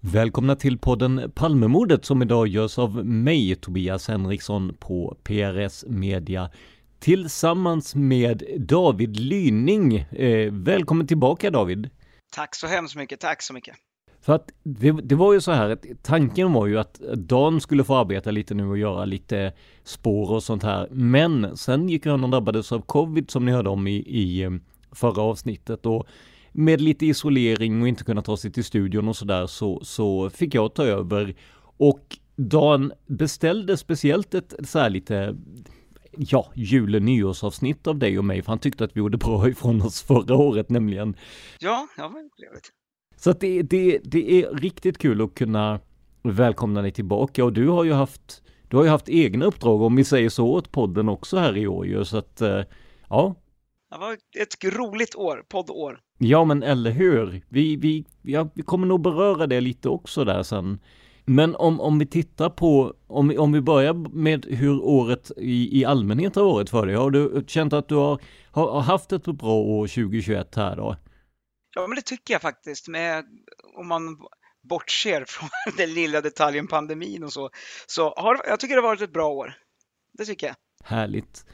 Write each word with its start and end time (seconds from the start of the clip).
Välkomna 0.00 0.56
till 0.56 0.78
podden 0.78 1.32
Palmemordet 1.34 2.04
som 2.04 2.22
idag 2.22 2.48
görs 2.48 2.78
av 2.78 3.06
mig, 3.06 3.56
Tobias 3.56 4.08
Henriksson 4.08 4.76
på 4.78 5.16
PRS 5.22 5.84
Media 5.88 6.50
tillsammans 6.98 7.94
med 7.94 8.42
David 8.58 9.16
Lyning. 9.20 9.96
Eh, 9.98 10.52
välkommen 10.52 11.06
tillbaka 11.06 11.50
David! 11.50 11.90
Tack 12.32 12.54
så 12.54 12.66
hemskt 12.66 12.96
mycket, 12.96 13.20
tack 13.20 13.42
så 13.42 13.54
mycket! 13.54 13.74
För 14.20 14.32
att 14.32 14.50
det, 14.62 14.92
det, 14.92 15.14
var 15.14 15.32
ju 15.32 15.40
så 15.40 15.52
här 15.52 15.70
att 15.70 15.84
tanken 16.02 16.52
var 16.52 16.66
ju 16.66 16.78
att 16.78 16.94
Dan 17.14 17.60
skulle 17.60 17.84
få 17.84 17.96
arbeta 17.96 18.30
lite 18.30 18.54
nu 18.54 18.68
och 18.68 18.78
göra 18.78 19.04
lite 19.04 19.52
spår 19.84 20.30
och 20.30 20.42
sånt 20.42 20.62
här. 20.62 20.88
Men 20.90 21.56
sen 21.56 21.88
gick 21.88 22.06
han 22.06 22.24
och 22.24 22.30
drabbades 22.30 22.72
av 22.72 22.80
covid 22.80 23.30
som 23.30 23.44
ni 23.44 23.52
hörde 23.52 23.70
om 23.70 23.86
i, 23.86 23.96
i 23.96 24.42
eh, 24.42 24.50
förra 24.92 25.22
avsnittet 25.22 25.86
och 25.86 26.06
med 26.52 26.80
lite 26.80 27.06
isolering 27.06 27.82
och 27.82 27.88
inte 27.88 28.04
kunna 28.04 28.22
ta 28.22 28.36
sig 28.36 28.52
till 28.52 28.64
studion 28.64 29.08
och 29.08 29.16
sådär 29.16 29.46
så, 29.46 29.84
så 29.84 30.30
fick 30.30 30.54
jag 30.54 30.74
ta 30.74 30.84
över. 30.84 31.34
Och 31.76 32.18
Dan 32.36 32.92
beställde 33.06 33.76
speciellt 33.76 34.34
ett 34.34 34.54
så 34.64 34.78
här 34.78 34.90
lite 34.90 35.36
ja, 36.16 36.52
jul 36.54 36.94
och 36.94 37.02
nyårsavsnitt 37.02 37.86
av 37.86 37.98
dig 37.98 38.18
och 38.18 38.24
mig, 38.24 38.42
för 38.42 38.52
han 38.52 38.58
tyckte 38.58 38.84
att 38.84 38.96
vi 38.96 38.98
gjorde 38.98 39.18
bra 39.18 39.48
ifrån 39.48 39.82
oss 39.82 40.02
förra 40.02 40.36
året 40.36 40.70
nämligen. 40.70 41.16
Ja, 41.58 41.88
ja 41.96 42.08
men 42.08 42.30
trevligt. 42.30 42.72
Så 43.16 43.30
att 43.30 43.40
det, 43.40 43.62
det, 43.62 44.00
det 44.04 44.42
är 44.42 44.54
riktigt 44.54 44.98
kul 44.98 45.22
att 45.22 45.34
kunna 45.34 45.80
välkomna 46.22 46.82
dig 46.82 46.92
tillbaka 46.92 47.44
och 47.44 47.52
du 47.52 47.68
har 47.68 47.84
ju 47.84 47.92
haft, 47.92 48.42
du 48.68 48.76
har 48.76 48.84
ju 48.84 48.90
haft 48.90 49.08
egna 49.08 49.44
uppdrag 49.44 49.82
om 49.82 49.96
vi 49.96 50.04
säger 50.04 50.28
så 50.28 50.48
åt 50.48 50.72
podden 50.72 51.08
också 51.08 51.36
här 51.38 51.56
i 51.56 51.66
år 51.66 51.86
ju, 51.86 52.04
så 52.04 52.16
att 52.16 52.40
eh, 52.40 52.62
ja. 53.08 53.34
Det 53.90 53.98
var 53.98 54.12
ett 54.12 54.64
roligt 54.64 55.14
år, 55.14 55.44
poddår. 55.48 56.00
Ja, 56.18 56.44
men 56.44 56.62
eller 56.62 56.90
hur? 56.90 57.42
Vi, 57.48 57.76
vi, 57.76 58.04
ja, 58.22 58.48
vi 58.54 58.62
kommer 58.62 58.86
nog 58.86 59.02
beröra 59.02 59.46
det 59.46 59.60
lite 59.60 59.88
också 59.88 60.24
där 60.24 60.42
sen. 60.42 60.78
Men 61.24 61.56
om, 61.56 61.80
om 61.80 61.98
vi 61.98 62.06
tittar 62.06 62.50
på, 62.50 62.94
om, 63.06 63.34
om 63.38 63.52
vi 63.52 63.60
börjar 63.60 63.94
med 63.94 64.46
hur 64.46 64.82
året 64.82 65.30
i, 65.36 65.80
i 65.80 65.84
allmänhet 65.84 66.36
har 66.36 66.44
varit 66.44 66.70
för 66.70 66.86
dig. 66.86 66.94
Har 66.94 67.10
du 67.10 67.44
känt 67.46 67.72
att 67.72 67.88
du 67.88 67.94
har, 67.94 68.20
har, 68.50 68.80
haft 68.80 69.12
ett 69.12 69.24
bra 69.24 69.54
år 69.54 69.86
2021 69.86 70.54
här 70.54 70.76
då? 70.76 70.96
Ja, 71.74 71.86
men 71.86 71.96
det 71.96 72.02
tycker 72.02 72.34
jag 72.34 72.42
faktiskt. 72.42 72.88
Med, 72.88 73.24
om 73.76 73.88
man 73.88 74.18
bortser 74.68 75.24
från 75.28 75.48
den 75.76 75.94
lilla 75.94 76.20
detaljen 76.20 76.66
pandemin 76.66 77.24
och 77.24 77.32
så, 77.32 77.50
så 77.86 78.14
har 78.16 78.40
jag 78.46 78.60
tycker 78.60 78.74
det 78.74 78.82
har 78.82 78.88
varit 78.88 79.02
ett 79.02 79.12
bra 79.12 79.28
år. 79.28 79.54
Det 80.12 80.24
tycker 80.24 80.46
jag. 80.46 80.56
Härligt. 80.84 81.44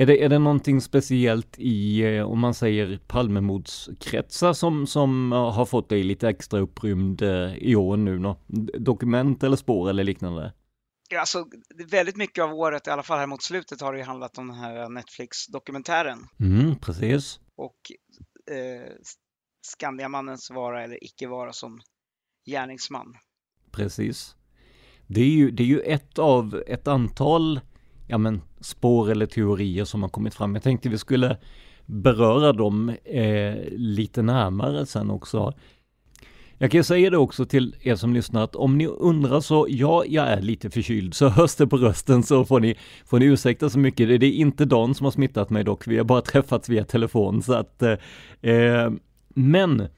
Är 0.00 0.06
det, 0.06 0.24
är 0.24 0.28
det 0.28 0.38
någonting 0.38 0.80
speciellt 0.80 1.58
i, 1.58 2.00
eh, 2.00 2.30
om 2.30 2.38
man 2.38 2.54
säger 2.54 3.00
Palmemordskretsar 3.06 4.52
som, 4.52 4.86
som 4.86 5.32
har 5.32 5.66
fått 5.66 5.88
dig 5.88 6.02
lite 6.02 6.28
extra 6.28 6.60
upprymd 6.60 7.22
eh, 7.22 7.54
i 7.56 7.76
år 7.76 7.96
nu? 7.96 8.18
Nå? 8.18 8.36
Dokument 8.78 9.42
eller 9.42 9.56
spår 9.56 9.90
eller 9.90 10.04
liknande? 10.04 10.52
Alltså, 11.18 11.46
väldigt 11.90 12.16
mycket 12.16 12.44
av 12.44 12.54
året, 12.54 12.86
i 12.86 12.90
alla 12.90 13.02
fall 13.02 13.18
här 13.18 13.26
mot 13.26 13.42
slutet, 13.42 13.80
har 13.80 13.92
det 13.92 13.98
ju 13.98 14.04
handlat 14.04 14.38
om 14.38 14.48
den 14.48 14.56
här 14.56 14.88
Netflix-dokumentären. 14.88 16.18
Mm, 16.40 16.76
precis. 16.76 17.40
Och 17.56 17.78
eh, 18.50 18.92
Skandiamannens 19.62 20.50
vara 20.50 20.84
eller 20.84 21.04
icke 21.04 21.28
vara 21.28 21.52
som 21.52 21.80
gärningsman. 22.50 23.14
Precis. 23.70 24.36
Det 25.06 25.20
är 25.20 25.30
ju, 25.30 25.50
det 25.50 25.62
är 25.62 25.66
ju 25.66 25.80
ett 25.80 26.18
av 26.18 26.62
ett 26.66 26.88
antal 26.88 27.60
ja 28.10 28.18
men, 28.18 28.42
spår 28.60 29.10
eller 29.10 29.26
teorier 29.26 29.84
som 29.84 30.02
har 30.02 30.08
kommit 30.08 30.34
fram. 30.34 30.54
Jag 30.54 30.62
tänkte 30.62 30.88
vi 30.88 30.98
skulle 30.98 31.36
beröra 31.86 32.52
dem 32.52 32.88
eh, 33.04 33.54
lite 33.70 34.22
närmare 34.22 34.86
sen 34.86 35.10
också. 35.10 35.54
Jag 36.58 36.70
kan 36.70 36.84
säga 36.84 37.10
det 37.10 37.16
också 37.16 37.44
till 37.44 37.76
er 37.80 37.96
som 37.96 38.14
lyssnar 38.14 38.44
att 38.44 38.56
om 38.56 38.78
ni 38.78 38.86
undrar 38.86 39.40
så, 39.40 39.66
ja, 39.68 40.04
jag 40.06 40.28
är 40.28 40.42
lite 40.42 40.70
förkyld, 40.70 41.14
så 41.14 41.28
hörs 41.38 41.54
det 41.54 41.66
på 41.66 41.76
rösten 41.76 42.22
så 42.22 42.44
får 42.44 42.60
ni, 42.60 42.74
får 43.06 43.18
ni 43.18 43.24
ursäkta 43.24 43.70
så 43.70 43.78
mycket. 43.78 44.20
Det 44.20 44.26
är 44.26 44.32
inte 44.32 44.64
Dan 44.64 44.94
som 44.94 45.04
har 45.04 45.10
smittat 45.10 45.50
mig 45.50 45.64
dock, 45.64 45.86
vi 45.86 45.96
har 45.96 46.04
bara 46.04 46.20
träffats 46.32 46.68
via 46.68 46.84
telefon 46.84 47.42
så 47.42 47.52
att, 47.52 47.82
eh, 47.82 47.96
eh, 48.50 48.92
men 49.34 49.88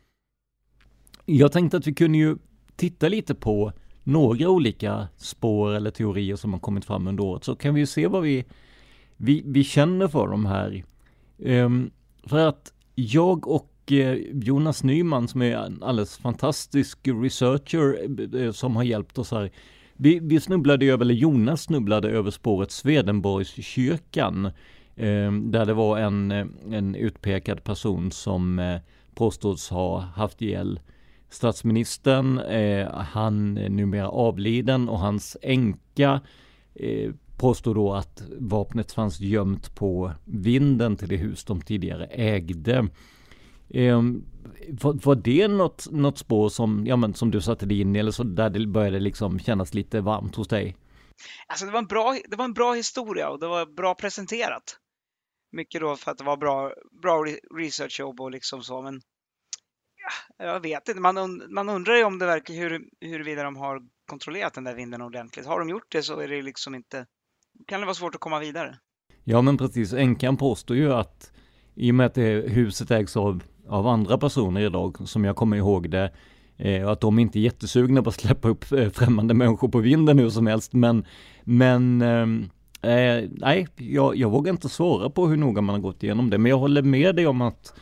jag 1.27 1.53
tänkte 1.53 1.77
att 1.77 1.87
vi 1.87 1.95
kunde 1.95 2.19
ju 2.19 2.37
titta 2.77 3.09
lite 3.09 3.35
på 3.35 3.73
några 4.05 4.49
olika 4.49 5.09
spår 5.17 5.75
eller 5.75 5.91
teorier 5.91 6.37
som 6.37 6.53
har 6.53 6.61
kommit 6.61 6.85
fram 6.85 7.07
under 7.07 7.25
året 7.25 7.45
så 7.45 7.55
kan 7.55 7.75
vi 7.75 7.81
ju 7.81 7.87
se 7.87 8.07
vad 8.07 8.23
vi, 8.23 8.45
vi, 9.17 9.43
vi 9.47 9.65
känner 9.65 10.09
för 10.09 10.29
de 10.29 10.47
här. 10.47 10.85
Um, 11.39 11.91
för 12.25 12.49
att 12.49 12.73
jag 12.95 13.49
och 13.49 13.93
eh, 13.93 14.19
Jonas 14.33 14.85
Nyman 14.85 15.29
som 15.29 15.43
är 15.43 15.57
en 15.57 15.83
alldeles 15.83 16.19
fantastisk 16.19 16.99
researcher 17.23 18.09
eh, 18.37 18.53
som 18.53 18.77
har 18.77 18.83
hjälpt 18.83 19.19
oss 19.19 19.31
här. 19.31 19.51
Vi, 19.97 20.19
vi 20.23 20.41
snubblade 20.41 20.87
över, 20.87 21.05
eller 21.05 21.15
Jonas 21.15 21.63
snubblade 21.63 22.11
över 22.11 22.31
spåret 22.31 22.71
Swedenborgskyrkan. 22.71 24.51
Ehm, 24.97 25.51
där 25.51 25.67
det 25.67 25.75
var 25.75 25.99
en, 25.99 26.31
eh, 26.31 26.47
en 26.71 26.95
utpekad 26.95 27.65
person 27.65 28.13
som 28.13 28.79
påstås 29.15 29.71
ha 29.71 30.01
haft 30.01 30.43
ihjäl 30.43 30.81
statsministern, 31.33 32.39
eh, 32.39 32.95
han 32.95 33.59
är 33.59 33.69
numera 33.69 34.09
avliden 34.09 34.89
och 34.89 34.99
hans 34.99 35.37
änka 35.43 36.21
eh, 36.75 37.13
påstår 37.39 37.75
då 37.75 37.95
att 37.95 38.23
vapnet 38.41 38.93
fanns 38.93 39.21
gömt 39.21 39.75
på 39.75 40.13
vinden 40.25 40.97
till 40.97 41.09
det 41.09 41.17
hus 41.17 41.45
de 41.45 41.61
tidigare 41.61 42.07
ägde. 42.07 42.89
Eh, 43.69 44.03
var, 44.69 45.05
var, 45.05 45.15
det 45.15 45.49
något, 45.49 45.91
något 45.91 46.19
spår 46.19 46.49
som, 46.49 46.87
ja, 46.87 46.97
men, 46.97 47.15
som 47.15 47.31
du 47.31 47.41
satte 47.41 47.67
dig 47.67 47.81
in 47.81 47.97
i 47.97 47.99
eller 47.99 48.11
så 48.11 48.23
där 48.23 48.51
det 48.51 48.67
började 48.67 49.01
liksom 49.01 49.39
kännas 49.39 49.75
lite 49.75 50.01
varmt 50.01 50.37
hos 50.37 50.49
dig? 50.49 50.77
Alltså 51.47 51.67
det 51.67 51.73
var 51.73 51.79
en 51.79 51.87
bra, 51.87 52.19
det 52.29 52.37
var 52.37 52.45
en 52.45 52.53
bra 52.53 52.73
historia 52.73 53.29
och 53.29 53.41
det 53.41 53.49
var 53.49 53.67
bra 53.67 53.95
presenterat. 53.95 54.79
Mycket 55.53 55.81
då 55.81 55.97
för 55.97 56.11
att 56.11 56.19
det 56.19 56.25
var 56.25 56.37
bra, 56.37 56.73
bra 57.03 57.25
researchjobb 57.59 58.21
och 58.21 58.31
liksom 58.31 58.63
så, 58.63 58.83
men 58.83 59.01
jag 60.39 60.61
vet 60.61 60.89
inte. 60.89 61.01
Man, 61.01 61.43
man 61.49 61.69
undrar 61.69 61.97
ju 61.97 62.05
om 62.05 62.19
det 62.19 62.27
verkar 62.27 62.55
hur, 62.55 62.85
huruvida 63.01 63.43
de 63.43 63.57
har 63.57 63.81
kontrollerat 64.07 64.55
den 64.55 64.65
där 64.65 64.75
vinden 64.75 65.03
ordentligt. 65.03 65.47
Har 65.47 65.59
de 65.59 65.69
gjort 65.69 65.93
det 65.93 66.03
så 66.03 66.21
är 66.21 66.29
det 66.29 66.43
liksom 66.43 66.75
inte, 66.75 67.07
kan 67.67 67.81
det 67.81 67.87
vara 67.87 67.95
svårt 67.95 68.15
att 68.15 68.21
komma 68.21 68.39
vidare. 68.39 68.79
Ja, 69.25 69.43
men 69.43 69.59
precis. 69.59 69.93
Änkan 69.93 70.37
påstår 70.37 70.77
ju 70.77 70.93
att 70.93 71.33
i 71.75 71.91
och 71.91 71.95
med 71.95 72.07
att 72.07 72.15
det, 72.15 72.51
huset 72.51 72.91
ägs 72.91 73.17
av, 73.17 73.43
av 73.69 73.87
andra 73.87 74.19
personer 74.19 74.61
idag, 74.61 75.09
som 75.09 75.25
jag 75.25 75.37
kommer 75.37 75.57
ihåg 75.57 75.91
det, 75.91 76.13
eh, 76.57 76.89
att 76.89 77.01
de 77.01 77.19
inte 77.19 77.39
är 77.39 77.41
jättesugna 77.41 78.03
på 78.03 78.09
att 78.09 78.15
släppa 78.15 78.49
upp 78.49 78.73
eh, 78.73 78.91
främmande 78.91 79.35
människor 79.35 79.69
på 79.69 79.79
vinden 79.79 80.19
hur 80.19 80.31
som 80.31 80.47
helst, 80.47 80.73
men, 80.73 81.05
men 81.45 82.03
eh, 82.03 82.93
eh, 82.93 83.29
nej, 83.31 83.69
jag, 83.77 84.17
jag 84.17 84.31
vågar 84.31 84.53
inte 84.53 84.69
svara 84.69 85.11
på 85.11 85.27
hur 85.27 85.37
noga 85.37 85.63
man 85.63 85.75
har 85.75 85.83
gått 85.83 86.03
igenom 86.03 86.31
det, 86.31 86.39
men 86.39 86.51
jag 86.51 86.59
håller 86.59 86.83
med 86.83 87.17
dig 87.17 87.27
om 87.27 87.41
att 87.41 87.75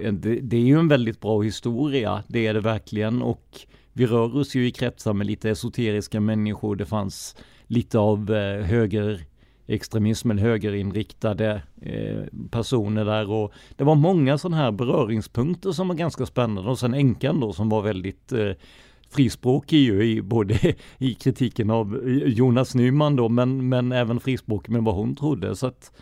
Eh, 0.00 0.12
det, 0.12 0.40
det, 0.40 0.56
är 0.56 0.60
ju 0.60 0.78
en 0.78 0.88
väldigt 0.88 1.20
bra 1.20 1.42
historia, 1.42 2.22
det 2.28 2.46
är 2.46 2.54
det 2.54 2.60
verkligen, 2.60 3.22
och 3.22 3.60
vi 3.92 4.06
rör 4.06 4.36
oss 4.36 4.54
ju 4.54 4.66
i 4.66 4.70
kretsar 4.70 5.12
med 5.12 5.26
lite 5.26 5.50
esoteriska 5.50 6.20
människor, 6.20 6.76
det 6.76 6.86
fanns 6.86 7.36
lite 7.66 7.98
av 7.98 8.34
eh, 8.34 8.64
höger 8.64 9.26
högerinriktade 10.38 11.62
eh, 11.82 12.24
personer 12.50 13.04
där. 13.04 13.30
Och 13.30 13.52
det 13.76 13.84
var 13.84 13.94
många 13.94 14.38
sådana 14.38 14.56
här 14.56 14.70
beröringspunkter 14.70 15.72
som 15.72 15.88
var 15.88 15.94
ganska 15.94 16.26
spännande. 16.26 16.70
Och 16.70 16.78
sen 16.78 16.94
änkan 16.94 17.40
då 17.40 17.52
som 17.52 17.68
var 17.68 17.82
väldigt 17.82 18.32
eh, 18.32 18.52
frispråkig 19.10 19.78
ju 19.78 20.04
i 20.04 20.22
både 20.22 20.74
i 20.98 21.14
kritiken 21.14 21.70
av 21.70 21.96
eh, 22.06 22.28
Jonas 22.28 22.74
Nyman 22.74 23.16
då 23.16 23.28
men, 23.28 23.68
men 23.68 23.92
även 23.92 24.20
frispråkig 24.20 24.72
med 24.72 24.82
vad 24.82 24.94
hon 24.94 25.16
trodde. 25.16 25.56
Så 25.56 25.66
att 25.66 25.92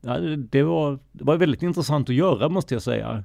ja, 0.00 0.18
det, 0.18 0.62
var, 0.62 0.98
det 1.12 1.24
var 1.24 1.36
väldigt 1.36 1.62
intressant 1.62 2.08
att 2.08 2.14
göra 2.14 2.48
måste 2.48 2.74
jag 2.74 2.82
säga. 2.82 3.24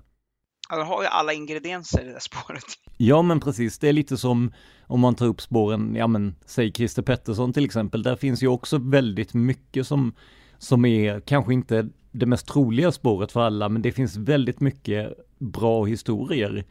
Han 0.72 0.88
har 0.88 1.02
ju 1.02 1.08
alla 1.08 1.34
ingredienser 1.34 2.02
i 2.02 2.06
det 2.06 2.12
där 2.12 2.20
spåret. 2.20 2.64
Ja, 2.98 3.22
men 3.22 3.40
precis. 3.40 3.80
Det 3.80 3.90
är 3.90 3.94
lite 3.94 4.18
som 4.18 4.54
om 4.88 5.00
man 5.00 5.16
tar 5.16 5.26
upp 5.26 5.42
spåren, 5.42 5.96
ja 5.96 6.08
men 6.08 6.36
säg 6.46 6.72
Christer 6.72 7.02
Pettersson 7.02 7.54
till 7.54 7.66
exempel. 7.66 8.04
Där 8.04 8.16
finns 8.16 8.44
ju 8.44 8.48
också 8.48 8.78
väldigt 8.78 9.34
mycket 9.34 9.88
som, 9.88 10.14
som 10.58 10.86
är 10.86 11.20
kanske 11.20 11.54
inte 11.54 11.90
det 12.12 12.26
mest 12.26 12.48
troliga 12.48 12.92
spåret 12.92 13.32
för 13.32 13.42
alla, 13.42 13.70
men 13.70 13.82
det 13.82 13.92
finns 13.92 14.18
väldigt 14.18 14.60
mycket 14.60 15.14
bra 15.38 15.86
historier. 15.86 16.66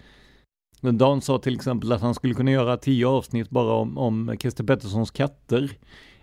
Dan 0.81 1.21
sa 1.21 1.39
till 1.39 1.55
exempel 1.55 1.93
att 1.93 2.01
han 2.01 2.15
skulle 2.15 2.35
kunna 2.35 2.51
göra 2.51 2.77
tio 2.77 3.07
avsnitt 3.07 3.51
bara 3.51 3.73
om, 3.73 3.99
om 3.99 4.37
Christer 4.41 4.65
Petterssons 4.65 5.11
katter. 5.11 5.71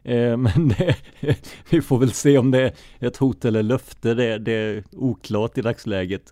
Eh, 0.04 0.38
men 0.38 0.68
det, 0.68 0.96
vi 1.70 1.82
får 1.82 2.00
väl 2.00 2.12
se 2.12 2.38
om 2.38 2.52
det 2.52 2.62
är 2.62 2.74
ett 3.00 3.18
hot 3.18 3.46
eller 3.46 3.64
löfte, 3.64 4.14
det, 4.14 4.38
det 4.38 4.52
är 4.52 4.84
oklart 4.92 5.58
i 5.58 5.62
dagsläget. 5.62 6.32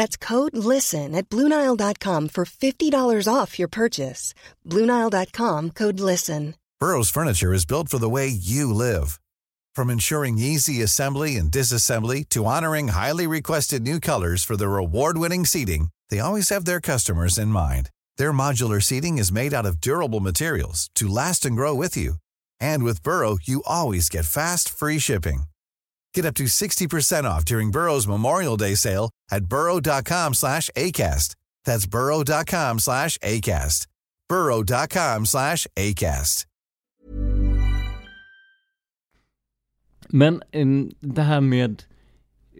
That's 0.00 0.16
code 0.16 0.56
LISTEN 0.56 1.14
at 1.14 1.28
Bluenile.com 1.28 2.28
for 2.28 2.44
$50 2.46 3.28
off 3.28 3.58
your 3.58 3.68
purchase. 3.68 4.32
Bluenile.com 4.66 5.72
code 5.72 6.00
LISTEN. 6.00 6.54
Burrow's 6.80 7.10
Furniture 7.10 7.52
is 7.52 7.66
built 7.66 7.90
for 7.90 7.98
the 7.98 8.08
way 8.08 8.26
you 8.26 8.72
live. 8.72 9.20
From 9.74 9.90
ensuring 9.90 10.38
easy 10.38 10.80
assembly 10.80 11.36
and 11.36 11.50
disassembly 11.50 12.26
to 12.30 12.46
honoring 12.46 12.88
highly 12.88 13.26
requested 13.26 13.82
new 13.82 14.00
colors 14.00 14.42
for 14.42 14.56
their 14.56 14.78
award 14.78 15.18
winning 15.18 15.44
seating, 15.44 15.88
they 16.08 16.18
always 16.18 16.48
have 16.48 16.64
their 16.64 16.80
customers 16.80 17.36
in 17.36 17.48
mind. 17.48 17.90
Their 18.16 18.32
modular 18.32 18.82
seating 18.82 19.18
is 19.18 19.30
made 19.30 19.52
out 19.52 19.66
of 19.66 19.82
durable 19.82 20.20
materials 20.20 20.88
to 20.94 21.14
last 21.18 21.44
and 21.44 21.56
grow 21.56 21.74
with 21.74 21.94
you. 21.94 22.14
And 22.58 22.84
with 22.84 23.02
Burrow, 23.02 23.36
you 23.42 23.62
always 23.66 24.08
get 24.08 24.24
fast, 24.24 24.66
free 24.70 24.98
shipping. 24.98 25.42
Get 26.14 26.26
up 26.26 26.34
to 26.34 26.44
60% 26.44 27.24
off 27.24 27.44
during 27.44 27.70
Burrow's 27.70 28.08
Memorial 28.08 28.56
Day 28.56 28.74
sale 28.76 29.10
at 29.30 29.44
burrow.com 29.44 30.34
slash 30.34 30.70
ACAST. 30.76 31.36
That's 31.64 31.86
burrow.com 31.86 32.78
slash 32.78 33.18
ACAST. 33.18 33.86
burrow.com 34.28 35.26
slash 35.26 35.66
ACAST. 35.76 36.46
Men 40.12 40.42
det 41.00 41.22
här 41.22 41.40
med 41.40 41.82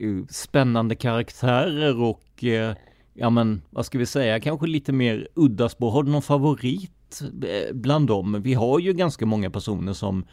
uh, 0.00 0.26
spännande 0.26 0.94
karaktärer 0.94 2.00
och 2.02 2.42
uh, 2.42 2.74
ja 3.14 3.30
men 3.30 3.62
vad 3.70 3.86
ska 3.86 3.98
vi 3.98 4.06
säga, 4.06 4.40
kanske 4.40 4.66
lite 4.66 4.92
mer 4.92 5.28
udda 5.34 5.68
spår. 5.68 5.90
Har 5.90 6.02
du 6.02 6.10
någon 6.10 6.22
favorit 6.22 7.20
eh, 7.22 7.74
bland 7.74 8.06
dem? 8.06 8.42
Vi 8.42 8.54
har 8.54 8.78
ju 8.78 8.92
ganska 8.92 9.26
många 9.26 9.50
personer 9.50 9.92
som 9.92 10.24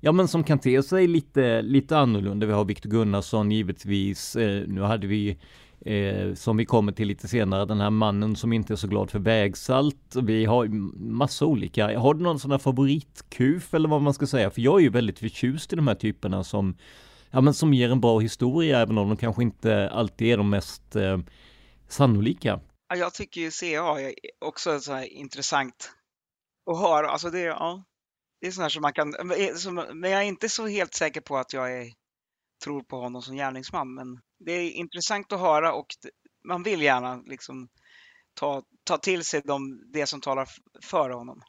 Ja 0.00 0.12
men 0.12 0.28
som 0.28 0.44
kan 0.44 0.58
te 0.58 0.82
sig 0.82 1.06
lite, 1.06 1.62
lite 1.62 1.98
annorlunda. 1.98 2.46
Vi 2.46 2.52
har 2.52 2.64
Viktor 2.64 2.90
Gunnarsson 2.90 3.50
givetvis. 3.50 4.36
Eh, 4.36 4.68
nu 4.68 4.80
hade 4.80 5.06
vi 5.06 5.38
eh, 5.80 6.34
som 6.34 6.56
vi 6.56 6.64
kommer 6.64 6.92
till 6.92 7.08
lite 7.08 7.28
senare, 7.28 7.64
den 7.64 7.80
här 7.80 7.90
mannen 7.90 8.36
som 8.36 8.52
inte 8.52 8.74
är 8.74 8.76
så 8.76 8.88
glad 8.88 9.10
för 9.10 9.18
vägsalt. 9.18 10.16
Vi 10.22 10.44
har 10.44 10.68
massa 10.98 11.44
olika. 11.44 11.98
Har 11.98 12.14
du 12.14 12.22
någon 12.22 12.38
sån 12.38 12.50
här 12.50 12.58
favoritkuf 12.58 13.74
eller 13.74 13.88
vad 13.88 14.02
man 14.02 14.14
ska 14.14 14.26
säga? 14.26 14.50
För 14.50 14.60
jag 14.60 14.78
är 14.78 14.82
ju 14.82 14.90
väldigt 14.90 15.18
förtjust 15.18 15.72
i 15.72 15.76
de 15.76 15.88
här 15.88 15.94
typerna 15.94 16.44
som, 16.44 16.76
ja 17.30 17.40
men 17.40 17.54
som 17.54 17.74
ger 17.74 17.90
en 17.90 18.00
bra 18.00 18.18
historia, 18.18 18.78
även 18.80 18.98
om 18.98 19.08
de 19.08 19.16
kanske 19.16 19.42
inte 19.42 19.90
alltid 19.90 20.28
är 20.28 20.36
de 20.36 20.50
mest 20.50 20.96
eh, 20.96 21.18
sannolika. 21.88 22.60
jag 22.94 23.14
tycker 23.14 23.40
ju 23.40 23.50
CA 23.50 24.00
är 24.00 24.12
också 24.44 24.80
så 24.80 24.92
här 24.92 25.12
intressant 25.12 25.90
att 26.70 26.80
höra. 26.80 27.08
Alltså 27.08 27.30
det, 27.30 27.40
ja, 27.40 27.84
det 28.40 28.46
är 28.46 28.50
sådana 28.50 28.70
som 28.70 28.82
man 28.82 28.92
kan, 28.92 29.14
eh, 29.14 29.94
men 29.94 30.10
jag 30.10 30.20
är 30.20 30.26
inte 30.26 30.48
så 30.48 30.66
helt 30.66 30.94
säker 30.94 31.20
på 31.20 31.36
att 31.36 31.52
jag 31.52 31.78
är, 31.78 31.92
tror 32.64 32.82
på 32.82 32.96
honom 32.96 33.22
som 33.22 33.36
gärningsman. 33.36 33.94
Men 33.94 34.20
det 34.38 34.52
är 34.52 34.70
intressant 34.70 35.32
att 35.32 35.40
höra 35.40 35.72
och 35.72 35.86
man 36.44 36.62
vill 36.62 36.82
gärna 36.82 37.16
liksom 37.16 37.68
ta, 38.34 38.62
ta 38.84 38.98
till 38.98 39.24
sig 39.24 39.42
de, 39.44 39.82
det 39.92 40.06
som 40.06 40.20
talar 40.20 40.48
för 40.82 41.10
honom. 41.10 41.42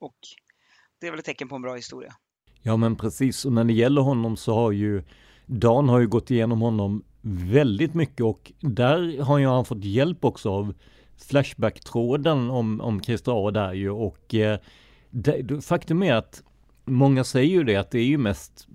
Och 0.00 0.16
det 1.00 1.06
är 1.06 1.10
väl 1.10 1.18
ett 1.20 1.26
tecken 1.26 1.48
på 1.48 1.56
en 1.56 1.62
bra 1.62 1.74
historia. 1.74 2.14
Ja 2.62 2.76
men 2.76 2.96
precis, 2.96 3.44
och 3.44 3.52
när 3.52 3.64
det 3.64 3.72
gäller 3.72 4.00
honom 4.00 4.36
så 4.36 4.54
har 4.54 4.72
ju 4.72 5.02
Dan 5.46 5.88
har 5.88 6.00
ju 6.00 6.08
gått 6.08 6.30
igenom 6.30 6.60
honom 6.60 7.04
väldigt 7.22 7.94
mycket 7.94 8.26
och 8.26 8.52
där 8.60 9.22
har 9.22 9.38
ju 9.38 9.46
han 9.46 9.64
fått 9.64 9.84
hjälp 9.84 10.24
också 10.24 10.50
av 10.50 10.74
Flashback-tråden 11.28 12.50
om, 12.50 12.80
om 12.80 13.02
Christer 13.02 13.48
A 13.48 13.50
där 13.50 13.72
ju 13.72 13.90
och 13.90 14.34
eh, 14.34 14.58
det, 15.10 15.64
faktum 15.64 16.02
är 16.02 16.14
att 16.14 16.42
många 16.84 17.24
säger 17.24 17.50
ju 17.50 17.64
det 17.64 17.76
att 17.76 17.90
det 17.90 17.98
är 17.98 18.04
ju 18.04 18.18
mest 18.18 18.68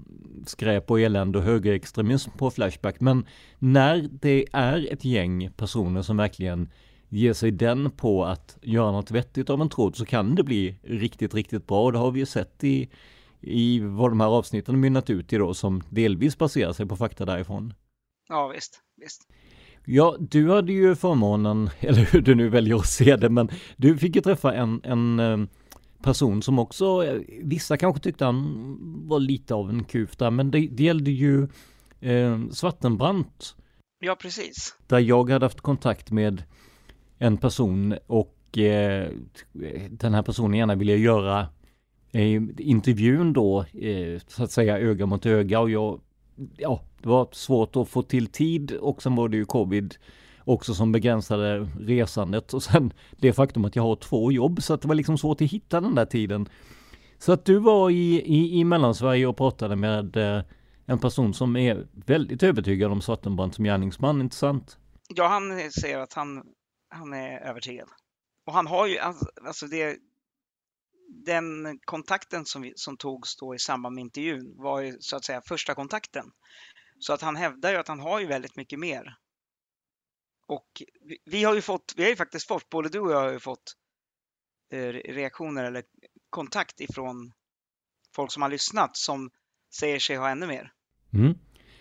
skräp 0.45 0.91
och 0.91 0.99
elände 0.99 1.37
och 1.37 1.43
högerextremism 1.43 2.31
på 2.37 2.51
Flashback. 2.51 2.99
Men 2.99 3.25
när 3.59 4.09
det 4.21 4.45
är 4.53 4.93
ett 4.93 5.05
gäng 5.05 5.51
personer 5.57 6.01
som 6.01 6.17
verkligen 6.17 6.69
ger 7.09 7.33
sig 7.33 7.51
den 7.51 7.91
på 7.91 8.25
att 8.25 8.57
göra 8.61 8.91
något 8.91 9.11
vettigt 9.11 9.49
av 9.49 9.61
en 9.61 9.69
tråd 9.69 9.95
så 9.95 10.05
kan 10.05 10.35
det 10.35 10.43
bli 10.43 10.79
riktigt, 10.83 11.33
riktigt 11.33 11.67
bra. 11.67 11.83
Och 11.83 11.91
det 11.91 11.97
har 11.97 12.11
vi 12.11 12.19
ju 12.19 12.25
sett 12.25 12.63
i, 12.63 12.89
i 13.41 13.79
vad 13.79 14.11
de 14.11 14.19
här 14.19 14.27
avsnitten 14.27 14.79
mynnat 14.79 15.09
ut 15.09 15.33
i 15.33 15.37
då 15.37 15.53
som 15.53 15.83
delvis 15.89 16.37
baserar 16.37 16.73
sig 16.73 16.85
på 16.85 16.95
fakta 16.95 17.25
därifrån. 17.25 17.73
Ja, 18.29 18.47
visst, 18.47 18.81
visst. 19.01 19.27
Ja, 19.85 20.15
du 20.19 20.51
hade 20.51 20.73
ju 20.73 20.95
förmånen, 20.95 21.69
eller 21.79 22.11
hur 22.11 22.21
du 22.21 22.35
nu 22.35 22.49
väljer 22.49 22.75
att 22.75 22.87
se 22.87 23.15
det, 23.15 23.29
men 23.29 23.49
du 23.77 23.97
fick 23.97 24.15
ju 24.15 24.21
träffa 24.21 24.53
en, 24.53 24.81
en 24.83 25.19
eh, 25.19 25.37
person 26.03 26.41
som 26.41 26.59
också, 26.59 27.05
eh, 27.05 27.21
vissa 27.43 27.77
kanske 27.77 28.01
tyckte 28.01 28.25
han 28.25 28.77
var 29.07 29.19
lite 29.19 29.53
av 29.53 29.69
en 29.69 29.83
kuf 29.83 30.15
där, 30.15 30.31
men 30.31 30.51
det, 30.51 30.67
det 30.67 30.83
gällde 30.83 31.11
ju 31.11 31.47
eh, 31.99 32.39
Svartenbrandt. 32.51 33.55
Ja, 33.99 34.15
precis. 34.15 34.75
Där 34.87 34.99
jag 34.99 35.29
hade 35.29 35.45
haft 35.45 35.61
kontakt 35.61 36.11
med 36.11 36.43
en 37.17 37.37
person 37.37 37.95
och 38.07 38.57
eh, 38.57 39.09
den 39.89 40.13
här 40.13 40.21
personen 40.21 40.57
gärna 40.57 40.75
ville 40.75 40.95
göra 40.95 41.47
eh, 42.11 42.41
intervjun 42.57 43.33
då, 43.33 43.65
eh, 43.73 44.21
så 44.27 44.43
att 44.43 44.51
säga 44.51 44.79
öga 44.79 45.05
mot 45.05 45.25
öga 45.25 45.59
och 45.59 45.69
jag, 45.69 46.01
ja, 46.57 46.81
det 47.01 47.09
var 47.09 47.27
svårt 47.31 47.75
att 47.75 47.89
få 47.89 48.01
till 48.01 48.27
tid 48.27 48.71
och 48.71 49.03
sen 49.03 49.15
var 49.15 49.29
det 49.29 49.37
ju 49.37 49.45
covid 49.45 49.95
också 50.45 50.73
som 50.73 50.91
begränsade 50.91 51.69
resandet 51.79 52.53
och 52.53 52.63
sen 52.63 52.93
det 53.11 53.33
faktum 53.33 53.65
att 53.65 53.75
jag 53.75 53.83
har 53.83 53.95
två 53.95 54.31
jobb 54.31 54.63
så 54.63 54.73
att 54.73 54.81
det 54.81 54.87
var 54.87 54.95
liksom 54.95 55.17
svårt 55.17 55.41
att 55.41 55.51
hitta 55.51 55.81
den 55.81 55.95
där 55.95 56.05
tiden. 56.05 56.49
Så 57.17 57.31
att 57.31 57.45
du 57.45 57.59
var 57.59 57.89
i, 57.89 58.21
i, 58.21 58.59
i 58.59 58.63
Mellansverige 58.63 59.27
och 59.27 59.37
pratade 59.37 59.75
med 59.75 60.17
eh, 60.17 60.43
en 60.85 60.99
person 60.99 61.33
som 61.33 61.55
är 61.55 61.87
väldigt 61.93 62.43
övertygad 62.43 62.91
om 62.91 63.01
Svartenbrandt 63.01 63.55
som 63.55 63.65
gärningsman, 63.65 64.21
inte 64.21 64.35
sant? 64.35 64.77
Ja, 65.15 65.27
han 65.27 65.71
säger 65.71 65.99
att 65.99 66.13
han, 66.13 66.43
han 66.89 67.13
är 67.13 67.39
övertygad. 67.39 67.87
Och 68.45 68.53
han 68.53 68.67
har 68.67 68.87
ju, 68.87 68.97
alltså, 68.97 69.25
alltså 69.47 69.67
det, 69.67 69.97
den 71.25 71.79
kontakten 71.85 72.45
som, 72.45 72.71
som 72.75 72.97
togs 72.97 73.35
då 73.35 73.55
i 73.55 73.59
samband 73.59 73.95
med 73.95 74.01
intervjun 74.01 74.53
var 74.57 74.81
ju 74.81 74.97
så 74.99 75.15
att 75.15 75.25
säga 75.25 75.41
första 75.47 75.73
kontakten. 75.73 76.25
Så 76.99 77.13
att 77.13 77.21
han 77.21 77.35
hävdar 77.35 77.71
ju 77.71 77.77
att 77.77 77.87
han 77.87 77.99
har 77.99 78.19
ju 78.19 78.25
väldigt 78.25 78.55
mycket 78.55 78.79
mer. 78.79 79.15
Och 80.47 80.83
vi, 81.01 81.17
vi 81.25 81.43
har 81.43 81.55
ju 81.55 81.61
fått, 81.61 81.93
vi 81.97 82.03
har 82.03 82.09
ju 82.09 82.15
faktiskt 82.15 82.47
fått, 82.47 82.69
både 82.69 82.89
du 82.89 82.99
och 82.99 83.11
jag 83.11 83.21
har 83.21 83.31
ju 83.31 83.39
fått 83.39 83.73
eh, 84.73 84.87
reaktioner 84.87 85.63
eller 85.63 85.83
kontakt 86.29 86.81
ifrån 86.81 87.31
folk 88.15 88.31
som 88.31 88.41
har 88.41 88.49
lyssnat 88.49 88.97
som 88.97 89.29
säger 89.73 89.99
sig 89.99 90.15
ha 90.15 90.29
ännu 90.29 90.47
mer. 90.47 90.71
Mm. 91.13 91.33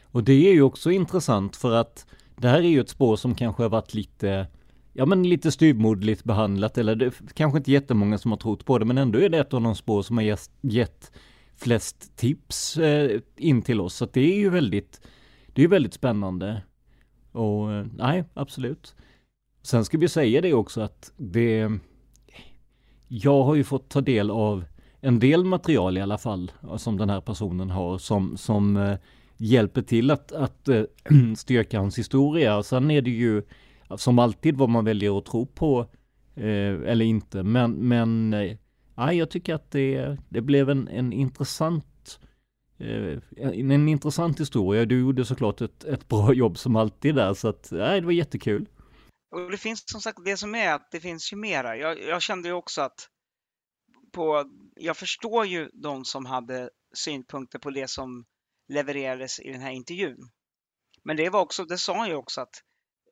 Och 0.02 0.24
det 0.24 0.48
är 0.48 0.52
ju 0.52 0.62
också 0.62 0.90
intressant 0.90 1.56
för 1.56 1.72
att 1.72 2.06
det 2.36 2.48
här 2.48 2.58
är 2.58 2.68
ju 2.68 2.80
ett 2.80 2.88
spår 2.88 3.16
som 3.16 3.34
kanske 3.34 3.62
har 3.62 3.70
varit 3.70 3.94
lite 3.94 4.46
ja 4.92 5.06
men 5.06 5.22
lite 5.22 5.52
styvmoderligt 5.52 6.24
behandlat 6.24 6.78
eller 6.78 6.96
det 6.96 7.34
kanske 7.34 7.58
inte 7.58 7.72
jättemånga 7.72 8.18
som 8.18 8.30
har 8.30 8.38
trott 8.38 8.64
på 8.64 8.78
det 8.78 8.84
men 8.84 8.98
ändå 8.98 9.18
är 9.18 9.28
det 9.28 9.38
ett 9.38 9.54
av 9.54 9.62
de 9.62 9.76
spår 9.76 10.02
som 10.02 10.16
har 10.16 10.24
gett, 10.24 10.50
gett 10.60 11.12
flest 11.56 12.16
tips 12.16 12.76
eh, 12.76 13.20
in 13.36 13.62
till 13.62 13.80
oss 13.80 13.94
så 13.94 14.06
det 14.06 14.20
är 14.20 14.38
ju 14.38 14.50
väldigt 14.50 15.00
det 15.46 15.62
är 15.62 15.68
väldigt 15.68 15.94
spännande 15.94 16.62
och 17.32 17.72
eh, 17.72 17.86
nej 17.96 18.24
absolut 18.34 18.94
sen 19.62 19.84
ska 19.84 19.98
vi 19.98 20.08
säga 20.08 20.40
det 20.40 20.54
också 20.54 20.80
att 20.80 21.12
det 21.16 21.70
jag 23.08 23.42
har 23.42 23.54
ju 23.54 23.64
fått 23.64 23.88
ta 23.88 24.00
del 24.00 24.30
av 24.30 24.64
en 25.00 25.18
del 25.18 25.44
material 25.44 25.98
i 25.98 26.00
alla 26.00 26.18
fall 26.18 26.52
eh, 26.62 26.76
som 26.76 26.96
den 26.96 27.10
här 27.10 27.20
personen 27.20 27.70
har 27.70 27.98
som, 27.98 28.36
som 28.36 28.76
eh, 28.76 28.96
hjälper 29.36 29.82
till 29.82 30.10
att, 30.10 30.32
att 30.32 30.68
eh, 30.68 30.82
styrka 31.36 31.78
hans 31.78 31.98
historia. 31.98 32.62
Sen 32.62 32.90
är 32.90 33.02
det 33.02 33.10
ju 33.10 33.42
som 33.96 34.18
alltid 34.18 34.56
vad 34.56 34.68
man 34.68 34.84
väljer 34.84 35.18
att 35.18 35.24
tro 35.24 35.46
på 35.46 35.86
eh, 36.34 36.44
eller 36.86 37.04
inte. 37.04 37.42
Men, 37.42 37.72
men 37.72 38.34
eh, 38.34 39.12
jag 39.12 39.30
tycker 39.30 39.54
att 39.54 39.70
det, 39.70 40.16
det 40.28 40.40
blev 40.40 40.70
en, 40.70 40.88
en 40.88 41.12
intressant 41.12 41.86
Eh, 42.78 43.18
en, 43.36 43.70
en 43.70 43.88
intressant 43.88 44.40
historia. 44.40 44.84
Du 44.84 45.00
gjorde 45.00 45.24
såklart 45.24 45.60
ett, 45.60 45.84
ett 45.84 46.08
bra 46.08 46.34
jobb 46.34 46.58
som 46.58 46.76
alltid 46.76 47.14
där 47.14 47.34
så 47.34 47.48
att 47.48 47.68
nej, 47.70 48.00
det 48.00 48.06
var 48.06 48.12
jättekul. 48.12 48.68
Och 49.30 49.50
det 49.50 49.56
finns 49.56 49.90
som 49.90 50.00
sagt 50.00 50.24
det 50.24 50.36
som 50.36 50.54
är 50.54 50.74
att 50.74 50.90
det 50.90 51.00
finns 51.00 51.32
ju 51.32 51.36
mera. 51.36 51.76
Jag, 51.76 52.02
jag 52.02 52.22
kände 52.22 52.48
ju 52.48 52.54
också 52.54 52.82
att 52.82 53.08
på, 54.12 54.44
jag 54.76 54.96
förstår 54.96 55.46
ju 55.46 55.70
de 55.72 56.04
som 56.04 56.26
hade 56.26 56.70
synpunkter 56.94 57.58
på 57.58 57.70
det 57.70 57.90
som 57.90 58.24
levererades 58.68 59.40
i 59.40 59.52
den 59.52 59.60
här 59.60 59.70
intervjun. 59.70 60.28
Men 61.04 61.16
det 61.16 61.30
var 61.30 61.40
också, 61.40 61.64
det 61.64 61.78
sa 61.78 61.96
han 61.96 62.08
ju 62.08 62.14
också 62.14 62.40
att 62.40 62.62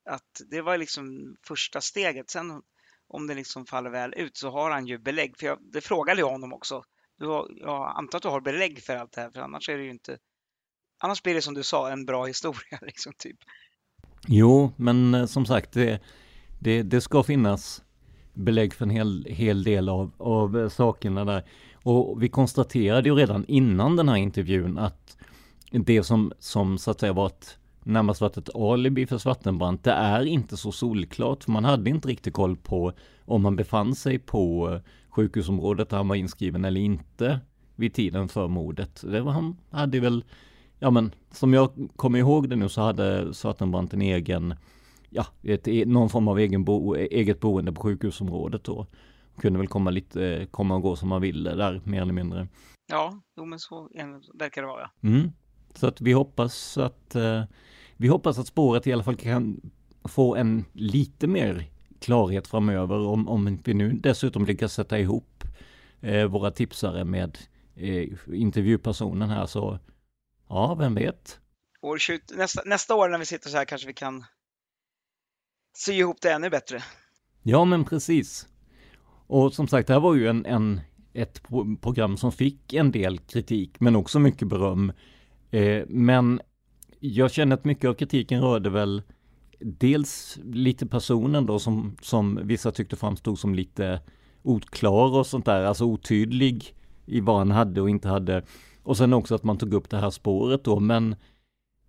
att 0.04 0.40
det 0.50 0.62
var 0.62 0.78
liksom 0.78 1.36
första 1.46 1.80
steget. 1.80 2.30
Sen 2.30 2.62
om 3.08 3.26
det 3.26 3.34
liksom 3.34 3.66
faller 3.66 3.90
väl 3.90 4.14
ut 4.14 4.36
så 4.36 4.50
har 4.50 4.70
han 4.70 4.86
ju 4.86 4.98
belägg. 4.98 5.38
För 5.38 5.46
jag, 5.46 5.58
det 5.72 5.80
frågade 5.80 6.20
jag 6.20 6.30
honom 6.30 6.52
också. 6.52 6.82
Du 7.20 7.26
har, 7.26 7.48
jag 7.60 7.92
antar 7.96 8.16
att 8.16 8.22
du 8.22 8.28
har 8.28 8.40
belägg 8.40 8.82
för 8.82 8.96
allt 8.96 9.12
det 9.12 9.20
här, 9.20 9.30
för 9.30 9.40
annars 9.40 9.68
är 9.68 9.78
det 9.78 9.84
ju 9.84 9.90
inte... 9.90 10.18
Annars 11.02 11.22
blir 11.22 11.34
det 11.34 11.42
som 11.42 11.54
du 11.54 11.62
sa, 11.62 11.90
en 11.90 12.04
bra 12.04 12.24
historia 12.24 12.78
liksom, 12.82 13.12
typ. 13.18 13.36
Jo, 14.26 14.72
men 14.76 15.14
eh, 15.14 15.26
som 15.26 15.46
sagt, 15.46 15.72
det, 15.72 16.02
det, 16.58 16.82
det 16.82 17.00
ska 17.00 17.22
finnas 17.22 17.82
belägg 18.34 18.74
för 18.74 18.84
en 18.84 18.90
hel, 18.90 19.26
hel 19.30 19.64
del 19.64 19.88
av, 19.88 20.12
av 20.16 20.58
eh, 20.58 20.68
sakerna 20.68 21.24
där. 21.24 21.44
Och 21.74 22.22
vi 22.22 22.28
konstaterade 22.28 23.08
ju 23.08 23.14
redan 23.14 23.44
innan 23.48 23.96
den 23.96 24.08
här 24.08 24.16
intervjun 24.16 24.78
att 24.78 25.16
det 25.70 26.02
som, 26.02 26.32
som 26.38 26.78
så 26.78 26.90
att 26.90 27.00
säga 27.00 27.12
var 27.12 27.26
ett 27.26 27.58
närmast 27.84 28.20
varit 28.20 28.36
ett 28.36 28.54
alibi 28.54 29.06
för 29.06 29.18
Svartenbrandt. 29.18 29.84
Det 29.84 29.92
är 29.92 30.24
inte 30.26 30.56
så 30.56 30.72
solklart, 30.72 31.44
för 31.44 31.52
man 31.52 31.64
hade 31.64 31.90
inte 31.90 32.08
riktigt 32.08 32.34
koll 32.34 32.56
på 32.56 32.92
om 33.24 33.44
han 33.44 33.56
befann 33.56 33.94
sig 33.94 34.18
på 34.18 34.70
eh, 34.74 34.80
sjukhusområdet 35.10 35.88
där 35.88 35.96
han 35.96 36.08
var 36.08 36.16
inskriven 36.16 36.64
eller 36.64 36.80
inte 36.80 37.40
vid 37.76 37.94
tiden 37.94 38.28
för 38.28 38.48
mordet. 38.48 39.04
Det 39.06 39.20
var, 39.20 39.32
han 39.32 39.56
hade 39.70 40.00
väl, 40.00 40.24
ja 40.78 40.90
men 40.90 41.14
som 41.30 41.54
jag 41.54 41.88
kommer 41.96 42.18
ihåg 42.18 42.48
det 42.48 42.56
nu 42.56 42.68
så 42.68 42.80
hade 42.80 43.34
Svartenbrandt 43.34 43.94
en 43.94 44.02
egen, 44.02 44.54
ja, 45.10 45.26
ett, 45.42 45.68
e, 45.68 45.84
någon 45.86 46.08
form 46.08 46.28
av 46.28 46.38
egen 46.38 46.64
bo, 46.64 46.94
eget 46.94 47.40
boende 47.40 47.72
på 47.72 47.82
sjukhusområdet 47.82 48.64
då. 48.64 48.86
Kunde 49.38 49.58
väl 49.58 49.68
komma 49.68 49.90
lite, 49.90 50.46
komma 50.50 50.74
och 50.74 50.82
gå 50.82 50.96
som 50.96 51.08
man 51.08 51.20
ville 51.20 51.54
där 51.54 51.80
mer 51.84 52.02
eller 52.02 52.12
mindre. 52.12 52.48
Ja, 52.90 53.20
jo 53.36 53.44
men 53.44 53.58
så 53.58 53.88
verkar 54.34 54.62
det 54.62 54.68
vara. 54.68 54.90
Mm. 55.00 55.32
Så 55.74 55.86
att 55.86 56.00
vi 56.00 56.12
hoppas 56.12 56.78
att 56.78 57.14
eh, 57.14 57.42
vi 57.96 58.08
hoppas 58.08 58.38
att 58.38 58.46
spåret 58.46 58.86
i 58.86 58.92
alla 58.92 59.02
fall 59.02 59.16
kan 59.16 59.60
få 60.04 60.36
en 60.36 60.64
lite 60.72 61.26
mer 61.26 61.66
klarhet 62.00 62.46
framöver 62.46 62.98
om, 62.98 63.28
om 63.28 63.58
vi 63.64 63.74
nu 63.74 63.92
dessutom 63.92 64.46
lyckas 64.46 64.74
sätta 64.74 64.98
ihop 64.98 65.44
eh, 66.00 66.24
våra 66.24 66.50
tipsare 66.50 67.04
med 67.04 67.38
eh, 67.76 68.08
intervjupersonen 68.32 69.30
här 69.30 69.46
så 69.46 69.78
ja, 70.48 70.74
vem 70.74 70.94
vet? 70.94 71.40
År 71.82 71.98
20, 71.98 72.20
nästa, 72.36 72.62
nästa 72.66 72.94
år 72.94 73.08
när 73.08 73.18
vi 73.18 73.26
sitter 73.26 73.48
så 73.48 73.56
här 73.56 73.64
kanske 73.64 73.86
vi 73.86 73.94
kan 73.94 74.24
sy 75.76 75.92
ihop 75.92 76.20
det 76.20 76.32
ännu 76.32 76.50
bättre. 76.50 76.82
Ja, 77.42 77.64
men 77.64 77.84
precis. 77.84 78.48
Och 79.26 79.54
som 79.54 79.68
sagt, 79.68 79.86
det 79.86 79.92
här 79.92 80.00
var 80.00 80.14
ju 80.14 80.28
en, 80.28 80.46
en 80.46 80.80
ett 81.12 81.42
program 81.80 82.16
som 82.16 82.32
fick 82.32 82.72
en 82.72 82.92
del 82.92 83.18
kritik, 83.18 83.80
men 83.80 83.96
också 83.96 84.18
mycket 84.18 84.48
beröm. 84.48 84.92
Eh, 85.50 85.84
men 85.88 86.40
jag 87.00 87.32
känner 87.32 87.56
att 87.56 87.64
mycket 87.64 87.90
av 87.90 87.94
kritiken 87.94 88.42
rörde 88.42 88.70
väl 88.70 89.02
dels 89.60 90.38
lite 90.44 90.86
personen 90.86 91.46
då 91.46 91.58
som, 91.58 91.96
som 92.02 92.40
vissa 92.42 92.72
tyckte 92.72 92.96
framstod 92.96 93.38
som 93.38 93.54
lite 93.54 94.00
oklar 94.42 95.18
och 95.18 95.26
sånt 95.26 95.44
där, 95.44 95.64
alltså 95.64 95.84
otydlig 95.84 96.74
i 97.06 97.20
vad 97.20 97.38
han 97.38 97.50
hade 97.50 97.80
och 97.80 97.90
inte 97.90 98.08
hade. 98.08 98.42
Och 98.82 98.96
sen 98.96 99.12
också 99.12 99.34
att 99.34 99.44
man 99.44 99.58
tog 99.58 99.74
upp 99.74 99.90
det 99.90 99.98
här 99.98 100.10
spåret 100.10 100.64
då, 100.64 100.80
men 100.80 101.16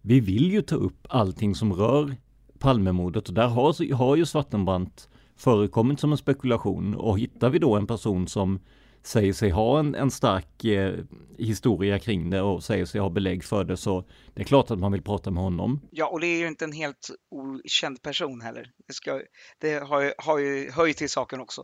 vi 0.01 0.19
vill 0.19 0.51
ju 0.51 0.61
ta 0.61 0.75
upp 0.75 1.07
allting 1.09 1.55
som 1.55 1.73
rör 1.73 2.15
Palmemordet 2.59 3.27
och 3.27 3.33
där 3.33 3.47
har, 3.47 3.93
har 3.93 4.15
ju 4.15 4.25
Svartenbrandt 4.25 5.09
förekommit 5.35 5.99
som 5.99 6.11
en 6.11 6.17
spekulation 6.17 6.95
och 6.95 7.19
hittar 7.19 7.49
vi 7.49 7.59
då 7.59 7.75
en 7.75 7.87
person 7.87 8.27
som 8.27 8.59
säger 9.03 9.33
sig 9.33 9.49
ha 9.49 9.79
en, 9.79 9.95
en 9.95 10.11
stark 10.11 10.65
eh, 10.65 10.93
historia 11.37 11.99
kring 11.99 12.29
det 12.29 12.41
och 12.41 12.63
säger 12.63 12.85
sig 12.85 13.01
ha 13.01 13.09
belägg 13.09 13.43
för 13.43 13.63
det 13.63 13.77
så 13.77 14.03
det 14.33 14.41
är 14.41 14.45
klart 14.45 14.71
att 14.71 14.79
man 14.79 14.91
vill 14.91 15.01
prata 15.01 15.31
med 15.31 15.43
honom. 15.43 15.81
Ja, 15.91 16.07
och 16.07 16.19
det 16.19 16.27
är 16.27 16.39
ju 16.39 16.47
inte 16.47 16.65
en 16.65 16.71
helt 16.71 17.09
okänd 17.31 18.01
person 18.01 18.41
heller. 18.41 18.71
Det, 18.87 18.93
ska, 18.93 19.21
det 19.59 19.83
har, 19.83 20.01
ju, 20.01 20.11
har 20.17 20.39
ju 20.39 20.71
höjt 20.71 20.97
till 20.97 21.09
saken 21.09 21.39
också. 21.39 21.63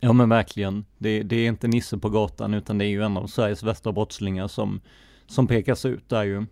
Ja 0.00 0.12
men 0.12 0.28
verkligen. 0.28 0.84
Det, 0.98 1.22
det, 1.22 1.36
är 1.36 1.48
inte 1.48 1.68
Nisse 1.68 1.98
på 1.98 2.08
gatan 2.08 2.54
utan 2.54 2.78
det 2.78 2.84
är 2.84 2.88
ju 2.88 3.02
en 3.02 3.16
av 3.16 3.26
Sveriges 3.26 3.62
värsta 3.62 3.92
brottslingar 3.92 4.48
som, 4.48 4.80
som 5.26 5.46
pekas 5.46 5.84
ut 5.84 6.08
där 6.08 6.24
ju. 6.24 6.46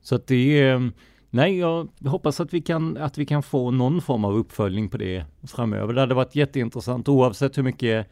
Så 0.00 0.14
att 0.14 0.26
det 0.26 0.60
är, 0.60 0.92
nej 1.30 1.58
jag 1.58 1.88
hoppas 2.06 2.40
att 2.40 2.54
vi, 2.54 2.60
kan, 2.60 2.96
att 2.96 3.18
vi 3.18 3.26
kan 3.26 3.42
få 3.42 3.70
någon 3.70 4.02
form 4.02 4.24
av 4.24 4.36
uppföljning 4.36 4.88
på 4.88 4.96
det 4.96 5.24
framöver. 5.48 5.92
Det 5.92 6.00
hade 6.00 6.14
varit 6.14 6.34
jätteintressant 6.34 7.08
oavsett 7.08 7.58
hur 7.58 7.62
mycket 7.62 8.06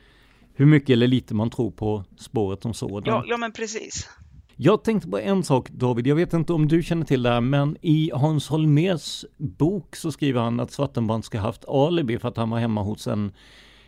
hur 0.55 0.67
mycket 0.67 0.91
eller 0.91 1.07
lite 1.07 1.35
man 1.35 1.51
tror 1.51 1.71
på 1.71 2.05
spåret 2.19 2.63
som 2.63 2.75
sådant. 2.75 3.07
Ja, 3.07 3.25
ja 3.27 3.37
men 3.37 3.53
precis. 3.53 4.09
Jag 4.57 4.85
tänkte 4.85 5.09
på 5.09 5.19
en 5.19 5.45
sak 5.45 5.71
David, 5.71 6.07
jag 6.07 6.17
vet 6.17 6.33
inte 6.33 6.53
om 6.53 6.69
du 6.69 6.83
känner 6.83 7.07
till 7.07 7.23
det 7.23 7.31
här, 7.31 7.41
men 7.41 7.77
i 7.81 8.11
Hans 8.15 8.49
Holmers 8.49 9.25
bok 9.39 9.97
så 9.97 10.13
skriver 10.13 10.41
han 10.41 10.61
att 10.61 10.73
Svartenbrandt 10.73 11.27
ska 11.27 11.39
haft 11.39 11.65
alibi 11.69 12.19
för 12.19 12.29
att 12.29 12.37
han 12.37 12.51
var 12.51 12.59
hemma 12.59 12.83
hos 12.83 13.07
en, 13.07 13.33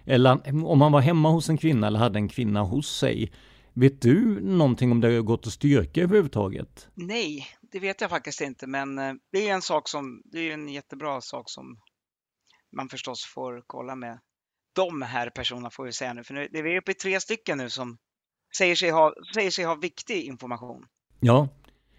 eller 0.05 0.65
om 0.67 0.81
han 0.81 0.93
var 0.93 1.01
hemma 1.01 1.31
hos 1.31 1.49
en 1.49 1.59
kvinna 1.59 1.87
eller 1.87 1.99
hade 1.99 2.19
en 2.19 2.29
kvinna 2.29 2.63
hos 2.63 2.97
sig. 2.99 3.33
Vet 3.73 4.03
du 4.03 4.41
någonting 4.41 4.93
om 4.93 5.01
det 5.01 5.15
har 5.15 5.23
gått 5.23 5.47
att 5.47 5.53
styrka 5.53 6.03
överhuvudtaget? 6.03 6.89
Nej, 6.95 7.47
det 7.73 7.81
vet 7.81 8.01
jag 8.01 8.11
faktiskt 8.11 8.41
inte, 8.41 8.67
men 8.67 8.99
eh, 8.99 9.13
det 9.33 9.49
är 9.49 9.55
en 9.55 9.63
sak 9.63 9.89
som, 9.89 10.23
det 10.25 10.39
är 10.39 10.55
en 10.55 10.69
jättebra 10.69 11.21
sak 11.21 11.51
som 11.51 11.79
man 12.77 12.89
förstås 12.89 13.25
får 13.25 13.63
kolla 13.67 13.95
med 13.95 14.19
de 14.75 15.03
här 15.03 15.31
personerna 15.31 15.71
får 15.71 15.85
vi 15.85 15.93
säga 15.93 16.13
nu, 16.13 16.25
för 16.25 16.35
nu, 16.35 16.49
det 16.53 16.59
är 16.59 16.77
uppe 16.77 16.91
i 16.91 16.95
tre 16.95 17.21
stycken 17.21 17.59
nu 17.59 17.71
som 17.71 17.97
säger 18.59 18.75
sig 18.75 18.91
ha, 18.91 19.15
säger 19.35 19.51
sig 19.51 19.65
ha 19.65 19.75
viktig 19.75 20.25
information. 20.25 20.87
Ja, 21.21 21.49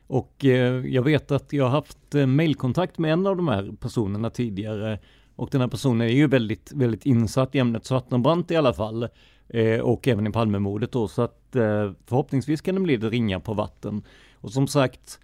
och 0.08 0.46
eh, 0.46 0.86
jag 0.86 1.04
vet 1.04 1.32
att 1.32 1.54
jag 1.54 1.64
har 1.64 1.72
haft 1.72 2.16
eh, 2.16 2.26
mailkontakt 2.26 2.98
med 2.98 3.14
en 3.14 3.28
av 3.28 3.38
de 3.38 3.48
här 3.48 3.72
personerna 3.80 4.30
tidigare 4.30 5.00
och 5.36 5.50
den 5.52 5.62
här 5.62 5.68
personen 5.68 6.08
är 6.08 6.14
ju 6.14 6.28
väldigt, 6.28 6.72
väldigt 6.76 7.06
insatt 7.06 7.56
i 7.56 7.60
ämnet 7.60 7.86
Svartenbrandt 7.86 8.52
i 8.52 8.56
alla 8.56 8.74
fall 8.74 9.08
eh, 9.50 9.80
och 9.80 10.08
även 10.08 10.28
i 10.28 10.32
Palmemordet 10.32 10.92
då 10.92 11.08
så 11.08 11.22
att 11.22 11.56
eh, 11.56 11.92
förhoppningsvis 12.06 12.62
kan 12.62 12.76
det 12.76 12.82
bli 12.82 12.98
det 12.98 13.10
ringa 13.10 13.40
på 13.40 13.54
vatten. 13.54 14.04
Och 14.34 14.52
som 14.52 14.68
sagt, 14.68 15.20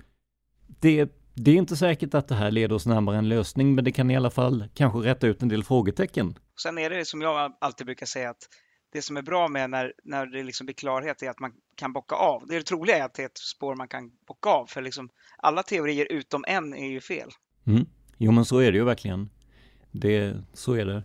det, 0.67 1.11
det 1.33 1.51
är 1.51 1.55
inte 1.55 1.75
säkert 1.75 2.13
att 2.13 2.27
det 2.27 2.35
här 2.35 2.51
leder 2.51 2.75
oss 2.75 2.85
närmare 2.85 3.17
en 3.17 3.29
lösning 3.29 3.75
men 3.75 3.83
det 3.83 3.91
kan 3.91 4.11
i 4.11 4.15
alla 4.15 4.29
fall 4.29 4.65
kanske 4.73 4.99
rätta 4.99 5.27
ut 5.27 5.41
en 5.41 5.49
del 5.49 5.63
frågetecken. 5.63 6.35
Sen 6.63 6.77
är 6.77 6.89
det 6.89 7.05
som 7.05 7.21
jag 7.21 7.53
alltid 7.61 7.85
brukar 7.85 8.05
säga 8.05 8.29
att 8.29 8.47
det 8.93 9.01
som 9.01 9.17
är 9.17 9.21
bra 9.21 9.47
med 9.47 9.69
när, 9.69 9.93
när 10.03 10.25
det 10.25 10.43
liksom 10.43 10.65
blir 10.65 10.75
klarhet 10.75 11.23
är 11.23 11.29
att 11.29 11.39
man 11.39 11.51
kan 11.75 11.93
bocka 11.93 12.15
av. 12.15 12.47
Det, 12.47 12.55
är 12.55 12.59
det 12.59 12.65
troliga 12.65 12.97
är 12.97 13.03
att 13.03 13.13
det 13.13 13.21
är 13.21 13.25
ett 13.25 13.37
spår 13.37 13.75
man 13.75 13.87
kan 13.87 14.11
bocka 14.27 14.49
av, 14.49 14.65
för 14.65 14.81
liksom 14.81 15.09
alla 15.37 15.63
teorier 15.63 16.07
utom 16.11 16.43
en 16.47 16.73
är 16.73 16.89
ju 16.89 17.01
fel. 17.01 17.29
Mm. 17.67 17.85
Jo, 18.17 18.31
men 18.31 18.45
så 18.45 18.59
är 18.59 18.71
det 18.71 18.77
ju 18.77 18.83
verkligen. 18.83 19.29
Det, 19.91 20.35
så 20.53 20.73
är 20.73 20.85
det. 20.85 21.03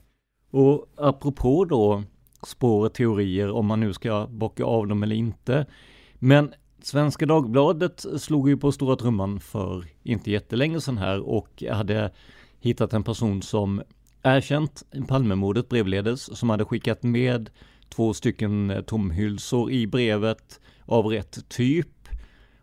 Och 0.51 0.89
apropå 0.97 1.65
då 1.65 2.03
spår 2.43 2.87
och 2.87 2.95
teorier, 2.95 3.51
om 3.51 3.67
man 3.67 3.81
nu 3.81 3.93
ska 3.93 4.27
bocka 4.27 4.65
av 4.65 4.87
dem 4.87 5.03
eller 5.03 5.17
inte. 5.17 5.67
Men 6.15 6.55
Svenska 6.83 7.27
Dagbladet 7.27 8.05
slog 8.19 8.49
ju 8.49 8.57
på 8.57 8.73
stora 8.73 8.97
trumman 8.97 9.41
för 9.41 9.85
inte 10.03 10.31
jättelänge 10.31 10.81
sedan 10.81 10.99
här 10.99 11.21
och 11.21 11.63
hade 11.71 12.13
hittat 12.61 12.93
en 12.93 13.05
person 13.05 13.43
som 13.43 13.83
erkänt 14.27 14.83
Palmemordet 15.09 15.69
brevledes 15.69 16.39
som 16.39 16.51
hade 16.51 16.65
skickat 16.65 17.03
med 17.03 17.51
två 17.89 18.15
stycken 18.15 18.71
eh, 18.71 18.81
tomhylsor 18.81 19.71
i 19.71 19.87
brevet 19.87 20.61
av 20.85 21.07
rätt 21.07 21.49
typ. 21.49 22.09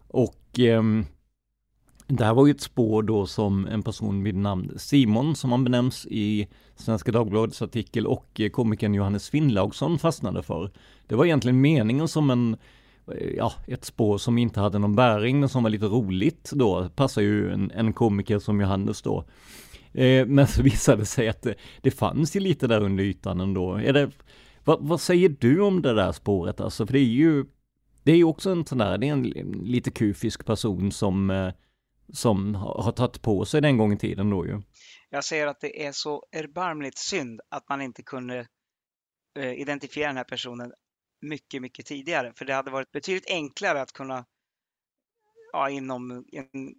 Och 0.08 0.60
eh, 0.60 0.84
det 2.08 2.26
här 2.26 2.34
var 2.34 2.46
ju 2.46 2.52
ett 2.52 2.62
spår 2.62 3.04
då 3.04 3.26
som 3.26 3.68
en 3.68 3.84
person 3.84 4.24
vid 4.24 4.36
namn 4.36 4.72
Simon, 4.78 5.36
som 5.36 5.52
han 5.52 5.64
benämns 5.64 6.06
i 6.06 6.48
Svenska 6.76 7.12
Dagbladets 7.12 7.62
artikel, 7.62 8.08
och 8.08 8.40
eh, 8.40 8.50
komikern 8.50 8.94
Johannes 8.94 9.30
Finnlaugsson 9.30 10.00
fastnade 10.00 10.44
för. 10.44 10.72
Det 11.08 11.16
var 11.16 11.26
egentligen 11.26 11.62
meningen 11.62 12.08
som 12.08 12.30
en 12.30 12.58
eh, 13.08 13.30
ja, 13.38 13.54
ett 13.68 13.86
spår 13.86 14.18
som 14.18 14.38
inte 14.38 14.60
hade 14.60 14.80
någon 14.80 14.96
bäring 14.96 15.40
men 15.40 15.50
som 15.50 15.64
var 15.64 15.70
lite 15.70 15.86
roligt 15.86 16.52
då, 16.54 16.90
passar 16.96 17.22
ju 17.22 17.52
en, 17.52 17.72
en 17.72 17.94
komiker 17.94 18.40
som 18.40 18.62
Johannes 18.62 19.02
då. 19.02 19.26
Eh, 19.94 20.26
men 20.26 20.48
så 20.48 20.64
visade 20.64 21.02
det 21.02 21.06
sig 21.06 21.30
att 21.30 21.42
det, 21.42 21.56
det 21.82 21.92
fanns 21.92 22.36
ju 22.36 22.40
lite 22.40 22.68
där 22.68 22.82
under 22.82 23.04
ytan 23.04 23.40
ändå. 23.40 23.76
Är 23.76 23.94
det, 23.94 24.12
vad, 24.64 24.88
vad, 24.88 25.02
säger 25.02 25.30
du 25.30 25.62
om 25.62 25.82
det 25.82 25.94
där 25.94 26.12
spåret 26.12 26.62
alltså? 26.62 26.86
För 26.86 26.94
det 26.94 27.00
är 27.00 27.04
ju, 27.04 27.46
det 28.04 28.12
är 28.12 28.16
ju 28.16 28.24
också 28.24 28.50
en 28.50 28.66
sån 28.66 28.78
där, 28.78 28.98
det 28.98 29.08
är 29.08 29.12
en, 29.12 29.24
lite 29.64 29.92
kufisk 29.92 30.46
person 30.46 30.92
som, 30.92 31.30
eh, 31.30 31.54
som 32.14 32.56
har, 32.56 32.84
har 32.84 32.92
tagit 32.92 33.22
på 33.22 33.46
sig 33.46 33.62
den 33.62 33.78
gången 33.78 33.98
tiden 33.98 34.30
då 34.30 34.46
ju. 34.46 34.62
Jag 35.10 35.24
säger 35.24 35.48
att 35.48 35.62
det 35.62 35.86
är 35.86 35.92
så 35.92 36.24
erbarmligt 36.32 36.98
synd 36.98 37.42
att 37.50 37.70
man 37.70 37.82
inte 37.82 38.04
kunde 38.04 38.48
eh, 39.40 39.54
identifiera 39.54 40.08
den 40.08 40.18
här 40.18 40.24
personen 40.24 40.74
mycket, 41.22 41.62
mycket 41.62 41.86
tidigare. 41.86 42.34
För 42.36 42.46
det 42.46 42.54
hade 42.54 42.72
varit 42.72 42.92
betydligt 42.92 43.30
enklare 43.30 43.82
att 43.82 43.94
kunna 43.94 44.26
ja, 45.52 45.70
inom 45.70 46.12
en 46.12 46.76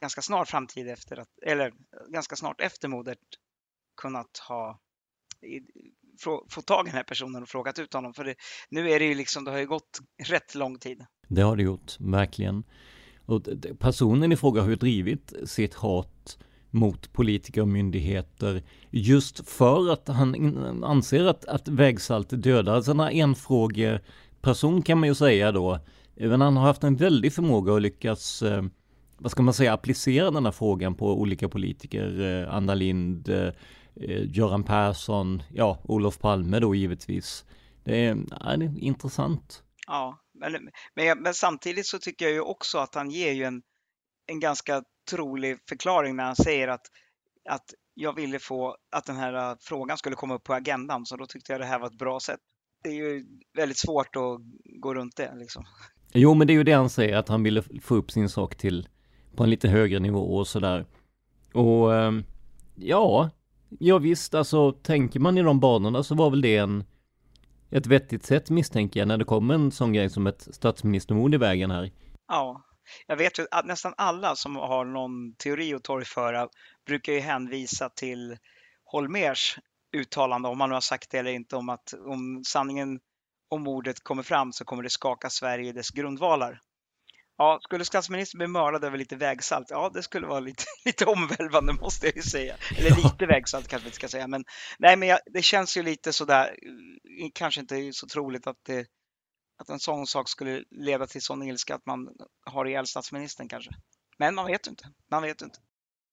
ganska 0.00 0.22
snar 0.22 0.44
framtid 0.44 0.88
efter 0.88 1.16
att, 1.16 1.28
eller 1.46 1.72
ganska 2.08 2.36
snart 2.36 2.60
efter 2.60 2.88
mordet 2.88 3.18
kunnat 4.02 4.38
ha 4.48 4.80
få 6.50 6.62
tag 6.62 6.86
i 6.86 6.90
den 6.90 6.96
här 6.96 7.02
personen 7.02 7.42
och 7.42 7.48
frågat 7.48 7.78
ut 7.78 7.94
honom. 7.94 8.14
För 8.14 8.24
det, 8.24 8.34
nu 8.70 8.90
är 8.90 8.98
det 8.98 9.04
ju 9.04 9.14
liksom, 9.14 9.44
det 9.44 9.50
har 9.50 9.58
ju 9.58 9.66
gått 9.66 10.00
rätt 10.28 10.54
lång 10.54 10.78
tid. 10.78 11.06
Det 11.28 11.42
har 11.42 11.56
det 11.56 11.62
gjort, 11.62 11.96
verkligen. 12.00 12.64
Och 13.26 13.48
personen 13.78 14.32
i 14.32 14.36
fråga 14.36 14.62
har 14.62 14.68
ju 14.68 14.76
drivit 14.76 15.32
sitt 15.44 15.74
hat 15.74 16.38
mot 16.70 17.12
politiker 17.12 17.60
och 17.60 17.68
myndigheter 17.68 18.62
just 18.90 19.48
för 19.48 19.92
att 19.92 20.08
han 20.08 20.84
anser 20.84 21.24
att, 21.24 21.44
att 21.44 21.68
vägsalt 21.68 22.28
dödar. 22.30 22.74
Alltså 22.74 22.92
en 22.92 23.00
enfrågeperson 23.00 24.82
kan 24.82 24.98
man 24.98 25.08
ju 25.08 25.14
säga 25.14 25.52
då. 25.52 25.78
Men 26.14 26.40
han 26.40 26.56
har 26.56 26.64
haft 26.64 26.84
en 26.84 26.96
väldig 26.96 27.32
förmåga 27.32 27.74
att 27.74 27.82
lyckas 27.82 28.42
eh, 28.42 28.62
vad 29.20 29.30
ska 29.30 29.42
man 29.42 29.54
säga, 29.54 29.72
applicera 29.72 30.30
den 30.30 30.44
här 30.44 30.52
frågan 30.52 30.94
på 30.94 31.20
olika 31.20 31.48
politiker, 31.48 32.20
eh, 32.20 32.54
Anna 32.54 32.74
Lind, 32.74 33.28
eh, 33.28 33.52
Göran 34.36 34.64
Persson, 34.64 35.42
ja, 35.52 35.78
Olof 35.84 36.18
Palme 36.18 36.60
då 36.60 36.74
givetvis. 36.74 37.44
Det 37.84 38.06
är, 38.06 38.16
ja, 38.30 38.56
det 38.56 38.64
är 38.64 38.78
intressant. 38.78 39.62
Ja, 39.86 40.20
men, 40.34 40.52
men, 40.94 41.22
men, 41.22 41.34
samtidigt 41.34 41.86
så 41.86 41.98
tycker 41.98 42.24
jag 42.24 42.34
ju 42.34 42.40
också 42.40 42.78
att 42.78 42.94
han 42.94 43.10
ger 43.10 43.32
ju 43.32 43.44
en, 43.44 43.62
en 44.26 44.40
ganska 44.40 44.82
trolig 45.10 45.58
förklaring 45.68 46.16
när 46.16 46.24
han 46.24 46.36
säger 46.36 46.68
att, 46.68 46.86
att 47.48 47.64
jag 47.94 48.16
ville 48.16 48.38
få 48.38 48.76
att 48.96 49.06
den 49.06 49.16
här 49.16 49.56
frågan 49.60 49.98
skulle 49.98 50.16
komma 50.16 50.34
upp 50.34 50.44
på 50.44 50.54
agendan, 50.54 51.06
så 51.06 51.16
då 51.16 51.26
tyckte 51.26 51.52
jag 51.52 51.60
det 51.60 51.66
här 51.66 51.78
var 51.78 51.86
ett 51.86 51.98
bra 51.98 52.20
sätt. 52.20 52.40
Det 52.82 52.88
är 52.88 52.94
ju 52.94 53.26
väldigt 53.56 53.78
svårt 53.78 54.16
att 54.16 54.40
gå 54.80 54.94
runt 54.94 55.16
det 55.16 55.34
liksom. 55.36 55.64
Jo, 56.12 56.34
men 56.34 56.46
det 56.46 56.52
är 56.52 56.54
ju 56.54 56.64
det 56.64 56.72
han 56.72 56.90
säger, 56.90 57.16
att 57.16 57.28
han 57.28 57.42
ville 57.42 57.62
få 57.82 57.94
upp 57.94 58.10
sin 58.10 58.28
sak 58.28 58.56
till 58.56 58.88
på 59.40 59.44
en 59.44 59.50
lite 59.50 59.68
högre 59.68 59.98
nivå 59.98 60.36
och 60.36 60.46
sådär. 60.46 60.86
Och 61.54 61.94
ehm, 61.94 62.24
ja, 62.74 63.30
ja 63.78 63.98
visst, 63.98 64.34
alltså 64.34 64.72
tänker 64.72 65.20
man 65.20 65.38
i 65.38 65.42
de 65.42 65.60
banorna 65.60 66.02
så 66.02 66.14
var 66.14 66.30
väl 66.30 66.40
det 66.40 66.56
en 66.56 66.84
ett 67.70 67.86
vettigt 67.86 68.24
sätt 68.24 68.50
misstänker 68.50 69.00
jag 69.00 69.08
när 69.08 69.18
det 69.18 69.24
kommer 69.24 69.54
en 69.54 69.72
sån 69.72 69.92
grej 69.92 70.10
som 70.10 70.26
ett 70.26 70.48
statsministermord 70.54 71.34
i 71.34 71.36
vägen 71.36 71.70
här. 71.70 71.90
Ja, 72.28 72.62
jag 73.06 73.16
vet 73.16 73.38
ju 73.38 73.46
att 73.50 73.66
nästan 73.66 73.94
alla 73.96 74.36
som 74.36 74.56
har 74.56 74.84
någon 74.84 75.34
teori 75.34 75.74
att 75.74 75.84
torgföra 75.84 76.48
brukar 76.86 77.12
ju 77.12 77.20
hänvisa 77.20 77.88
till 77.88 78.36
Holmers 78.84 79.58
uttalande, 79.96 80.48
om 80.48 80.60
han 80.60 80.68
nu 80.68 80.76
har 80.76 80.80
sagt 80.80 81.10
det 81.10 81.18
eller 81.18 81.32
inte, 81.32 81.56
om 81.56 81.68
att 81.68 81.94
om 82.06 82.42
sanningen 82.46 83.00
om 83.50 83.62
mordet 83.62 84.04
kommer 84.04 84.22
fram 84.22 84.52
så 84.52 84.64
kommer 84.64 84.82
det 84.82 84.90
skaka 84.90 85.30
Sverige 85.30 85.68
i 85.68 85.72
dess 85.72 85.90
grundvalar. 85.90 86.60
Ja, 87.40 87.58
skulle 87.62 87.84
statsministern 87.84 88.38
bli 88.38 88.46
mördad 88.46 88.84
över 88.84 88.98
lite 88.98 89.16
vägsalt? 89.16 89.66
Ja, 89.70 89.90
det 89.94 90.02
skulle 90.02 90.26
vara 90.26 90.40
lite, 90.40 90.64
lite 90.84 91.04
omvälvande 91.04 91.72
måste 91.72 92.06
jag 92.06 92.16
ju 92.16 92.22
säga. 92.22 92.56
Eller 92.78 92.96
lite 92.96 93.26
vägsalt 93.26 93.68
kanske 93.68 93.88
vi 93.88 93.94
ska 93.94 94.08
säga. 94.08 94.26
Men, 94.26 94.44
nej, 94.78 94.96
men 94.96 95.08
jag, 95.08 95.18
det 95.26 95.42
känns 95.42 95.76
ju 95.76 95.82
lite 95.82 96.12
sådär, 96.12 96.44
eh, 96.44 97.28
kanske 97.34 97.60
inte 97.60 97.90
så 97.92 98.06
troligt 98.06 98.46
att, 98.46 98.56
det, 98.66 98.86
att 99.58 99.68
en 99.68 99.78
sån 99.78 100.06
sak 100.06 100.28
skulle 100.28 100.64
leda 100.70 101.06
till 101.06 101.22
sån 101.22 101.42
ilska 101.42 101.74
att 101.74 101.86
man 101.86 102.08
har 102.46 102.66
ihjäl 102.66 102.86
statsministern 102.86 103.48
kanske. 103.48 103.70
Men 104.18 104.34
man 104.34 104.46
vet 104.46 104.66
ju 104.66 104.70
inte. 104.70 104.84
Man 105.10 105.22
vet 105.22 105.42
inte. 105.42 105.58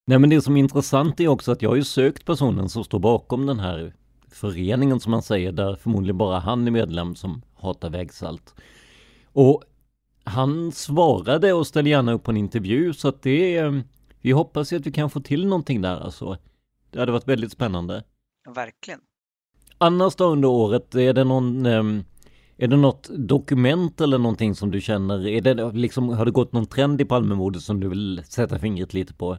Nej, 0.06 0.20
men 0.20 0.30
det 0.30 0.42
som 0.42 0.56
är 0.56 0.60
intressant 0.60 1.20
är 1.20 1.28
också 1.28 1.52
att 1.52 1.62
jag 1.62 1.70
har 1.70 1.76
ju 1.76 1.84
sökt 1.84 2.26
personen 2.26 2.70
som 2.70 2.84
står 2.84 3.00
bakom 3.00 3.46
den 3.46 3.60
här 3.60 3.94
föreningen 4.32 5.00
som 5.00 5.12
man 5.12 5.24
säger, 5.24 5.52
där 5.52 5.76
förmodligen 5.76 6.18
bara 6.18 6.40
han 6.40 6.68
är 6.68 6.72
medlem 6.72 7.16
som 7.16 7.42
hatar 7.56 7.90
vägsalt. 7.90 8.56
Och 9.34 9.64
han 10.28 10.72
svarade 10.72 11.54
och 11.54 11.68
ställde 11.68 11.90
gärna 11.90 12.14
upp 12.14 12.24
på 12.24 12.32
en 12.32 12.38
intervju 12.38 12.94
så 12.94 13.08
att 13.08 13.22
det 13.22 13.56
är, 13.56 13.84
vi 14.22 14.32
hoppas 14.32 14.74
ju 14.74 14.78
att 14.78 14.86
vi 14.86 14.92
kan 14.92 15.10
få 15.10 15.20
till 15.20 15.48
någonting 15.48 15.82
där 15.82 16.00
alltså. 16.00 16.38
Det 16.92 17.00
hade 17.00 17.12
varit 17.12 17.28
väldigt 17.28 17.52
spännande. 17.52 18.04
Verkligen. 18.56 19.00
Annars 19.78 20.16
då 20.16 20.26
under 20.26 20.48
året, 20.48 20.96
är 20.96 21.14
det 21.14 21.24
någon 21.24 21.66
ehm, 21.66 22.04
är 22.58 22.68
det 22.68 22.78
något 22.78 23.10
dokument 23.10 24.02
eller 24.02 24.18
någonting 24.18 24.56
som 24.56 24.72
du 24.72 24.82
känner, 24.82 25.28
är 25.28 25.42
det 25.42 25.72
liksom, 25.72 26.10
har 26.10 26.26
det 26.26 26.32
gått 26.32 26.52
någon 26.52 26.66
trend 26.66 27.02
i 27.02 27.06
Palmemordet 27.06 27.62
som 27.62 27.80
du 27.80 27.90
vill 27.90 28.24
sätta 28.26 28.60
fingret 28.60 28.94
lite 28.94 29.14
på? 29.14 29.38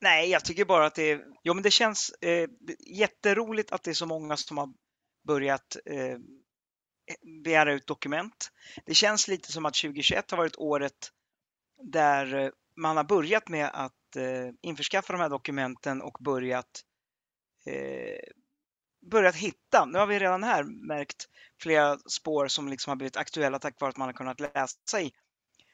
Nej, 0.00 0.30
jag 0.30 0.44
tycker 0.44 0.64
bara 0.64 0.86
att 0.86 0.94
det 0.94 1.20
jo 1.44 1.54
men 1.54 1.62
det 1.62 1.70
känns 1.70 2.10
eh, 2.20 2.48
jätteroligt 2.98 3.72
att 3.72 3.82
det 3.82 3.90
är 3.90 3.94
så 3.94 4.06
många 4.06 4.36
som 4.36 4.58
har 4.58 4.68
börjat 5.26 5.76
eh, 5.90 6.18
begära 7.44 7.72
ut 7.72 7.86
dokument. 7.86 8.50
Det 8.84 8.94
känns 8.94 9.28
lite 9.28 9.52
som 9.52 9.66
att 9.66 9.74
2021 9.74 10.30
har 10.30 10.38
varit 10.38 10.56
året 10.56 11.10
där 11.82 12.34
eh, 12.34 12.50
man 12.76 12.96
har 12.96 13.04
börjat 13.04 13.48
med 13.48 13.70
att 13.72 14.16
eh, 14.16 14.54
införskaffa 14.62 15.12
de 15.12 15.22
här 15.22 15.30
dokumenten 15.30 16.02
och 16.02 16.16
börjat, 16.20 16.82
eh, 17.66 18.32
börjat 19.10 19.36
hitta. 19.36 19.84
Nu 19.84 19.98
har 19.98 20.06
vi 20.06 20.18
redan 20.18 20.42
här 20.42 20.64
märkt 20.64 21.26
flera 21.62 21.98
spår 21.98 22.48
som 22.48 22.68
liksom 22.68 22.90
har 22.90 22.96
blivit 22.96 23.16
aktuella 23.16 23.58
tack 23.58 23.80
vare 23.80 23.90
att 23.90 23.96
man 23.96 24.08
har 24.08 24.12
kunnat 24.12 24.40
läsa 24.40 25.00
i 25.00 25.12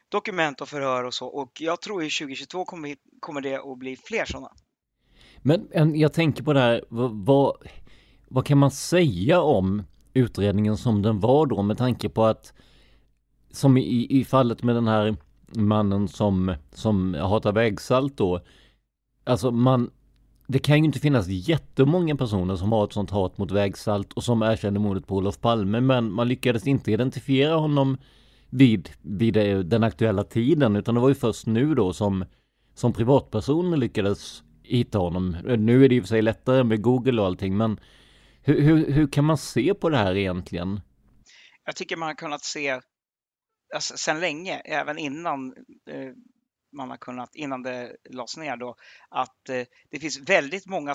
dokument 0.08 0.60
och 0.60 0.68
förhör 0.68 1.04
och 1.04 1.14
så. 1.14 1.26
Och 1.26 1.52
jag 1.60 1.80
tror 1.80 2.02
i 2.02 2.10
2022 2.10 2.64
kommer, 2.64 2.96
kommer 3.20 3.40
det 3.40 3.56
att 3.56 3.78
bli 3.78 3.96
fler 3.96 4.24
sådana. 4.24 4.52
Men 5.42 5.68
en, 5.72 5.96
jag 5.96 6.12
tänker 6.12 6.42
på 6.42 6.52
det 6.52 6.60
här, 6.60 6.84
vad, 6.88 7.26
vad, 7.26 7.68
vad 8.28 8.46
kan 8.46 8.58
man 8.58 8.70
säga 8.70 9.40
om 9.40 9.82
utredningen 10.14 10.76
som 10.76 11.02
den 11.02 11.20
var 11.20 11.46
då 11.46 11.62
med 11.62 11.78
tanke 11.78 12.08
på 12.08 12.24
att 12.24 12.52
som 13.50 13.76
i, 13.76 14.06
i 14.10 14.24
fallet 14.24 14.62
med 14.62 14.74
den 14.74 14.88
här 14.88 15.16
mannen 15.54 16.08
som, 16.08 16.54
som 16.74 17.14
hatar 17.14 17.52
vägsalt 17.52 18.16
då. 18.16 18.40
Alltså 19.24 19.50
man, 19.50 19.90
det 20.46 20.58
kan 20.58 20.78
ju 20.78 20.84
inte 20.84 20.98
finnas 20.98 21.28
jättemånga 21.28 22.16
personer 22.16 22.56
som 22.56 22.72
har 22.72 22.84
ett 22.84 22.92
sånt 22.92 23.10
hat 23.10 23.38
mot 23.38 23.50
vägsalt 23.50 24.12
och 24.12 24.24
som 24.24 24.42
erkände 24.42 24.80
mordet 24.80 25.06
på 25.06 25.16
Olof 25.16 25.40
Palme 25.40 25.80
men 25.80 26.12
man 26.12 26.28
lyckades 26.28 26.66
inte 26.66 26.92
identifiera 26.92 27.54
honom 27.54 27.96
vid, 28.50 28.90
vid 29.02 29.34
den 29.66 29.84
aktuella 29.84 30.24
tiden 30.24 30.76
utan 30.76 30.94
det 30.94 31.00
var 31.00 31.08
ju 31.08 31.14
först 31.14 31.46
nu 31.46 31.74
då 31.74 31.92
som, 31.92 32.24
som 32.74 32.92
privatpersoner 32.92 33.76
lyckades 33.76 34.42
hitta 34.62 34.98
honom. 34.98 35.36
Nu 35.58 35.84
är 35.84 35.88
det 35.88 35.94
i 35.94 36.00
och 36.00 36.04
för 36.04 36.08
sig 36.08 36.22
lättare 36.22 36.64
med 36.64 36.82
Google 36.82 37.20
och 37.20 37.26
allting 37.26 37.56
men 37.56 37.78
hur, 38.42 38.60
hur, 38.60 38.92
hur 38.92 39.06
kan 39.06 39.24
man 39.24 39.38
se 39.38 39.74
på 39.74 39.88
det 39.88 39.96
här 39.96 40.16
egentligen? 40.16 40.80
Jag 41.64 41.76
tycker 41.76 41.96
man 41.96 42.06
har 42.08 42.14
kunnat 42.14 42.44
se 42.44 42.80
alltså, 43.74 43.96
sedan 43.96 44.20
länge, 44.20 44.58
även 44.58 44.98
innan 44.98 45.54
eh, 45.90 46.10
man 46.76 46.90
har 46.90 46.96
kunnat, 46.96 47.34
innan 47.34 47.62
det 47.62 47.96
lades 48.10 48.36
ner 48.36 48.56
då, 48.56 48.74
att 49.08 49.48
eh, 49.48 49.62
det 49.90 50.00
finns 50.00 50.20
väldigt 50.28 50.66
många, 50.66 50.94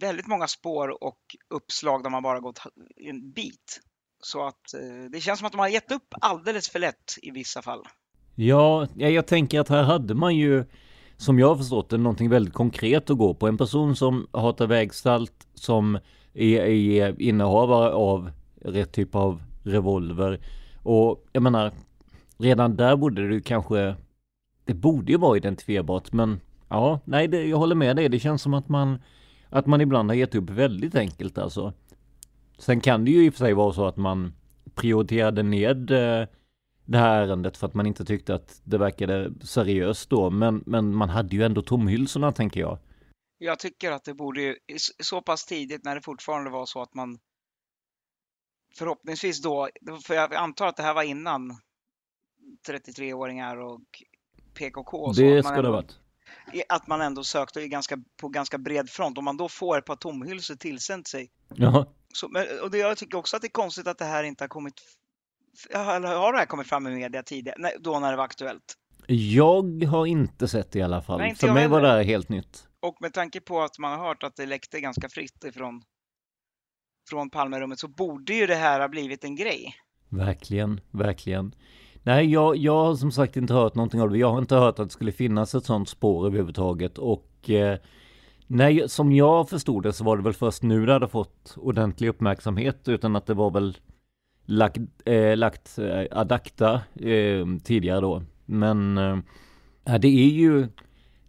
väldigt 0.00 0.26
många 0.26 0.46
spår 0.46 1.04
och 1.04 1.20
uppslag 1.54 2.02
där 2.02 2.10
man 2.10 2.22
bara 2.22 2.40
gått 2.40 2.60
en 2.96 3.32
bit. 3.32 3.80
Så 4.22 4.46
att 4.46 4.74
eh, 4.74 5.10
det 5.12 5.20
känns 5.20 5.38
som 5.38 5.46
att 5.46 5.52
de 5.52 5.58
har 5.58 5.68
gett 5.68 5.92
upp 5.92 6.14
alldeles 6.20 6.68
för 6.68 6.78
lätt 6.78 7.14
i 7.22 7.30
vissa 7.30 7.62
fall. 7.62 7.82
Ja, 8.34 8.86
jag 8.94 9.26
tänker 9.26 9.60
att 9.60 9.68
här 9.68 9.82
hade 9.82 10.14
man 10.14 10.36
ju 10.36 10.64
som 11.16 11.38
jag 11.38 11.48
har 11.48 11.56
förstått 11.56 11.90
det, 11.90 11.98
någonting 11.98 12.30
väldigt 12.30 12.54
konkret 12.54 13.10
att 13.10 13.18
gå 13.18 13.34
på. 13.34 13.48
En 13.48 13.58
person 13.58 13.96
som 13.96 14.26
hatar 14.32 14.66
vägsalt, 14.66 15.48
som 15.54 15.98
är, 16.34 16.60
är 16.60 17.22
innehavare 17.22 17.92
av 17.92 18.30
rätt 18.62 18.92
typ 18.92 19.14
av 19.14 19.42
revolver. 19.62 20.40
Och 20.82 21.24
jag 21.32 21.42
menar, 21.42 21.72
redan 22.38 22.76
där 22.76 22.96
borde 22.96 23.28
du 23.28 23.40
kanske, 23.40 23.94
det 24.64 24.74
borde 24.74 25.12
ju 25.12 25.18
vara 25.18 25.36
identifierbart, 25.36 26.12
men 26.12 26.40
ja, 26.68 27.00
nej, 27.04 27.28
det, 27.28 27.46
jag 27.46 27.56
håller 27.56 27.74
med 27.74 27.96
dig. 27.96 28.08
Det 28.08 28.18
känns 28.18 28.42
som 28.42 28.54
att 28.54 28.68
man, 28.68 28.98
att 29.48 29.66
man 29.66 29.80
ibland 29.80 30.10
har 30.10 30.14
gett 30.14 30.34
upp 30.34 30.50
väldigt 30.50 30.94
enkelt 30.94 31.38
alltså. 31.38 31.72
Sen 32.58 32.80
kan 32.80 33.04
det 33.04 33.10
ju 33.10 33.26
i 33.26 33.30
och 33.30 33.34
för 33.34 33.38
sig 33.38 33.54
vara 33.54 33.72
så 33.72 33.86
att 33.86 33.96
man 33.96 34.32
prioriterade 34.74 35.42
ned 35.42 35.90
eh, 35.90 36.26
det 36.84 36.98
här 36.98 37.22
ärendet 37.22 37.56
för 37.56 37.66
att 37.66 37.74
man 37.74 37.86
inte 37.86 38.04
tyckte 38.04 38.34
att 38.34 38.60
det 38.64 38.78
verkade 38.78 39.32
seriöst 39.42 40.10
då. 40.10 40.30
Men, 40.30 40.62
men 40.66 40.94
man 40.94 41.08
hade 41.08 41.36
ju 41.36 41.42
ändå 41.42 41.62
tomhylsorna 41.62 42.32
tänker 42.32 42.60
jag. 42.60 42.78
Jag 43.42 43.58
tycker 43.58 43.92
att 43.92 44.04
det 44.04 44.14
borde 44.14 44.56
så 45.02 45.22
pass 45.22 45.46
tidigt 45.46 45.84
när 45.84 45.94
det 45.94 46.02
fortfarande 46.02 46.50
var 46.50 46.66
så 46.66 46.82
att 46.82 46.94
man 46.94 47.18
förhoppningsvis 48.78 49.42
då, 49.42 49.68
för 50.04 50.14
jag 50.14 50.34
antar 50.34 50.66
att 50.66 50.76
det 50.76 50.82
här 50.82 50.94
var 50.94 51.02
innan 51.02 51.56
33-åringar 52.68 53.56
och 53.56 53.80
PKK. 54.54 54.98
Och 54.98 55.16
så, 55.16 55.22
det 55.22 55.42
ska 55.42 55.54
ändå, 55.54 55.62
det 55.62 55.68
ha 55.68 55.76
varit. 55.76 55.98
Att 56.68 56.86
man 56.86 57.00
ändå 57.00 57.24
sökte 57.24 57.68
ganska, 57.68 57.98
på 58.20 58.28
ganska 58.28 58.58
bred 58.58 58.90
front. 58.90 59.18
Om 59.18 59.24
man 59.24 59.36
då 59.36 59.48
får 59.48 59.78
ett 59.78 59.84
par 59.84 59.96
tomhylsor 59.96 60.54
tillsänt 60.54 61.08
sig. 61.08 61.30
Jaha. 61.54 61.86
Så, 62.14 62.26
och 62.62 62.70
det, 62.70 62.78
jag 62.78 62.96
tycker 62.96 63.18
också 63.18 63.36
att 63.36 63.42
det 63.42 63.48
är 63.48 63.52
konstigt 63.52 63.86
att 63.86 63.98
det 63.98 64.04
här 64.04 64.24
inte 64.24 64.44
har 64.44 64.48
kommit 64.48 64.74
har 65.74 66.32
det 66.32 66.38
här 66.38 66.46
kommit 66.46 66.66
fram 66.66 66.86
i 66.86 66.90
media 66.90 67.22
tidigare, 67.22 67.72
då 67.80 67.98
när 67.98 68.10
det 68.10 68.16
var 68.16 68.24
aktuellt? 68.24 68.76
Jag 69.06 69.84
har 69.84 70.06
inte 70.06 70.48
sett 70.48 70.72
det 70.72 70.78
i 70.78 70.82
alla 70.82 71.02
fall. 71.02 71.18
Nej, 71.18 71.34
För 71.34 71.52
mig 71.52 71.68
var 71.68 71.80
det 71.80 71.88
här 71.88 72.02
helt 72.02 72.28
nytt. 72.28 72.66
Och 72.80 72.96
med 73.00 73.12
tanke 73.12 73.40
på 73.40 73.60
att 73.60 73.78
man 73.78 73.98
har 73.98 74.06
hört 74.06 74.22
att 74.22 74.36
det 74.36 74.46
läckte 74.46 74.80
ganska 74.80 75.08
fritt 75.08 75.44
ifrån 75.44 75.82
från 77.10 77.30
Palmerummet 77.30 77.78
så 77.78 77.88
borde 77.88 78.34
ju 78.34 78.46
det 78.46 78.54
här 78.54 78.80
ha 78.80 78.88
blivit 78.88 79.24
en 79.24 79.36
grej. 79.36 79.74
Verkligen, 80.08 80.80
verkligen. 80.90 81.54
Nej, 82.02 82.32
jag, 82.32 82.56
jag 82.56 82.84
har 82.84 82.94
som 82.94 83.12
sagt 83.12 83.36
inte 83.36 83.54
hört 83.54 83.74
någonting 83.74 84.00
av 84.00 84.10
det. 84.10 84.18
Jag 84.18 84.30
har 84.30 84.38
inte 84.38 84.56
hört 84.56 84.78
att 84.78 84.88
det 84.88 84.92
skulle 84.92 85.12
finnas 85.12 85.54
ett 85.54 85.64
sånt 85.64 85.88
spår 85.88 86.26
överhuvudtaget 86.26 86.98
och 86.98 87.50
eh, 87.50 87.78
nej, 88.46 88.88
som 88.88 89.12
jag 89.12 89.48
förstod 89.48 89.82
det 89.82 89.92
så 89.92 90.04
var 90.04 90.16
det 90.16 90.22
väl 90.22 90.32
först 90.32 90.62
nu 90.62 90.86
det 90.86 90.92
hade 90.92 91.08
fått 91.08 91.54
ordentlig 91.56 92.08
uppmärksamhet 92.08 92.88
utan 92.88 93.16
att 93.16 93.26
det 93.26 93.34
var 93.34 93.50
väl 93.50 93.78
lagt, 94.44 94.78
eh, 95.04 95.36
lagt 95.36 95.78
eh, 95.78 96.04
adakta 96.10 96.74
eh, 96.94 97.46
tidigare 97.64 98.00
då. 98.00 98.22
Men 98.44 98.98
eh, 98.98 99.18
det 99.98 100.08
är 100.08 100.30
ju, 100.30 100.68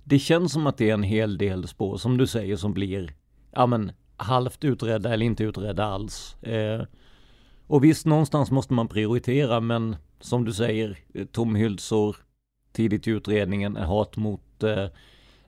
det 0.03 0.19
känns 0.19 0.53
som 0.53 0.67
att 0.67 0.77
det 0.77 0.89
är 0.89 0.93
en 0.93 1.03
hel 1.03 1.37
del 1.37 1.67
spår 1.67 1.97
som 1.97 2.17
du 2.17 2.27
säger 2.27 2.55
som 2.55 2.73
blir, 2.73 3.13
ja 3.51 3.65
men 3.65 3.91
halvt 4.17 4.63
utredda 4.63 5.13
eller 5.13 5.25
inte 5.25 5.43
utredda 5.43 5.85
alls. 5.85 6.35
Eh, 6.43 6.81
och 7.67 7.83
visst, 7.83 8.05
någonstans 8.05 8.51
måste 8.51 8.73
man 8.73 8.87
prioritera, 8.87 9.59
men 9.59 9.95
som 10.19 10.45
du 10.45 10.53
säger, 10.53 10.97
eh, 11.13 11.25
tomhylsor 11.25 12.15
tidigt 12.71 13.07
i 13.07 13.11
utredningen, 13.11 13.75
hat 13.75 14.17
mot 14.17 14.63
eh, 14.63 14.87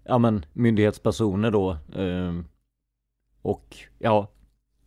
ja, 0.03 0.17
men, 0.17 0.45
myndighetspersoner 0.53 1.51
då. 1.51 1.71
Eh, 1.95 2.33
och 3.41 3.77
ja, 3.99 4.27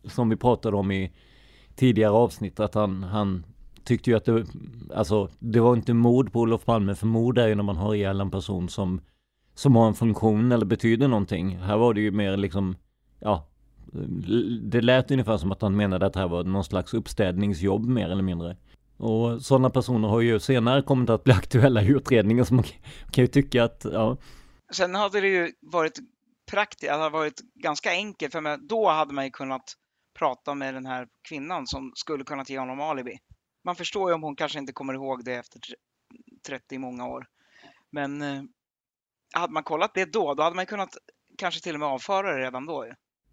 som 0.03 0.29
vi 0.29 0.35
pratade 0.35 0.77
om 0.77 0.91
i 0.91 1.11
tidigare 1.75 2.11
avsnitt 2.11 2.59
att 2.59 2.73
han, 2.73 3.03
han 3.03 3.45
tyckte 3.83 4.09
ju 4.09 4.17
att 4.17 4.25
det, 4.25 4.45
alltså 4.93 5.29
det 5.39 5.59
var 5.59 5.75
inte 5.75 5.93
mord 5.93 6.31
på 6.31 6.39
Olof 6.39 6.65
Palme, 6.65 6.95
för 6.95 7.07
mord 7.07 7.37
är 7.37 7.47
ju 7.47 7.55
när 7.55 7.63
man 7.63 7.77
har 7.77 7.95
ihjäl 7.95 8.21
en 8.21 8.31
person 8.31 8.69
som, 8.69 9.01
som 9.57 9.75
har 9.75 9.87
en 9.87 9.93
funktion 9.93 10.51
eller 10.51 10.65
betyder 10.65 11.07
någonting. 11.07 11.57
Här 11.57 11.77
var 11.77 11.93
det 11.93 12.01
ju 12.01 12.11
mer 12.11 12.37
liksom, 12.37 12.75
ja, 13.19 13.47
det 14.61 14.81
lät 14.81 15.11
ungefär 15.11 15.37
som 15.37 15.51
att 15.51 15.61
han 15.61 15.75
menade 15.75 16.05
att 16.05 16.13
det 16.13 16.19
här 16.19 16.27
var 16.27 16.43
någon 16.43 16.63
slags 16.63 16.93
uppstädningsjobb 16.93 17.85
mer 17.85 18.09
eller 18.09 18.23
mindre. 18.23 18.57
Och 18.97 19.41
sådana 19.41 19.69
personer 19.69 20.07
har 20.07 20.21
ju 20.21 20.39
senare 20.39 20.81
kommit 20.81 21.09
att 21.09 21.23
bli 21.23 21.33
aktuella 21.43 21.81
i 21.81 21.87
utredningen 21.87 22.45
så 22.45 22.53
man 22.53 22.63
kan 23.11 23.23
ju 23.23 23.27
tycka 23.27 23.63
att, 23.63 23.85
ja. 23.91 24.17
Sen 24.73 24.95
hade 24.95 25.21
det 25.21 25.27
ju 25.27 25.51
varit 25.61 25.99
praktiskt, 26.51 26.91
det 26.91 26.97
hade 26.97 27.09
varit 27.09 27.41
ganska 27.63 27.91
enkelt, 27.91 28.31
för 28.31 28.67
då 28.67 28.89
hade 28.89 29.13
man 29.13 29.25
ju 29.25 29.31
kunnat 29.31 29.73
prata 30.19 30.53
med 30.53 30.73
den 30.73 30.85
här 30.85 31.07
kvinnan 31.29 31.67
som 31.67 31.91
skulle 31.95 32.23
kunna 32.23 32.43
ge 32.47 32.59
honom 32.59 32.81
alibi. 32.81 33.17
Man 33.63 33.75
förstår 33.75 34.09
ju 34.09 34.15
om 34.15 34.23
hon 34.23 34.35
kanske 34.35 34.59
inte 34.59 34.73
kommer 34.73 34.93
ihåg 34.93 35.25
det 35.25 35.33
efter 35.33 35.61
30 36.47 36.77
många 36.77 37.07
år. 37.07 37.25
Men 37.91 38.21
eh, 38.21 38.43
hade 39.33 39.53
man 39.53 39.63
kollat 39.63 39.91
det 39.93 40.13
då, 40.13 40.33
då 40.33 40.43
hade 40.43 40.55
man 40.55 40.65
kunnat 40.65 40.97
kanske 41.37 41.61
till 41.61 41.73
och 41.73 41.79
med 41.79 41.89
avföra 41.89 42.33
det 42.33 42.43
redan 42.45 42.65
då. 42.65 42.85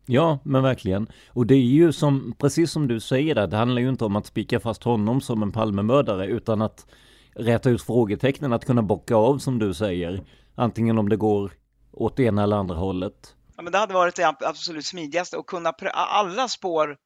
Ja, 0.07 0.39
men 0.45 0.63
verkligen. 0.63 1.09
Och 1.29 1.47
det 1.47 1.55
är 1.55 1.59
ju 1.59 1.93
som, 1.93 2.35
precis 2.39 2.71
som 2.71 2.89
du 2.89 3.01
säger 3.01 3.35
där, 3.35 3.47
det 3.47 3.57
handlar 3.57 3.83
ju 3.83 3.89
inte 3.89 4.05
om 4.05 4.17
att 4.17 4.27
spika 4.27 4.61
fast 4.61 4.83
honom 4.83 5.21
som 5.21 5.43
en 5.43 5.53
Palmemördare, 5.53 6.27
utan 6.27 6.63
att 6.63 6.87
räta 7.35 7.71
ut 7.71 7.83
frågetecknen, 7.83 8.53
att 8.53 8.65
kunna 8.65 8.83
bocka 8.83 9.17
av 9.17 9.39
som 9.39 9.59
du 9.59 9.75
säger. 9.75 10.25
Antingen 10.55 10.99
om 10.99 11.09
det 11.09 11.17
går 11.17 11.53
åt 11.93 12.17
det 12.17 12.23
ena 12.23 12.43
eller 12.43 12.57
andra 12.57 12.77
hållet. 12.77 13.37
Ja, 13.57 13.63
men 13.63 13.73
det 13.73 13.79
hade 13.79 13.95
varit 13.95 14.17
det 14.17 14.37
absolut 14.41 14.85
smidigaste 14.87 15.37
och 15.37 15.47
kunna 15.47 15.71
alla 15.93 16.49
spår. 16.49 16.97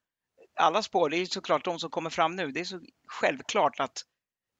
Alla 0.60 0.82
spår, 0.82 1.10
det 1.10 1.16
är 1.16 1.20
ju 1.20 1.26
såklart 1.26 1.64
de 1.64 1.78
som 1.78 1.90
kommer 1.90 2.10
fram 2.10 2.36
nu. 2.36 2.52
Det 2.52 2.60
är 2.60 2.64
så 2.64 2.80
självklart 3.06 3.80
att 3.80 4.02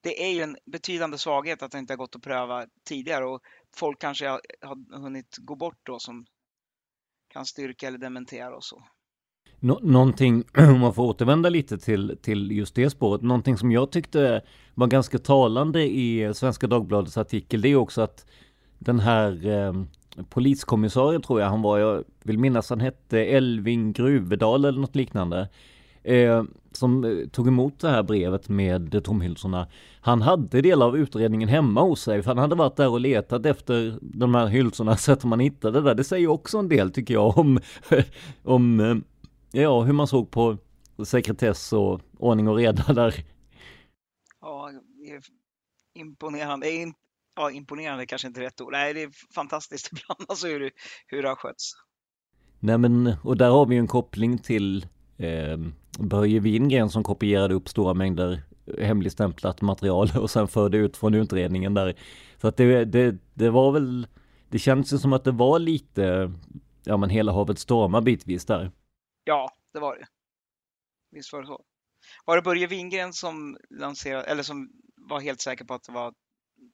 det 0.03 0.25
är 0.25 0.35
ju 0.35 0.43
en 0.43 0.57
betydande 0.73 1.19
svaghet 1.19 1.63
att 1.63 1.73
det 1.73 1.79
inte 1.79 1.93
har 1.93 1.99
gått 1.99 2.17
att 2.17 2.23
pröva 2.23 2.67
tidigare 2.89 3.25
och 3.25 3.41
folk 3.77 4.01
kanske 4.01 4.29
har, 4.29 4.41
har 4.63 5.01
hunnit 5.01 5.37
gå 5.39 5.57
bort 5.57 5.81
då 5.83 5.99
som 5.99 6.27
kan 7.29 7.47
styrka 7.47 7.87
eller 7.89 7.99
dementera 7.99 8.57
och 8.57 8.65
så. 8.65 8.83
Nå 9.61 9.79
någonting, 9.83 10.45
om 10.57 10.81
man 10.81 10.95
får 10.95 11.03
återvända 11.03 11.49
lite 11.49 11.79
till, 11.79 12.19
till 12.23 12.53
just 12.53 12.75
det 12.75 12.91
spåret, 12.91 13.23
någonting 13.23 13.57
som 13.57 13.73
jag 13.73 13.93
tyckte 13.93 14.43
var 14.75 14.87
ganska 14.87 15.19
talande 15.19 15.83
i 15.85 16.35
Svenska 16.35 16.67
Dagbladets 16.67 17.19
artikel, 17.19 17.61
det 17.61 17.69
är 17.69 17.77
också 17.77 18.03
att 18.03 18.27
den 18.79 19.01
här 19.01 19.47
eh, 19.47 19.73
poliskommissarien 20.31 21.23
tror 21.23 21.41
jag 21.41 21.49
han 21.49 21.63
var, 21.63 21.79
jag 21.79 22.05
vill 22.23 22.39
minnas 22.39 22.71
han 22.71 22.81
hette 22.81 23.19
Elving 23.19 23.93
Gruvedal 23.93 24.65
eller 24.65 24.81
något 24.81 24.97
liknande. 24.97 25.49
Eh, 26.09 26.45
som 26.73 27.05
eh, 27.05 27.29
tog 27.29 27.49
emot 27.49 27.81
det 27.81 27.89
här 27.89 28.03
brevet 28.03 28.49
med 28.49 29.05
tomhylsorna. 29.05 29.69
Han 30.01 30.23
hade 30.23 30.63
delar 30.63 30.87
av 30.87 30.97
utredningen 30.97 31.49
hemma 31.49 31.83
hos 31.83 32.03
sig, 32.03 32.23
för 32.23 32.31
han 32.31 32.39
hade 32.39 32.55
varit 32.55 32.77
där 32.77 32.89
och 32.89 33.01
letat 33.01 33.47
efter 33.47 33.99
de 34.01 34.35
här 34.35 34.47
hylsorna, 34.47 34.97
så 34.97 35.13
att 35.13 35.25
man 35.25 35.41
hittade 35.41 35.81
det 35.81 35.85
där. 35.89 35.95
Det 35.95 36.05
säger 36.05 36.29
också 36.29 36.59
en 36.59 36.69
del 36.69 36.93
tycker 36.93 37.15
jag 37.15 37.39
om, 37.39 37.61
om 38.43 38.81
eh, 38.81 38.97
ja, 39.63 39.83
hur 39.83 39.93
man 39.93 40.07
såg 40.07 40.31
på 40.31 40.57
sekretess 41.05 41.73
och 41.73 42.01
ordning 42.19 42.49
och 42.49 42.57
reda 42.57 42.93
där. 42.93 43.25
Ja, 44.41 44.71
imponerande 45.95 46.67
ja, 47.37 47.51
imponerande 47.51 48.07
kanske 48.07 48.29
inte 48.29 48.41
rätt 48.41 48.61
ord. 48.61 48.73
Nej, 48.73 48.95
det 48.95 49.03
är 49.03 49.11
fantastiskt 49.35 49.89
ibland 49.93 50.25
alltså 50.29 50.47
hur, 50.47 50.71
hur 51.07 51.23
det 51.23 51.29
har 51.29 51.37
skötts. 51.37 51.73
Nej 52.61 52.79
men, 52.79 53.15
och 53.23 53.37
där 53.37 53.51
har 53.51 53.67
vi 53.67 53.75
ju 53.75 53.79
en 53.79 53.87
koppling 53.87 54.39
till 54.39 54.87
eh, 55.19 55.59
Börje 55.99 56.41
Wingren 56.41 56.91
som 56.91 57.03
kopierade 57.03 57.55
upp 57.55 57.69
stora 57.69 57.95
mängder 57.95 58.43
hemligstämplat 58.79 59.61
material 59.61 60.11
och 60.21 60.31
sen 60.31 60.49
förde 60.49 60.79
ut 60.79 60.97
från 60.97 61.15
utredningen 61.15 61.75
där. 61.75 61.95
Så 62.41 62.49
att 62.49 62.57
det, 62.57 62.85
det, 62.85 63.17
det 63.35 63.51
var 63.51 63.73
väl, 63.73 64.07
det 64.49 64.59
känns 64.59 64.93
ju 64.93 64.99
som 64.99 65.13
att 65.13 65.25
det 65.25 65.31
var 65.31 65.59
lite, 65.59 66.33
ja 66.85 66.97
men 66.97 67.11
hela 67.11 67.33
havet 67.33 67.59
stormar 67.59 68.01
bitvis 68.01 68.47
där. 68.47 68.73
Ja, 69.25 69.51
det 69.73 69.79
var 69.81 69.97
det. 69.97 70.07
Visst 71.11 71.33
var 71.33 71.41
det 71.41 71.47
så. 71.47 71.61
Var 72.25 72.37
det 72.37 72.43
Börje 72.43 72.67
Wingren 72.67 73.13
som 73.13 73.57
lanserade, 73.71 74.25
eller 74.25 74.43
som 74.43 74.71
var 74.97 75.21
helt 75.21 75.41
säker 75.41 75.65
på 75.65 75.75
att 75.75 75.85
det 75.85 75.93
var 75.93 76.13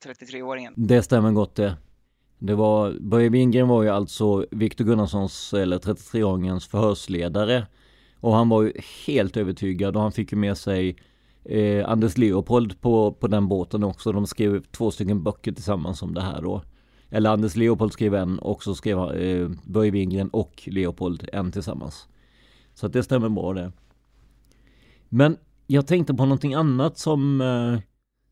33-åringen? 0.05 0.73
Det 0.77 1.03
stämmer 1.03 1.33
gott 1.33 1.55
det. 1.55 1.77
Det 2.39 2.55
var, 2.55 2.97
Börje 3.01 3.29
Wingren 3.29 3.69
var 3.69 3.83
ju 3.83 3.89
alltså 3.89 4.47
Viktor 4.51 4.85
Gunnarssons, 4.85 5.55
eller 5.55 5.79
33-åringens 5.79 6.69
förhörsledare. 6.69 7.67
Och 8.25 8.35
han 8.35 8.49
var 8.49 8.63
ju 8.63 8.73
helt 9.07 9.37
övertygad 9.37 9.97
och 9.97 10.03
han 10.03 10.13
fick 10.13 10.33
ju 10.33 10.39
med 10.39 10.59
sig 10.59 10.97
eh, 11.45 11.89
Anders 11.89 12.19
Leopold 12.19 12.81
på, 12.81 13.13
på 13.13 13.27
den 13.27 13.49
båten 13.49 13.85
också. 13.85 14.13
De 14.13 14.27
skrev 14.27 14.63
två 14.63 14.91
stycken 14.91 15.23
böcker 15.23 15.53
tillsammans 15.53 16.03
om 16.03 16.15
det 16.15 16.21
här 16.21 16.43
då. 16.43 16.63
Eller 17.11 17.31
Anders 17.31 17.57
Leopold 17.57 17.93
skrev 17.93 18.15
en 18.15 18.39
och 18.39 18.63
så 18.63 18.75
skrev 18.75 18.99
eh, 18.99 19.51
Börje 19.65 19.91
Wingren 19.91 20.29
och 20.29 20.63
Leopold 20.67 21.29
en 21.33 21.53
tillsammans. 21.53 22.09
Så 22.75 22.87
att 22.87 22.93
det 22.93 23.03
stämmer 23.03 23.29
bra 23.29 23.53
det. 23.53 23.73
Men 25.09 25.37
jag 25.67 25.87
tänkte 25.87 26.15
på 26.15 26.25
någonting 26.25 26.55
annat 26.55 26.99
som 26.99 27.41
eh, 27.41 27.79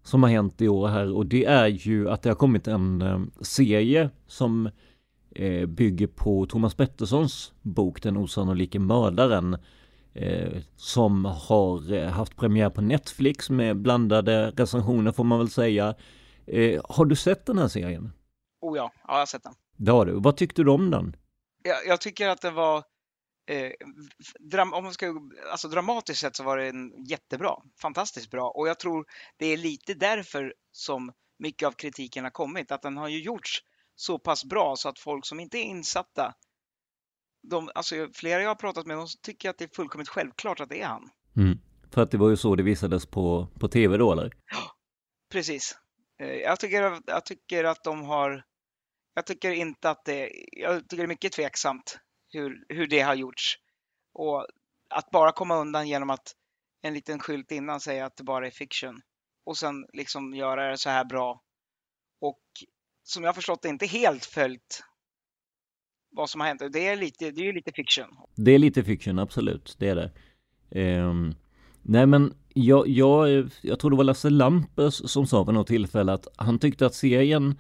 som 0.02 0.22
har 0.22 0.30
hänt 0.30 0.60
i 0.60 0.68
år 0.68 0.88
här 0.88 1.12
och 1.12 1.26
det 1.26 1.44
är 1.44 1.66
ju 1.66 2.10
att 2.10 2.22
det 2.22 2.30
har 2.30 2.36
kommit 2.36 2.68
en 2.68 3.02
eh, 3.02 3.20
serie 3.40 4.10
som 4.26 4.68
eh, 5.30 5.66
bygger 5.66 6.06
på 6.06 6.46
Thomas 6.46 6.74
Petterssons 6.74 7.52
bok 7.62 8.02
Den 8.02 8.16
osannolike 8.16 8.78
mördaren 8.78 9.54
eh, 9.54 9.60
som 10.76 11.24
har 11.24 11.92
eh, 11.92 12.08
haft 12.08 12.36
premiär 12.36 12.70
på 12.70 12.80
Netflix 12.80 13.50
med 13.50 13.76
blandade 13.76 14.50
recensioner 14.50 15.12
får 15.12 15.24
man 15.24 15.38
väl 15.38 15.50
säga. 15.50 15.94
Eh, 16.46 16.80
har 16.84 17.04
du 17.04 17.16
sett 17.16 17.46
den 17.46 17.58
här 17.58 17.68
serien? 17.68 18.12
Oh 18.60 18.76
ja, 18.76 18.92
ja 18.94 19.12
jag 19.12 19.18
har 19.18 19.26
sett 19.26 19.42
den. 19.42 19.54
Det 19.76 19.92
har 19.92 20.06
du. 20.06 20.12
Vad 20.12 20.36
tyckte 20.36 20.62
du 20.62 20.70
om 20.70 20.90
den? 20.90 21.16
Jag, 21.62 21.86
jag 21.86 22.00
tycker 22.00 22.28
att 22.28 22.40
det 22.40 22.50
var 22.50 22.84
Eh, 23.46 23.72
dram 24.40 24.72
om 24.72 24.84
man 24.84 24.92
ska, 24.92 25.14
alltså 25.50 25.68
dramatiskt 25.68 26.20
sett 26.20 26.36
så 26.36 26.44
var 26.44 26.58
den 26.58 27.04
jättebra, 27.06 27.56
fantastiskt 27.80 28.30
bra 28.30 28.50
och 28.50 28.68
jag 28.68 28.78
tror 28.78 29.06
det 29.36 29.46
är 29.46 29.56
lite 29.56 29.94
därför 29.94 30.54
som 30.72 31.12
mycket 31.38 31.66
av 31.66 31.72
kritiken 31.72 32.24
har 32.24 32.30
kommit, 32.30 32.72
att 32.72 32.82
den 32.82 32.96
har 32.96 33.08
ju 33.08 33.22
gjorts 33.22 33.62
så 33.94 34.18
pass 34.18 34.44
bra 34.44 34.76
så 34.76 34.88
att 34.88 34.98
folk 34.98 35.26
som 35.26 35.40
inte 35.40 35.58
är 35.58 35.62
insatta, 35.62 36.34
de, 37.42 37.70
alltså 37.74 38.08
flera 38.14 38.42
jag 38.42 38.50
har 38.50 38.54
pratat 38.54 38.86
med, 38.86 38.96
de 38.96 39.06
tycker 39.22 39.50
att 39.50 39.58
det 39.58 39.64
är 39.64 39.70
fullkomligt 39.76 40.08
självklart 40.08 40.60
att 40.60 40.68
det 40.68 40.80
är 40.80 40.86
han. 40.86 41.10
Mm. 41.36 41.58
För 41.90 42.02
att 42.02 42.10
det 42.10 42.18
var 42.18 42.30
ju 42.30 42.36
så 42.36 42.56
det 42.56 42.62
visades 42.62 43.06
på, 43.06 43.48
på 43.60 43.68
tv 43.68 43.96
då 43.96 44.12
eller? 44.12 44.32
Ja, 44.50 44.76
precis. 45.32 45.78
Eh, 46.20 46.28
jag 46.28 46.60
tycker, 46.60 47.00
jag 47.06 47.26
tycker 47.26 47.64
att 47.64 47.84
de 47.84 48.04
har, 48.04 48.44
jag 49.14 49.26
tycker 49.26 49.50
inte 49.50 49.90
att 49.90 50.04
det, 50.04 50.30
jag 50.52 50.80
tycker 50.80 50.96
det 50.96 51.02
är 51.02 51.06
mycket 51.06 51.32
tveksamt 51.32 51.98
hur, 52.28 52.64
hur 52.68 52.86
det 52.86 53.00
har 53.00 53.14
gjorts. 53.14 53.56
Och 54.14 54.46
att 54.90 55.10
bara 55.10 55.32
komma 55.32 55.56
undan 55.56 55.88
genom 55.88 56.10
att 56.10 56.32
en 56.82 56.94
liten 56.94 57.18
skylt 57.18 57.50
innan 57.50 57.80
säga 57.80 58.06
att 58.06 58.16
det 58.16 58.24
bara 58.24 58.46
är 58.46 58.50
fiction 58.50 59.00
och 59.46 59.56
sen 59.58 59.86
liksom 59.92 60.34
göra 60.34 60.70
det 60.70 60.78
så 60.78 60.90
här 60.90 61.04
bra. 61.04 61.42
Och 62.20 62.42
som 63.02 63.24
jag 63.24 63.34
förstått 63.34 63.62
det 63.62 63.68
inte 63.68 63.86
helt 63.86 64.24
följt 64.24 64.84
vad 66.12 66.30
som 66.30 66.40
har 66.40 66.48
hänt. 66.48 66.62
Det 66.72 66.86
är 66.86 66.96
lite, 66.96 67.30
det 67.30 67.40
är 67.40 67.44
ju 67.44 67.52
lite 67.52 67.72
fiction. 67.72 68.06
Det 68.34 68.50
är 68.50 68.58
lite 68.58 68.84
fiction, 68.84 69.18
absolut. 69.18 69.76
Det 69.78 69.88
är 69.88 69.96
det. 69.96 70.10
Um, 71.00 71.34
nej 71.82 72.06
men 72.06 72.34
jag, 72.54 72.88
jag, 72.88 73.50
jag 73.62 73.78
tror 73.78 73.90
det 73.90 73.96
var 73.96 74.04
Lasse 74.04 74.30
Lampers 74.30 74.94
som 74.94 75.26
sa 75.26 75.42
vid 75.42 75.54
något 75.54 75.66
tillfälle 75.66 76.12
att 76.12 76.28
han 76.36 76.58
tyckte 76.58 76.86
att 76.86 76.94
serien 76.94 77.54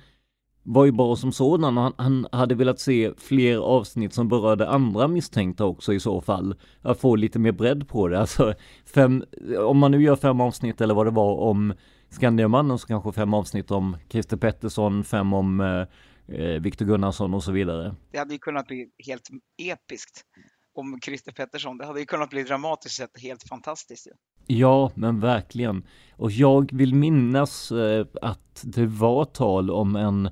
var 0.62 0.84
ju 0.84 0.92
bra 0.92 1.16
som 1.16 1.32
sådan 1.32 1.78
och 1.78 1.82
han, 1.82 1.92
han, 1.96 2.26
hade 2.32 2.54
velat 2.54 2.80
se 2.80 3.12
fler 3.18 3.56
avsnitt 3.56 4.14
som 4.14 4.28
berörde 4.28 4.68
andra 4.68 5.08
misstänkta 5.08 5.64
också 5.64 5.92
i 5.92 6.00
så 6.00 6.20
fall. 6.20 6.54
Att 6.82 7.00
få 7.00 7.16
lite 7.16 7.38
mer 7.38 7.52
bredd 7.52 7.88
på 7.88 8.08
det. 8.08 8.20
Alltså 8.20 8.54
fem, 8.94 9.24
om 9.58 9.78
man 9.78 9.90
nu 9.90 10.02
gör 10.02 10.16
fem 10.16 10.40
avsnitt 10.40 10.80
eller 10.80 10.94
vad 10.94 11.06
det 11.06 11.10
var 11.10 11.36
om 11.36 11.74
Skandiamannen 12.10 12.78
så 12.78 12.86
kanske 12.86 13.12
fem 13.12 13.34
avsnitt 13.34 13.70
om 13.70 13.96
Christer 14.08 14.36
Pettersson, 14.36 15.04
fem 15.04 15.32
om 15.32 15.60
eh, 15.60 15.86
Viktor 16.60 16.86
Gunnarsson 16.86 17.34
och 17.34 17.44
så 17.44 17.52
vidare. 17.52 17.94
Det 18.10 18.18
hade 18.18 18.32
ju 18.32 18.38
kunnat 18.38 18.66
bli 18.66 18.88
helt 19.06 19.28
episkt 19.58 20.24
om 20.74 21.00
Christer 21.04 21.32
Pettersson. 21.32 21.78
Det 21.78 21.86
hade 21.86 22.00
ju 22.00 22.06
kunnat 22.06 22.30
bli 22.30 22.42
dramatiskt 22.42 22.94
sett 22.94 23.22
helt 23.22 23.48
fantastiskt. 23.48 24.06
Ja. 24.10 24.16
Ja, 24.46 24.90
men 24.94 25.20
verkligen. 25.20 25.86
Och 26.16 26.30
jag 26.30 26.72
vill 26.72 26.94
minnas 26.94 27.72
eh, 27.72 28.06
att 28.22 28.62
det 28.64 28.86
var 28.86 29.24
tal 29.24 29.70
om 29.70 29.96
en 29.96 30.30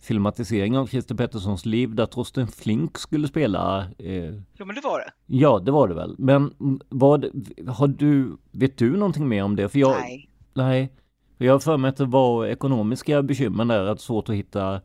filmatisering 0.00 0.78
av 0.78 0.86
Christer 0.86 1.14
Petterssons 1.14 1.66
liv 1.66 1.94
där 1.94 2.06
Torsten 2.06 2.48
Flink 2.48 2.98
skulle 2.98 3.28
spela. 3.28 3.86
Eh... 3.98 4.34
Ja, 4.52 4.64
men 4.64 4.74
det 4.74 4.80
var 4.80 4.98
det. 4.98 5.12
Ja, 5.26 5.58
det 5.58 5.70
var 5.70 5.88
det 5.88 5.94
väl. 5.94 6.14
Men 6.18 6.54
vad, 6.88 7.24
har 7.68 7.88
du, 7.88 8.36
vet 8.50 8.78
du 8.78 8.96
någonting 8.96 9.28
mer 9.28 9.44
om 9.44 9.56
det? 9.56 9.68
För 9.68 9.78
jag, 9.78 10.00
nej. 10.00 10.30
Nej. 10.54 10.92
Jag 11.38 11.52
har 11.52 11.60
för 11.60 11.76
mig 11.76 11.88
att 11.88 11.96
det 11.96 12.04
var 12.04 12.46
ekonomiska 12.46 13.22
bekymmer 13.22 13.64
där, 13.64 13.84
att 13.84 14.00
svårt 14.00 14.28
att 14.28 14.34
hitta 14.34 14.80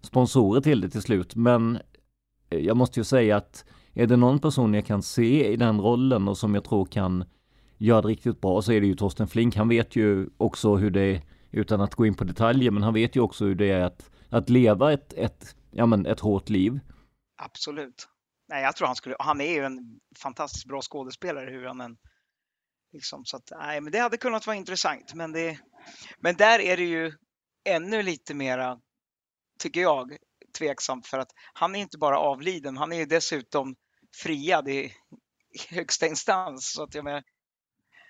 sponsorer 0.00 0.60
till 0.60 0.80
det 0.80 0.90
till 0.90 1.02
slut. 1.02 1.34
Men 1.34 1.78
eh, 2.50 2.58
jag 2.58 2.76
måste 2.76 3.00
ju 3.00 3.04
säga 3.04 3.36
att 3.36 3.64
är 3.94 4.06
det 4.06 4.16
någon 4.16 4.38
person 4.38 4.74
jag 4.74 4.86
kan 4.86 5.02
se 5.02 5.52
i 5.52 5.56
den 5.56 5.80
rollen 5.80 6.28
och 6.28 6.38
som 6.38 6.54
jag 6.54 6.64
tror 6.64 6.86
kan 6.86 7.24
göra 7.78 8.02
det 8.02 8.08
riktigt 8.08 8.40
bra 8.40 8.62
så 8.62 8.72
är 8.72 8.80
det 8.80 8.86
ju 8.86 8.94
Torsten 8.94 9.28
Flink. 9.28 9.56
Han 9.56 9.68
vet 9.68 9.96
ju 9.96 10.28
också 10.36 10.76
hur 10.76 10.90
det 10.90 11.00
är, 11.00 11.22
utan 11.50 11.80
att 11.80 11.94
gå 11.94 12.06
in 12.06 12.14
på 12.14 12.24
detaljer, 12.24 12.70
men 12.70 12.82
han 12.82 12.94
vet 12.94 13.16
ju 13.16 13.20
också 13.20 13.44
hur 13.44 13.54
det 13.54 13.70
är 13.70 13.80
att 13.80 14.10
att 14.30 14.48
leva 14.48 14.92
ett, 14.92 15.12
ett, 15.12 15.56
ja, 15.70 15.86
men 15.86 16.06
ett 16.06 16.20
hårt 16.20 16.48
liv. 16.48 16.80
Absolut. 17.36 18.08
Nej, 18.48 18.62
jag 18.62 18.76
tror 18.76 18.86
han 18.86 18.96
skulle, 18.96 19.16
han 19.18 19.40
är 19.40 19.54
ju 19.54 19.64
en 19.64 20.00
fantastiskt 20.18 20.66
bra 20.66 20.82
skådespelare 20.82 21.50
hur 21.50 21.66
han 21.66 21.80
än 21.80 21.96
liksom 22.92 23.24
så 23.24 23.36
att 23.36 23.50
nej, 23.50 23.80
men 23.80 23.92
det 23.92 23.98
hade 23.98 24.16
kunnat 24.16 24.46
vara 24.46 24.56
intressant, 24.56 25.14
men 25.14 25.32
det, 25.32 25.58
men 26.18 26.36
där 26.36 26.58
är 26.58 26.76
det 26.76 26.84
ju 26.84 27.12
ännu 27.64 28.02
lite 28.02 28.34
mera, 28.34 28.80
tycker 29.60 29.80
jag, 29.80 30.16
tveksamt 30.58 31.06
för 31.06 31.18
att 31.18 31.30
han 31.52 31.76
är 31.76 31.80
inte 31.80 31.98
bara 31.98 32.18
avliden, 32.18 32.76
han 32.76 32.92
är 32.92 32.96
ju 32.96 33.04
dessutom 33.04 33.74
friad 34.22 34.68
i 34.68 34.92
högsta 35.70 36.06
instans. 36.06 36.72
Så 36.72 36.82
att 36.82 36.94
jag 36.94 37.04
menar, 37.04 37.22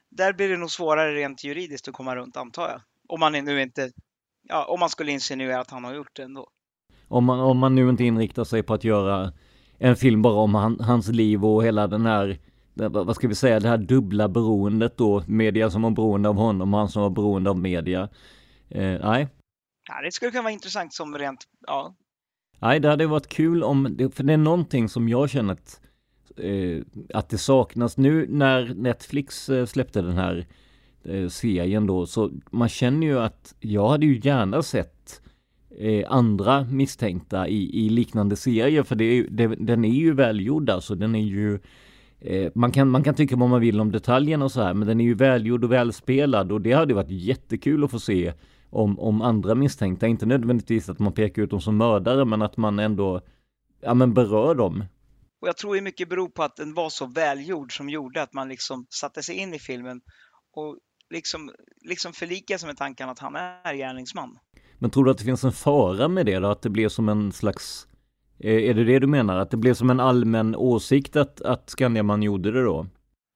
där 0.09 0.33
blir 0.33 0.49
det 0.49 0.57
nog 0.57 0.71
svårare 0.71 1.15
rent 1.15 1.45
juridiskt 1.45 1.89
att 1.89 1.95
komma 1.95 2.17
runt 2.17 2.37
antar 2.37 2.69
jag. 2.69 2.81
Om 3.09 3.21
man 3.21 3.33
nu 3.33 3.63
inte 3.63 3.93
ja, 4.49 4.65
om 4.65 4.81
man 4.81 4.89
skulle 4.89 5.13
insinuera 5.13 5.61
att 5.61 5.71
han 5.71 5.85
har 5.85 5.95
gjort 5.95 6.17
det 6.17 6.23
ändå. 6.23 6.49
Om 7.09 7.25
man, 7.25 7.41
om 7.41 7.59
man 7.59 7.75
nu 7.75 7.89
inte 7.89 8.05
inriktar 8.05 8.45
sig 8.45 8.63
på 8.63 8.75
att 8.75 8.85
göra 8.85 9.33
en 9.79 9.97
film 9.97 10.23
bara 10.23 10.35
om 10.35 10.55
han, 10.55 10.81
hans 10.81 11.09
liv 11.09 11.45
och 11.45 11.65
hela 11.65 11.87
den 11.87 12.07
här, 12.07 12.39
vad 12.75 13.17
ska 13.17 13.29
vi 13.29 13.35
säga, 13.35 13.61
det 13.61 13.69
här 13.69 13.79
dubbla 13.79 14.29
beroendet 14.29 14.97
då, 14.97 15.23
media 15.27 15.71
som 15.71 15.83
var 15.83 15.91
beroende 15.91 16.29
av 16.29 16.37
honom 16.37 16.75
och 16.75 16.81
han 16.81 16.89
som 16.89 17.03
var 17.03 17.11
beroende 17.11 17.51
av 17.51 17.59
media. 17.59 18.09
Eh, 18.69 18.99
nej. 19.01 19.29
Ja, 19.91 20.03
det 20.03 20.13
skulle 20.13 20.31
kunna 20.31 20.43
vara 20.43 20.53
intressant 20.53 20.93
som 20.93 21.19
rent, 21.19 21.45
ja. 21.67 21.95
Nej, 22.59 22.81
det 22.81 22.89
hade 22.89 23.07
varit 23.07 23.29
kul 23.29 23.63
om, 23.63 24.11
för 24.15 24.23
det 24.23 24.33
är 24.33 24.37
någonting 24.37 24.89
som 24.89 25.09
jag 25.09 25.31
känner 25.31 25.53
att, 25.53 25.81
eh, 26.37 26.83
att 27.15 27.29
det 27.29 27.39
saknas. 27.39 27.97
Nu 27.97 28.27
när 28.29 28.75
Netflix 28.75 29.49
eh, 29.49 29.67
släppte 29.67 30.03
den 30.03 30.17
här 30.17 30.47
eh, 31.05 31.29
serien 31.29 31.87
då, 31.87 32.07
så 32.07 32.31
man 32.51 32.69
känner 32.69 33.07
ju 33.07 33.19
att 33.19 33.55
jag 33.61 33.89
hade 33.89 34.07
ju 34.07 34.21
gärna 34.23 34.63
sett 34.63 35.23
eh, 35.79 36.13
andra 36.13 36.65
misstänkta 36.65 37.49
i, 37.49 37.87
i 37.87 37.89
liknande 37.89 38.37
serier, 38.37 38.83
för 38.83 38.97
det 38.97 39.05
är, 39.05 39.27
det, 39.31 39.47
den 39.47 39.85
är 39.85 39.95
ju 39.95 40.13
välgjord 40.13 40.71
alltså, 40.71 40.95
den 40.95 41.15
är 41.15 41.25
ju 41.25 41.59
eh, 42.21 42.53
man, 42.55 42.73
kan, 42.73 42.91
man 42.91 43.05
kan 43.05 43.15
tycka 43.15 43.37
vad 43.37 43.49
man 43.49 43.61
vill 43.61 43.81
om 43.81 43.93
detaljerna 43.93 44.45
och 44.45 44.53
så 44.53 44.63
här, 44.63 44.75
men 44.75 44.89
den 44.89 45.01
är 45.01 45.05
ju 45.05 45.15
välgjord 45.15 45.65
och 45.65 45.73
välspelad 45.73 46.53
och 46.53 46.61
det 46.61 46.73
hade 46.73 46.95
varit 46.95 47.11
jättekul 47.11 47.85
att 47.85 47.91
få 47.91 48.01
se 48.01 48.33
om, 48.71 48.99
om 48.99 49.23
andra 49.23 49.55
misstänkta, 49.55 50.07
inte 50.07 50.27
nödvändigtvis 50.27 50.89
att 50.89 50.99
man 50.99 51.13
pekar 51.13 51.43
ut 51.43 51.51
dem 51.51 51.61
som 51.61 51.77
mördare, 51.77 52.25
men 52.25 52.43
att 52.43 52.57
man 52.57 52.79
ändå 52.79 53.21
ja, 53.81 53.95
men 53.95 54.15
berör 54.15 54.55
dem. 54.55 54.85
Och 55.41 55.49
jag 55.49 55.57
tror 55.57 55.75
det 55.75 55.81
mycket 55.81 56.09
beror 56.09 56.29
på 56.29 56.43
att 56.43 56.57
den 56.57 56.75
var 56.75 56.89
så 56.89 57.07
välgjord 57.07 57.77
som 57.77 57.89
gjorde 57.89 58.23
att 58.23 58.33
man 58.33 58.49
liksom 58.49 58.87
satte 58.91 59.23
sig 59.23 59.37
in 59.37 59.55
i 59.55 59.59
filmen 59.59 60.01
och 60.57 60.79
liksom, 61.11 61.51
liksom 61.89 62.13
förlika 62.13 62.59
sig 62.59 62.67
med 62.67 62.77
tanken 62.77 63.09
att 63.09 63.19
han 63.19 63.37
är 63.37 63.75
gärningsman. 63.75 64.39
Men 64.79 64.91
tror 64.91 65.05
du 65.05 65.11
att 65.11 65.19
det 65.19 65.25
finns 65.25 65.45
en 65.45 65.53
fara 65.53 66.09
med 66.09 66.27
det 66.27 66.39
då? 66.39 66.49
Att 66.49 66.63
det 66.63 66.71
blir 66.71 66.89
som 66.89 67.09
en 67.09 67.33
slags 67.33 67.87
eh, 68.39 68.71
är 68.71 68.75
det 68.75 68.85
det 68.85 68.99
du 68.99 69.07
menar? 69.07 69.39
Att 69.39 69.51
det 69.51 69.57
blev 69.57 69.75
som 69.75 69.91
en 69.91 70.01
allmän 70.01 70.57
åsikt 70.57 71.17
att, 71.17 71.41
att 71.41 71.71
Skandiaman 71.71 72.23
gjorde 72.23 72.53
det 72.53 72.63
då? 72.63 72.87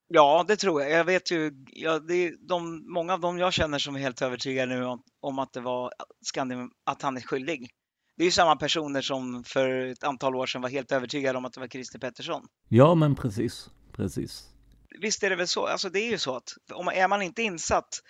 Ja, 0.09 0.45
det 0.49 0.57
tror 0.57 0.83
jag. 0.83 0.91
Jag 0.91 1.05
vet 1.05 1.31
ju, 1.31 1.53
ja, 1.67 1.99
det 1.99 2.35
de, 2.49 2.93
många 2.93 3.15
av 3.15 3.21
dem 3.21 3.39
jag 3.39 3.53
känner 3.53 3.79
som 3.79 3.97
är 3.97 4.01
helt 4.01 4.23
övertygade 4.23 4.75
nu 4.75 4.85
om, 4.85 5.03
om 5.21 5.39
att 5.39 5.53
det 5.53 5.61
var 5.61 5.93
Skandiaman, 6.23 6.71
att 6.85 7.03
han 7.03 7.17
är 7.17 7.21
skyldig. 7.21 7.71
Det 8.17 8.23
är 8.23 8.27
ju 8.27 8.33
samma 8.33 8.57
personer 8.57 9.03
som 9.03 9.45
för 9.45 9.87
ett 9.87 10.05
antal 10.05 10.37
år 10.37 10.47
sedan 10.47 10.63
var 10.63 10.69
helt 10.69 10.93
övertygade 10.93 11.39
om 11.39 11.45
att 11.45 11.53
det 11.53 11.61
var 11.61 11.69
Christer 11.69 11.99
Pettersson. 11.99 12.47
Ja, 12.69 12.95
men 12.95 13.15
precis, 13.15 13.71
precis 13.93 14.55
visst 15.01 15.23
är 15.23 15.31
det 15.31 15.37
väl 15.37 15.49
så, 15.49 15.67
alltså 15.67 15.89
det 15.89 16.01
är 16.01 16.11
ju 16.11 16.19
så 16.19 16.37
att 16.37 16.49
om, 16.73 16.89
är 16.89 17.09
man 17.09 17.23
inte 17.23 17.43
insatt 17.43 18.01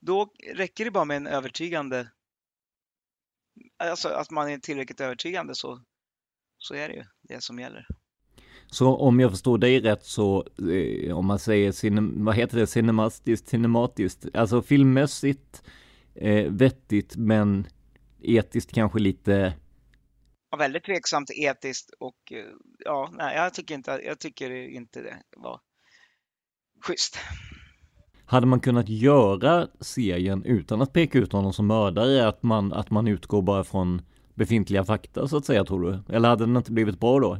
då 0.00 0.32
räcker 0.54 0.84
det 0.84 0.90
bara 0.90 1.04
med 1.04 1.16
en 1.16 1.26
övertygande, 1.26 2.10
alltså 3.78 4.08
att 4.08 4.30
man 4.30 4.50
är 4.50 4.58
tillräckligt 4.58 5.00
övertygande 5.00 5.54
så, 5.54 5.84
så 6.58 6.74
är 6.74 6.88
det 6.88 6.94
ju 6.94 7.04
det 7.22 7.40
som 7.40 7.58
gäller. 7.58 7.86
Så 8.70 8.96
om 8.96 9.20
jag 9.20 9.30
förstår 9.30 9.58
dig 9.58 9.80
rätt 9.80 10.04
så, 10.04 10.46
eh, 10.72 11.18
om 11.18 11.26
man 11.26 11.38
säger, 11.38 11.72
cinem, 11.72 12.24
vad 12.24 12.34
heter 12.34 12.58
det, 12.58 12.66
cinematiskt, 12.66 13.48
cinematiskt, 13.48 14.26
alltså 14.34 14.62
filmmässigt 14.62 15.62
eh, 16.14 16.52
vettigt 16.52 17.16
men 17.16 17.66
etiskt 18.22 18.72
kanske 18.72 18.98
lite 18.98 19.54
Ja, 20.50 20.58
väldigt 20.58 20.84
tveksamt 20.84 21.30
etiskt 21.30 21.90
och 22.00 22.32
eh, 22.32 22.44
ja, 22.84 23.10
nej, 23.12 23.36
jag 23.36 23.54
tycker 23.54 23.74
inte, 23.74 24.00
jag 24.04 24.18
tycker 24.18 24.50
inte 24.50 25.02
det 25.02 25.16
var 25.36 25.60
schysst. 26.86 27.18
Hade 28.24 28.46
man 28.46 28.60
kunnat 28.60 28.88
göra 28.88 29.68
serien 29.80 30.44
utan 30.44 30.82
att 30.82 30.92
peka 30.92 31.18
ut 31.18 31.32
honom 31.32 31.52
som 31.52 31.66
mördare? 31.66 32.28
Att 32.28 32.42
man, 32.42 32.72
att 32.72 32.90
man 32.90 33.08
utgår 33.08 33.42
bara 33.42 33.64
från 33.64 34.02
befintliga 34.34 34.84
fakta 34.84 35.28
så 35.28 35.36
att 35.36 35.44
säga, 35.44 35.64
tror 35.64 35.82
du? 35.82 36.14
Eller 36.14 36.28
hade 36.28 36.46
den 36.46 36.56
inte 36.56 36.72
blivit 36.72 37.00
bra 37.00 37.20
då? 37.20 37.38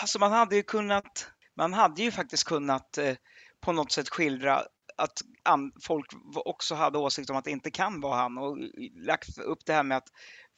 Alltså 0.00 0.18
man 0.18 0.32
hade 0.32 0.56
ju 0.56 0.62
kunnat, 0.62 1.30
man 1.56 1.72
hade 1.72 2.02
ju 2.02 2.10
faktiskt 2.10 2.44
kunnat 2.44 2.98
eh, 2.98 3.16
på 3.60 3.72
något 3.72 3.92
sätt 3.92 4.08
skildra 4.08 4.64
att 4.96 5.22
folk 5.82 6.06
också 6.34 6.74
hade 6.74 6.98
åsikt 6.98 7.30
om 7.30 7.36
att 7.36 7.44
det 7.44 7.50
inte 7.50 7.70
kan 7.70 8.00
vara 8.00 8.16
han 8.16 8.38
och 8.38 8.58
lagt 8.94 9.38
upp 9.38 9.66
det 9.66 9.72
här 9.72 9.82
med 9.82 9.96
att 9.96 10.08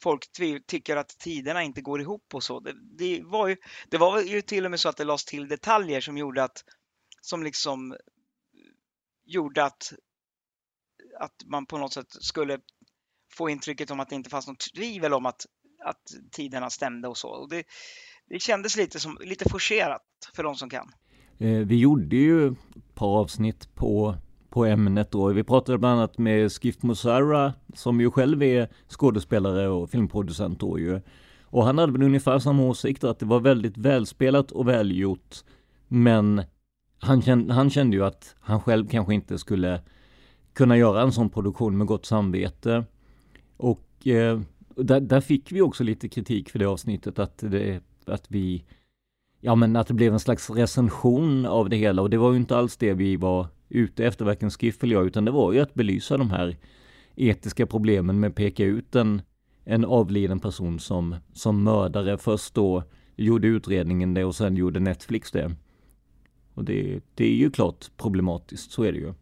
folk 0.03 0.31
tycker 0.67 0.97
att 0.97 1.09
tiderna 1.19 1.63
inte 1.63 1.81
går 1.81 2.01
ihop 2.01 2.33
och 2.33 2.43
så. 2.43 2.59
Det, 2.59 2.73
det, 2.97 3.21
var 3.23 3.47
ju, 3.47 3.57
det 3.89 3.97
var 3.97 4.21
ju 4.21 4.41
till 4.41 4.65
och 4.65 4.71
med 4.71 4.79
så 4.79 4.89
att 4.89 4.97
det 4.97 5.03
lades 5.03 5.25
till 5.25 5.47
detaljer 5.47 6.01
som 6.01 6.17
gjorde 6.17 6.43
att 6.43 6.63
som 7.21 7.43
liksom 7.43 7.91
eh, 7.91 7.97
gjorde 9.25 9.63
att, 9.63 9.93
att 11.19 11.35
man 11.45 11.65
på 11.65 11.77
något 11.77 11.93
sätt 11.93 12.07
skulle 12.09 12.59
få 13.33 13.49
intrycket 13.49 13.91
om 13.91 13.99
att 13.99 14.09
det 14.09 14.15
inte 14.15 14.29
fanns 14.29 14.47
något 14.47 14.73
tvivel 14.75 15.13
om 15.13 15.25
att, 15.25 15.45
att 15.85 16.03
tiderna 16.31 16.69
stämde 16.69 17.07
och 17.07 17.17
så. 17.17 17.29
Och 17.29 17.49
det, 17.49 17.63
det 18.31 18.39
kändes 18.39 18.77
lite, 18.77 18.99
som, 18.99 19.17
lite 19.21 19.49
forcerat 19.49 20.01
för 20.35 20.43
de 20.43 20.55
som 20.55 20.69
kan. 20.69 20.91
Eh, 21.37 21.57
vi 21.57 21.79
gjorde 21.79 22.15
ju 22.15 22.47
ett 22.47 22.95
par 22.95 23.19
avsnitt 23.19 23.75
på, 23.75 24.15
på 24.49 24.65
ämnet 24.65 25.11
då. 25.11 25.27
Vi 25.27 25.43
pratade 25.43 25.77
bland 25.77 25.99
annat 25.99 26.17
med 26.17 26.51
Skift 26.51 26.83
Musara 26.83 27.53
som 27.73 28.01
ju 28.01 28.11
själv 28.11 28.43
är 28.43 28.69
skådespelare 28.87 29.67
och 29.67 29.89
filmproducent 29.89 30.59
då 30.59 30.79
ju. 30.79 31.01
Och 31.43 31.65
han 31.65 31.77
hade 31.77 31.91
väl 31.91 32.03
ungefär 32.03 32.39
samma 32.39 32.63
åsikt 32.63 33.03
att 33.03 33.19
det 33.19 33.25
var 33.25 33.39
väldigt 33.39 33.77
välspelat 33.77 34.51
och 34.51 34.67
välgjort. 34.67 35.35
Men 35.87 36.43
han 36.99 37.21
kände, 37.21 37.53
han 37.53 37.69
kände 37.69 37.97
ju 37.97 38.05
att 38.05 38.35
han 38.39 38.61
själv 38.61 38.87
kanske 38.87 39.13
inte 39.13 39.37
skulle 39.37 39.81
kunna 40.53 40.77
göra 40.77 41.01
en 41.01 41.11
sån 41.11 41.29
produktion 41.29 41.77
med 41.77 41.87
gott 41.87 42.05
samvete. 42.05 42.85
Och 43.57 44.07
eh, 44.07 44.39
där, 44.75 44.99
där, 44.99 45.21
fick 45.21 45.51
vi 45.51 45.61
också 45.61 45.83
lite 45.83 46.09
kritik 46.09 46.49
för 46.49 46.59
det 46.59 46.65
avsnittet 46.65 47.19
att, 47.19 47.37
det, 47.37 47.81
att 48.09 48.25
vi 48.27 48.63
Ja 49.43 49.55
men 49.55 49.75
att 49.75 49.87
det 49.87 49.93
blev 49.93 50.13
en 50.13 50.19
slags 50.19 50.49
recension 50.49 51.45
av 51.45 51.69
det 51.69 51.77
hela 51.77 52.01
och 52.01 52.09
det 52.09 52.17
var 52.17 52.31
ju 52.31 52.37
inte 52.37 52.57
alls 52.57 52.77
det 52.77 52.93
vi 52.93 53.15
var 53.15 53.47
ute 53.69 54.05
efter, 54.05 54.25
varken 54.25 54.51
Skiff 54.51 54.83
eller 54.83 54.95
jag, 54.95 55.05
utan 55.05 55.25
det 55.25 55.31
var 55.31 55.53
ju 55.53 55.59
att 55.59 55.73
belysa 55.73 56.17
de 56.17 56.31
här 56.31 56.57
etiska 57.15 57.65
problemen 57.65 58.19
med 58.19 58.29
att 58.29 58.35
peka 58.35 58.63
ut 58.63 58.95
en, 58.95 59.21
en 59.65 59.85
avliden 59.85 60.39
person 60.39 60.79
som, 60.79 61.15
som 61.33 61.63
mördare. 61.63 62.17
Först 62.17 62.53
då 62.53 62.83
gjorde 63.15 63.47
utredningen 63.47 64.13
det 64.13 64.25
och 64.25 64.35
sen 64.35 64.55
gjorde 64.55 64.79
Netflix 64.79 65.31
det. 65.31 65.55
Och 66.53 66.65
det, 66.65 66.99
det 67.15 67.25
är 67.25 67.35
ju 67.35 67.51
klart 67.51 67.91
problematiskt, 67.97 68.71
så 68.71 68.83
är 68.83 68.91
det 68.91 68.99
ju. 68.99 69.13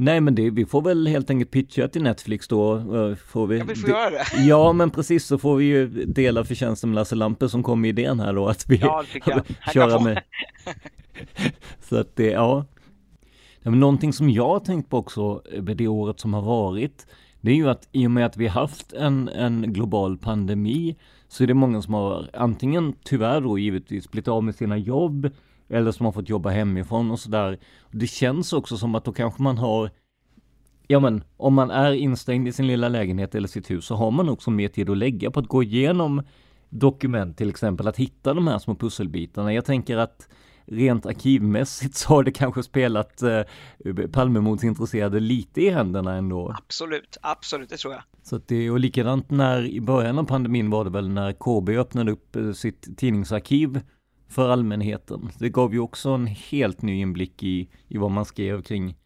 Nej 0.00 0.20
men 0.20 0.34
det, 0.34 0.50
vi 0.50 0.66
får 0.66 0.82
väl 0.82 1.06
helt 1.06 1.30
enkelt 1.30 1.50
pitcha 1.50 1.88
till 1.88 2.02
Netflix 2.02 2.48
då. 2.48 2.76
Eh, 2.76 3.14
får 3.14 3.46
vi, 3.46 3.58
ja, 3.58 3.64
vi 3.68 3.74
får 3.74 3.90
göra 3.90 4.10
det. 4.10 4.24
Ja 4.46 4.72
men 4.72 4.90
precis 4.90 5.26
så 5.26 5.38
får 5.38 5.56
vi 5.56 5.64
ju 5.64 5.86
dela 6.04 6.44
förtjänsten 6.44 6.90
med 6.90 6.94
Lasse 6.94 7.14
Lampe 7.14 7.48
som 7.48 7.62
kom 7.62 7.80
med 7.80 7.88
idén 7.88 8.20
här 8.20 8.32
då 8.32 8.48
att 8.48 8.64
vi 8.68 8.76
ja, 8.76 9.04
köra 9.74 10.00
med. 10.00 10.22
så 11.80 11.96
att 11.96 12.16
det, 12.16 12.30
ja. 12.30 12.66
ja 13.62 13.70
men 13.70 13.80
någonting 13.80 14.12
som 14.12 14.30
jag 14.30 14.48
har 14.48 14.60
tänkt 14.60 14.90
på 14.90 14.98
också 14.98 15.42
med 15.60 15.76
det 15.76 15.88
året 15.88 16.20
som 16.20 16.34
har 16.34 16.42
varit. 16.42 17.06
Det 17.40 17.50
är 17.50 17.56
ju 17.56 17.68
att 17.68 17.88
i 17.92 18.06
och 18.06 18.10
med 18.10 18.26
att 18.26 18.36
vi 18.36 18.46
haft 18.46 18.92
en, 18.92 19.28
en 19.28 19.72
global 19.72 20.18
pandemi 20.18 20.96
så 21.28 21.42
är 21.42 21.46
det 21.46 21.54
många 21.54 21.82
som 21.82 21.94
har 21.94 22.30
antingen 22.32 22.92
tyvärr 23.04 23.40
då 23.40 23.58
givetvis 23.58 24.10
blivit 24.10 24.28
av 24.28 24.44
med 24.44 24.54
sina 24.54 24.76
jobb 24.76 25.30
eller 25.70 25.92
som 25.92 26.06
har 26.06 26.12
fått 26.12 26.28
jobba 26.28 26.50
hemifrån 26.50 27.10
och 27.10 27.20
sådär. 27.20 27.58
Det 27.90 28.06
känns 28.06 28.52
också 28.52 28.76
som 28.76 28.94
att 28.94 29.04
då 29.04 29.12
kanske 29.12 29.42
man 29.42 29.58
har 29.58 29.90
Ja 30.86 31.00
men 31.00 31.24
om 31.36 31.54
man 31.54 31.70
är 31.70 31.92
instängd 31.92 32.48
i 32.48 32.52
sin 32.52 32.66
lilla 32.66 32.88
lägenhet 32.88 33.34
eller 33.34 33.48
sitt 33.48 33.70
hus 33.70 33.84
så 33.84 33.94
har 33.94 34.10
man 34.10 34.28
också 34.28 34.50
mer 34.50 34.68
tid 34.68 34.90
att 34.90 34.96
lägga 34.96 35.30
på 35.30 35.40
att 35.40 35.46
gå 35.46 35.62
igenom 35.62 36.22
dokument 36.68 37.36
till 37.36 37.50
exempel, 37.50 37.88
att 37.88 37.96
hitta 37.96 38.34
de 38.34 38.48
här 38.48 38.58
små 38.58 38.74
pusselbitarna. 38.74 39.52
Jag 39.52 39.64
tänker 39.64 39.96
att 39.96 40.28
rent 40.66 41.06
arkivmässigt 41.06 41.94
så 41.96 42.08
har 42.08 42.22
det 42.22 42.32
kanske 42.32 42.62
spelat 42.62 43.22
eh, 43.22 43.42
Palmemordsintresserade 44.12 45.20
lite 45.20 45.60
i 45.60 45.70
händerna 45.70 46.14
ändå. 46.14 46.54
Absolut, 46.58 47.18
absolut, 47.22 47.68
det 47.68 47.76
tror 47.76 47.94
jag. 47.94 48.02
Så 48.22 48.36
att 48.36 48.48
det, 48.48 48.70
och 48.70 48.80
likadant 48.80 49.30
när 49.30 49.66
i 49.66 49.80
början 49.80 50.18
av 50.18 50.24
pandemin 50.24 50.70
var 50.70 50.84
det 50.84 50.90
väl 50.90 51.08
när 51.08 51.32
KB 51.32 51.68
öppnade 51.68 52.12
upp 52.12 52.36
eh, 52.36 52.52
sitt 52.52 52.98
tidningsarkiv 52.98 53.80
för 54.30 54.48
allmänheten. 54.48 55.30
Det 55.38 55.48
gav 55.48 55.72
ju 55.72 55.80
också 55.80 56.10
en 56.10 56.26
helt 56.26 56.82
ny 56.82 57.00
inblick 57.00 57.42
i, 57.42 57.68
i 57.88 57.98
vad 57.98 58.10
man 58.10 58.24
skrev 58.24 58.62
kring, 58.62 58.96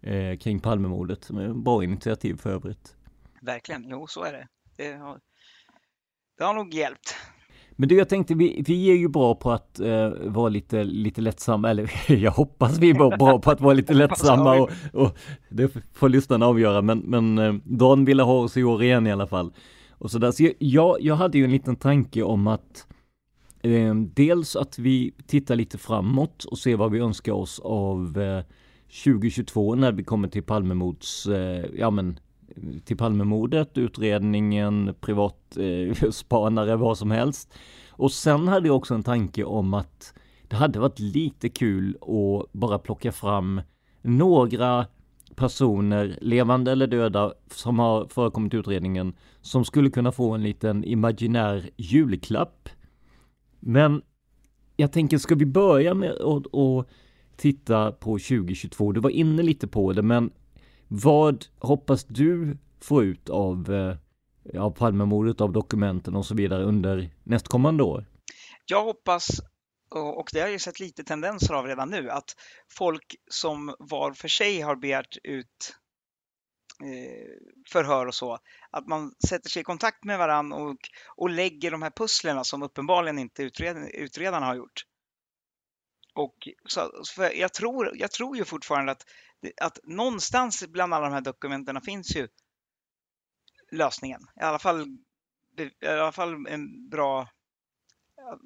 eh, 0.00 0.36
kring 0.38 0.60
Palmemordet. 0.60 1.30
Bra 1.54 1.84
initiativ 1.84 2.36
för 2.36 2.50
övrigt. 2.50 2.96
Verkligen, 3.42 3.88
jo 3.90 4.06
så 4.06 4.24
är 4.24 4.32
det. 4.32 4.48
Det 4.76 4.92
har, 4.92 5.18
det 6.38 6.44
har 6.44 6.54
nog 6.54 6.74
hjälpt. 6.74 7.14
Men 7.78 7.88
du, 7.88 7.96
jag 7.96 8.08
tänkte, 8.08 8.34
vi, 8.34 8.62
vi 8.66 8.90
är 8.90 8.96
ju 8.96 9.08
bra 9.08 9.34
på 9.34 9.52
att 9.52 9.80
eh, 9.80 10.10
vara 10.24 10.48
lite, 10.48 10.84
lite 10.84 11.20
lättsamma, 11.20 11.70
eller 11.70 11.90
jag 12.12 12.30
hoppas 12.30 12.78
vi 12.78 12.90
är 12.90 12.94
bra 12.94 13.38
på 13.38 13.50
att 13.50 13.60
vara 13.60 13.74
lite 13.74 13.94
lättsamma 14.04 14.54
och, 14.54 14.70
och 14.92 15.18
det 15.48 15.72
får 15.92 16.08
lyssnarna 16.08 16.46
avgöra, 16.46 16.82
men, 16.82 16.98
men 16.98 17.38
eh, 17.38 17.54
Dan 17.64 18.04
ville 18.04 18.22
ha 18.22 18.34
oss 18.34 18.56
i 18.56 18.64
år 18.64 18.82
igen 18.82 19.06
i 19.06 19.12
alla 19.12 19.26
fall. 19.26 19.52
Och 19.98 20.10
så 20.10 20.18
där. 20.18 20.30
Så 20.30 20.48
jag, 20.58 20.96
jag 21.00 21.14
hade 21.14 21.38
ju 21.38 21.44
en 21.44 21.50
liten 21.50 21.76
tanke 21.76 22.22
om 22.22 22.46
att 22.46 22.86
Eh, 23.66 23.94
dels 23.94 24.56
att 24.56 24.78
vi 24.78 25.14
tittar 25.26 25.56
lite 25.56 25.78
framåt 25.78 26.44
och 26.44 26.58
ser 26.58 26.76
vad 26.76 26.92
vi 26.92 26.98
önskar 26.98 27.32
oss 27.32 27.60
av 27.64 28.20
eh, 28.20 28.44
2022 29.04 29.74
när 29.74 29.92
vi 29.92 30.04
kommer 30.04 30.28
till 30.28 30.42
Palmemords, 30.42 31.26
eh, 31.26 31.64
ja 31.78 31.90
men 31.90 32.18
till 32.84 32.96
Palmemordet, 32.96 33.78
utredningen, 33.78 34.94
privatspanare, 35.00 36.70
eh, 36.70 36.76
vad 36.80 36.98
som 36.98 37.10
helst. 37.10 37.54
Och 37.90 38.12
sen 38.12 38.48
hade 38.48 38.68
jag 38.68 38.76
också 38.76 38.94
en 38.94 39.02
tanke 39.02 39.44
om 39.44 39.74
att 39.74 40.14
det 40.48 40.56
hade 40.56 40.78
varit 40.78 40.98
lite 40.98 41.48
kul 41.48 41.96
att 42.00 42.52
bara 42.52 42.78
plocka 42.78 43.12
fram 43.12 43.60
några 44.02 44.86
personer, 45.34 46.18
levande 46.20 46.72
eller 46.72 46.86
döda, 46.86 47.32
som 47.50 47.78
har 47.78 48.06
förekommit 48.08 48.54
i 48.54 48.56
utredningen, 48.56 49.14
som 49.40 49.64
skulle 49.64 49.90
kunna 49.90 50.12
få 50.12 50.34
en 50.34 50.42
liten 50.42 50.84
imaginär 50.84 51.70
julklapp 51.76 52.68
men 53.60 54.02
jag 54.76 54.92
tänker, 54.92 55.18
ska 55.18 55.34
vi 55.34 55.46
börja 55.46 55.94
med 55.94 56.10
att, 56.12 56.86
titta 57.36 57.92
på 57.92 58.18
2022? 58.18 58.92
Du 58.92 59.00
var 59.00 59.10
inne 59.10 59.42
lite 59.42 59.68
på 59.68 59.92
det, 59.92 60.02
men 60.02 60.30
vad 60.88 61.44
hoppas 61.58 62.04
du 62.04 62.58
få 62.80 63.02
ut 63.02 63.28
av, 63.28 63.72
eh, 63.74 64.62
av 64.62 64.70
Palmemordet, 64.70 65.40
av 65.40 65.52
dokumenten 65.52 66.16
och 66.16 66.26
så 66.26 66.34
vidare 66.34 66.64
under 66.64 67.10
nästkommande 67.24 67.82
år? 67.82 68.04
Jag 68.66 68.84
hoppas, 68.84 69.40
och 69.90 70.28
det 70.32 70.40
har 70.40 70.48
jag 70.48 70.60
sett 70.60 70.80
lite 70.80 71.04
tendenser 71.04 71.54
av 71.54 71.66
redan 71.66 71.90
nu, 71.90 72.10
att 72.10 72.36
folk 72.68 73.16
som 73.30 73.74
var 73.78 74.12
för 74.12 74.28
sig 74.28 74.60
har 74.60 74.76
begärt 74.76 75.16
ut 75.24 75.76
Eh, 76.82 77.26
förhör 77.68 78.06
och 78.06 78.14
så. 78.14 78.38
Att 78.70 78.86
man 78.86 79.14
sätter 79.28 79.50
sig 79.50 79.60
i 79.60 79.64
kontakt 79.64 80.04
med 80.04 80.18
varann 80.18 80.52
och, 80.52 80.76
och 81.16 81.30
lägger 81.30 81.70
de 81.70 81.82
här 81.82 81.90
pusslerna 81.90 82.44
som 82.44 82.62
uppenbarligen 82.62 83.18
inte 83.18 83.42
utred, 83.42 83.90
utredarna 83.94 84.46
har 84.46 84.54
gjort. 84.54 84.84
Och 86.14 86.48
så, 86.68 86.90
jag, 87.34 87.52
tror, 87.52 87.96
jag 87.96 88.12
tror 88.12 88.36
ju 88.36 88.44
fortfarande 88.44 88.92
att, 88.92 89.04
att 89.60 89.78
någonstans 89.84 90.64
bland 90.68 90.94
alla 90.94 91.04
de 91.06 91.12
här 91.12 91.20
dokumenten 91.20 91.80
finns 91.80 92.16
ju 92.16 92.28
lösningen. 93.72 94.20
I 94.40 94.42
alla 94.42 94.58
fall, 94.58 94.98
i 95.82 95.86
alla 95.86 96.12
fall 96.12 96.46
en 96.46 96.88
bra, 96.88 97.28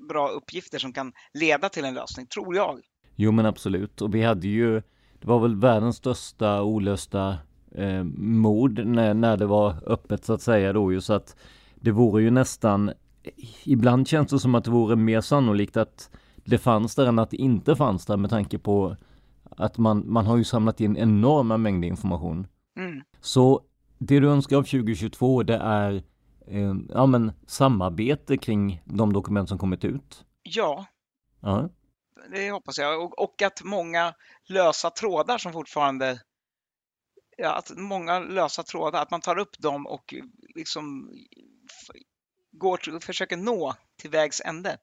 bra 0.09 0.29
uppgifter 0.29 0.79
som 0.79 0.93
kan 0.93 1.13
leda 1.33 1.69
till 1.69 1.85
en 1.85 1.95
lösning, 1.95 2.27
tror 2.27 2.57
jag. 2.57 2.81
Jo 3.17 3.33
men 3.33 3.47
absolut, 3.47 4.01
och 4.01 4.15
vi 4.15 4.23
hade 4.23 4.49
ju, 4.49 4.75
det 5.21 5.27
var 5.27 5.41
väl 5.41 5.61
världens 5.61 5.97
största 5.97 6.63
olösta 6.63 7.39
eh, 7.75 8.05
mord 8.19 8.87
när, 8.87 9.15
när 9.15 9.37
det 9.37 9.47
var 9.47 9.75
öppet 9.87 10.25
så 10.25 10.33
att 10.33 10.43
säga 10.43 10.73
då 10.73 10.93
ju 10.93 11.01
så 11.01 11.15
att 11.15 11.37
det 11.75 11.91
vore 11.91 12.23
ju 12.23 12.31
nästan 12.31 12.93
Ibland 13.65 14.09
känns 14.09 14.31
det 14.31 14.39
som 14.39 14.55
att 14.55 14.65
det 14.65 14.71
vore 14.71 14.97
mer 14.97 15.21
sannolikt 15.21 15.77
att 15.77 16.11
det 16.45 16.59
fanns 16.59 16.95
där 16.95 17.07
än 17.07 17.19
att 17.19 17.31
det 17.31 17.37
inte 17.37 17.77
fanns 17.77 18.07
där 18.07 18.17
med 18.17 18.31
tanke 18.31 18.59
på 18.59 18.97
att 19.57 19.79
man, 19.79 20.13
man 20.13 20.27
har 20.27 20.37
ju 20.37 20.45
samlat 20.45 20.81
in 20.81 20.97
enorma 20.97 21.57
mängder 21.57 21.89
information. 21.89 22.47
Mm. 22.79 23.03
Så 23.21 23.61
det 23.99 24.21
du 24.21 24.29
önskar 24.29 24.57
av 24.57 24.63
2022 24.63 25.43
det 25.43 25.57
är 25.57 26.03
eh, 26.47 26.75
ja, 26.89 27.07
men, 27.07 27.33
samarbete 27.47 28.37
kring 28.39 28.83
de 28.85 29.13
dokument 29.13 29.49
som 29.49 29.59
kommit 29.59 29.85
ut? 29.85 30.25
Ja, 30.43 30.87
Ja. 31.41 31.69
det 32.33 32.51
hoppas 32.51 32.79
jag. 32.79 33.05
Och, 33.05 33.23
och 33.23 33.43
att 33.43 33.65
många 33.65 34.15
lösa 34.49 34.91
trådar 34.91 35.39
som 35.39 35.53
fortfarande... 35.53 36.21
Ja, 37.43 37.55
att 37.55 37.73
många 37.77 38.19
lösa 38.19 38.63
trådar, 38.63 39.03
att 39.03 39.11
man 39.11 39.21
tar 39.21 39.39
upp 39.39 39.59
dem 39.59 39.87
och 39.87 40.15
liksom 40.55 41.11
går 42.53 43.01
försöker 43.01 43.37
nå 43.37 43.75
till 44.01 44.11
vägs 44.11 44.41
ände. 44.45 44.77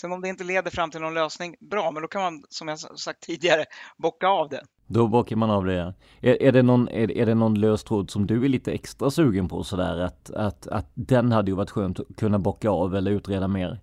Sen 0.00 0.12
om 0.12 0.20
det 0.20 0.28
inte 0.28 0.44
leder 0.44 0.70
fram 0.70 0.90
till 0.90 1.00
någon 1.00 1.14
lösning, 1.14 1.56
bra, 1.70 1.90
men 1.90 2.02
då 2.02 2.08
kan 2.08 2.22
man, 2.22 2.44
som 2.48 2.68
jag 2.68 2.78
sagt 2.78 3.22
tidigare, 3.22 3.64
bocka 3.96 4.28
av 4.28 4.48
det. 4.48 4.64
Då 4.86 5.08
bakar 5.08 5.36
man 5.36 5.50
av 5.50 5.64
det. 5.64 5.74
ja. 5.74 5.94
Är, 6.20 6.42
är, 6.42 6.52
det 6.52 6.62
någon, 6.62 6.88
är, 6.88 7.10
är 7.10 7.26
det 7.26 7.34
någon 7.34 7.60
lös 7.60 7.84
tråd 7.84 8.10
som 8.10 8.26
du 8.26 8.44
är 8.44 8.48
lite 8.48 8.72
extra 8.72 9.10
sugen 9.10 9.48
på 9.48 9.64
sådär 9.64 9.98
att, 9.98 10.30
att, 10.30 10.66
att 10.66 10.92
den 10.94 11.32
hade 11.32 11.50
ju 11.50 11.56
varit 11.56 11.70
skönt 11.70 12.00
att 12.00 12.16
kunna 12.16 12.38
bocka 12.38 12.70
av 12.70 12.96
eller 12.96 13.10
utreda 13.10 13.48
mer? 13.48 13.80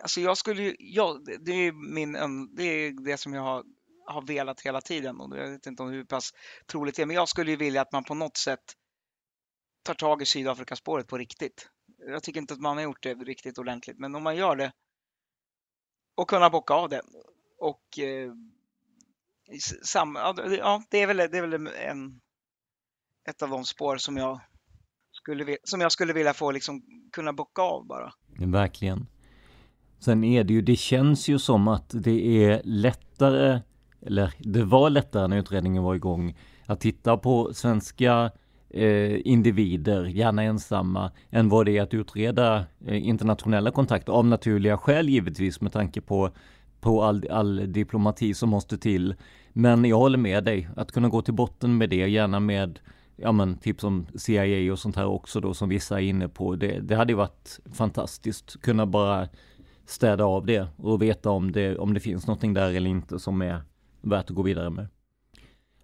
Alltså 0.00 0.20
jag 0.20 0.36
skulle 0.36 0.62
ju, 0.62 0.76
ja, 0.78 1.18
det- 1.40 1.52
är 1.52 1.72
min, 1.94 2.12
det 2.56 2.62
är 2.62 3.04
det 3.04 3.16
som 3.16 3.34
jag 3.34 3.42
har, 3.42 3.62
har 4.12 4.22
velat 4.22 4.60
hela 4.60 4.80
tiden 4.80 5.20
och 5.20 5.36
jag 5.38 5.50
vet 5.50 5.66
inte 5.66 5.82
om 5.82 5.90
hur 5.90 6.04
pass 6.04 6.30
troligt 6.66 6.96
det 6.96 7.02
är, 7.02 7.06
men 7.06 7.16
jag 7.16 7.28
skulle 7.28 7.50
ju 7.50 7.56
vilja 7.56 7.82
att 7.82 7.92
man 7.92 8.04
på 8.04 8.14
något 8.14 8.36
sätt 8.36 8.60
tar 9.82 9.94
tag 9.94 10.22
i 10.22 10.26
Sydafrikaspåret 10.26 11.06
på 11.06 11.18
riktigt. 11.18 11.68
Jag 12.06 12.22
tycker 12.22 12.40
inte 12.40 12.54
att 12.54 12.60
man 12.60 12.76
har 12.76 12.84
gjort 12.84 13.02
det 13.02 13.14
riktigt 13.14 13.58
ordentligt, 13.58 13.98
men 13.98 14.14
om 14.14 14.22
man 14.22 14.36
gör 14.36 14.56
det 14.56 14.72
och 16.14 16.28
kunna 16.28 16.50
bocka 16.50 16.74
av 16.74 16.88
det 16.88 17.02
och 17.58 17.98
eh, 17.98 18.32
i 19.52 19.60
sam, 19.60 20.16
ja, 20.16 20.32
det- 20.90 20.98
är 21.02 21.06
väl, 21.06 21.16
det 21.16 21.38
är 21.38 21.46
väl 21.46 21.66
en, 21.66 22.20
ett 23.28 23.42
av 23.42 23.48
de 23.50 23.64
spår 23.64 23.96
som 23.96 24.16
jag 24.16 24.40
skulle, 25.12 25.56
som 25.64 25.80
jag 25.80 25.92
skulle 25.92 26.12
vilja 26.12 26.34
få 26.34 26.50
liksom 26.50 26.82
kunna 27.12 27.32
bocka 27.32 27.62
av 27.62 27.86
bara. 27.86 28.12
Verkligen. 28.38 29.06
Sen 29.98 30.24
är 30.24 30.44
det 30.44 30.52
ju, 30.52 30.62
det 30.62 30.76
känns 30.76 31.28
ju 31.28 31.38
som 31.38 31.68
att 31.68 31.90
det 31.90 32.44
är 32.44 32.62
lättare, 32.64 33.60
eller 34.06 34.32
det 34.38 34.64
var 34.64 34.90
lättare 34.90 35.28
när 35.28 35.36
utredningen 35.36 35.82
var 35.82 35.94
igång, 35.94 36.36
att 36.66 36.80
titta 36.80 37.16
på 37.16 37.54
svenska 37.54 38.30
eh, 38.70 39.26
individer, 39.26 40.04
gärna 40.04 40.42
ensamma, 40.42 41.10
än 41.30 41.48
vad 41.48 41.66
det 41.66 41.78
är 41.78 41.82
att 41.82 41.94
utreda 41.94 42.64
eh, 42.86 43.08
internationella 43.08 43.70
kontakter. 43.70 44.12
Av 44.12 44.26
naturliga 44.26 44.78
skäl 44.78 45.08
givetvis 45.08 45.60
med 45.60 45.72
tanke 45.72 46.00
på, 46.00 46.30
på 46.80 47.02
all, 47.02 47.28
all 47.30 47.72
diplomati 47.72 48.34
som 48.34 48.48
måste 48.48 48.78
till. 48.78 49.14
Men 49.52 49.84
jag 49.84 49.96
håller 49.96 50.18
med 50.18 50.44
dig, 50.44 50.68
att 50.76 50.92
kunna 50.92 51.08
gå 51.08 51.22
till 51.22 51.34
botten 51.34 51.78
med 51.78 51.90
det, 51.90 52.08
gärna 52.08 52.40
med 52.40 52.78
ja 53.16 53.32
men 53.32 53.56
tips 53.56 53.80
som 53.80 54.06
CIA 54.14 54.72
och 54.72 54.78
sånt 54.78 54.96
här 54.96 55.06
också 55.06 55.40
då 55.40 55.54
som 55.54 55.68
vissa 55.68 56.00
är 56.00 56.04
inne 56.04 56.28
på. 56.28 56.56
Det, 56.56 56.80
det 56.80 56.94
hade 56.94 57.12
ju 57.12 57.16
varit 57.16 57.60
fantastiskt 57.72 58.62
kunna 58.62 58.86
bara 58.86 59.28
städa 59.86 60.24
av 60.24 60.46
det 60.46 60.66
och 60.76 61.02
veta 61.02 61.30
om 61.30 61.52
det, 61.52 61.78
om 61.78 61.94
det 61.94 62.00
finns 62.00 62.26
någonting 62.26 62.54
där 62.54 62.74
eller 62.74 62.90
inte 62.90 63.18
som 63.18 63.42
är 63.42 63.60
värt 64.00 64.30
att 64.30 64.36
gå 64.36 64.42
vidare 64.42 64.70
med. 64.70 64.88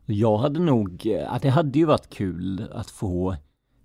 Jag 0.06 0.38
hade 0.38 0.60
nog, 0.60 1.06
ja, 1.06 1.38
det 1.42 1.50
hade 1.50 1.78
ju 1.78 1.84
varit 1.84 2.10
kul 2.10 2.68
att 2.72 2.90
få 2.90 3.36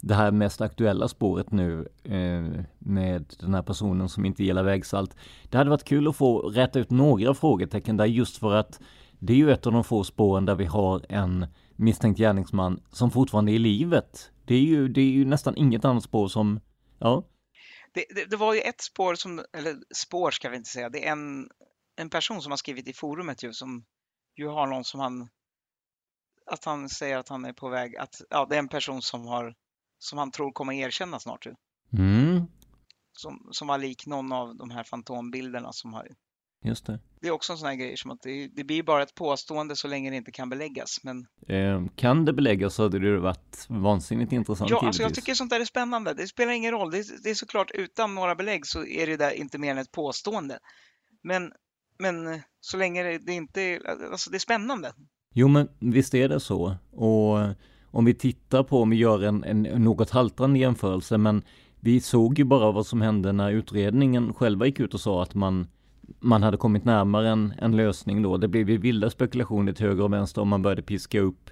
det 0.01 0.15
här 0.15 0.31
mest 0.31 0.61
aktuella 0.61 1.07
spåret 1.07 1.51
nu 1.51 1.87
eh, 2.03 2.63
med 2.79 3.35
den 3.39 3.53
här 3.53 3.61
personen 3.61 4.09
som 4.09 4.25
inte 4.25 4.43
gillar 4.43 4.63
vägsalt. 4.63 5.15
Det 5.49 5.57
hade 5.57 5.69
varit 5.69 5.83
kul 5.83 6.07
att 6.07 6.15
få 6.15 6.39
rätta 6.39 6.79
ut 6.79 6.89
några 6.89 7.33
frågetecken 7.33 7.97
där 7.97 8.05
just 8.05 8.37
för 8.37 8.53
att 8.53 8.79
det 9.19 9.33
är 9.33 9.37
ju 9.37 9.51
ett 9.51 9.65
av 9.65 9.73
de 9.73 9.83
få 9.83 10.03
spåren 10.03 10.45
där 10.45 10.55
vi 10.55 10.65
har 10.65 11.05
en 11.09 11.45
misstänkt 11.75 12.17
gärningsman 12.17 12.81
som 12.91 13.11
fortfarande 13.11 13.51
är 13.51 13.53
i 13.53 13.59
livet. 13.59 14.31
Det 14.45 14.55
är 14.55 14.61
ju, 14.61 14.87
det 14.87 15.01
är 15.01 15.11
ju 15.11 15.25
nästan 15.25 15.57
inget 15.57 15.85
annat 15.85 16.03
spår 16.03 16.27
som, 16.27 16.59
ja, 16.99 17.23
Det, 17.93 18.05
det, 18.15 18.29
det 18.29 18.37
var 18.37 18.53
ju 18.53 18.59
ett 18.59 18.81
spår 18.81 19.15
som, 19.15 19.41
eller 19.57 19.75
spår 19.95 20.31
ska 20.31 20.49
vi 20.49 20.57
inte 20.57 20.69
säga, 20.69 20.89
det 20.89 21.07
är 21.07 21.11
en, 21.11 21.49
en 21.95 22.09
person 22.09 22.41
som 22.41 22.51
har 22.51 22.57
skrivit 22.57 22.87
i 22.87 22.93
forumet 22.93 23.43
ju 23.43 23.53
som 23.53 23.85
ju 24.41 24.47
har 24.47 24.67
någon 24.67 24.83
som 24.83 24.99
han, 24.99 25.29
att 26.45 26.65
han 26.65 26.89
säger 26.89 27.17
att 27.17 27.29
han 27.29 27.45
är 27.45 27.53
på 27.53 27.69
väg, 27.69 27.95
att 27.97 28.21
ja, 28.29 28.47
det 28.49 28.55
är 28.55 28.59
en 28.59 28.67
person 28.67 29.01
som 29.01 29.27
har, 29.27 29.55
som 29.99 30.17
han 30.17 30.31
tror 30.31 30.51
kommer 30.51 30.73
erkänna 30.73 31.19
snart 31.19 31.45
ju. 31.45 31.53
mm, 31.97 32.45
Som, 33.13 33.49
som 33.51 33.67
var 33.67 33.77
lik 33.77 34.05
någon 34.07 34.31
av 34.31 34.55
de 34.57 34.71
här 34.71 34.83
fantombilderna 34.83 35.73
som 35.73 35.93
har, 35.93 36.07
just 36.63 36.85
det. 36.85 36.99
det 37.21 37.27
är 37.27 37.31
också 37.31 37.53
en 37.53 37.57
sån 37.57 37.67
här 37.67 37.75
grej 37.75 37.97
som 37.97 38.11
att 38.11 38.21
det, 38.21 38.47
det 38.47 38.63
blir 38.63 38.83
bara 38.83 39.03
ett 39.03 39.15
påstående 39.15 39.75
så 39.75 39.87
länge 39.87 40.09
det 40.09 40.15
inte 40.15 40.31
kan 40.31 40.49
beläggas. 40.49 40.97
Men 41.03 41.27
Eh, 41.47 41.85
kan 41.95 42.25
det 42.25 42.33
beläggas 42.33 42.75
så 42.75 42.83
hade 42.83 42.99
det 42.99 43.19
varit 43.19 43.65
vansinnigt 43.69 44.31
intressant 44.31 44.69
ja, 44.69 44.79
alltså 44.85 45.01
jag 45.03 45.13
tycker 45.13 45.33
sånt 45.33 45.49
där 45.49 45.59
är 45.59 45.65
spännande. 45.65 46.13
Det 46.13 46.27
spelar 46.27 46.51
ingen 46.53 46.71
roll. 46.71 46.91
Det, 46.91 47.23
det 47.23 47.29
är 47.29 47.35
såklart 47.35 47.71
utan 47.71 48.15
några 48.15 48.35
belägg 48.35 48.65
så 48.67 48.85
är 48.85 49.07
det 49.07 49.17
där 49.17 49.31
inte 49.31 49.57
mer 49.57 49.71
än 49.71 49.77
ett 49.77 49.91
påstående. 49.91 50.59
Men, 51.23 51.51
men 52.01 52.27
eh, 52.27 52.39
så 52.59 52.77
länge 52.77 53.03
det, 53.03 53.17
det 53.17 53.33
inte 53.33 53.61
är, 53.61 53.79
alltså 54.11 54.29
det 54.29 54.37
är 54.37 54.39
spännande. 54.39 54.91
Jo 55.33 55.47
men 55.47 55.67
visst 55.79 56.13
är 56.13 56.29
det 56.29 56.39
så. 56.39 56.75
Och 56.91 57.41
eh, 57.41 57.51
om 57.91 58.05
vi 58.05 58.13
tittar 58.13 58.63
på, 58.63 58.81
om 58.81 58.89
vi 58.89 58.95
gör 58.95 59.23
en, 59.23 59.43
en 59.43 59.61
något 59.61 60.09
haltande 60.09 60.59
jämförelse, 60.59 61.17
men 61.17 61.43
vi 61.79 62.01
såg 62.01 62.39
ju 62.39 62.45
bara 62.45 62.71
vad 62.71 62.85
som 62.85 63.01
hände 63.01 63.31
när 63.31 63.51
utredningen 63.51 64.33
själva 64.33 64.65
gick 64.65 64.79
ut 64.79 64.93
och 64.93 65.01
sa 65.01 65.23
att 65.23 65.33
man, 65.33 65.67
man 66.19 66.43
hade 66.43 66.57
kommit 66.57 66.85
närmare 66.85 67.29
en, 67.29 67.53
en 67.57 67.75
lösning 67.75 68.21
då. 68.21 68.37
Det 68.37 68.47
blev 68.47 68.69
ju 68.69 68.77
vilda 68.77 69.09
spekulationer 69.09 69.73
till 69.73 69.85
höger 69.85 70.03
och 70.03 70.13
vänster 70.13 70.41
om 70.41 70.47
man 70.47 70.61
började 70.61 70.81
piska 70.81 71.19
upp, 71.19 71.49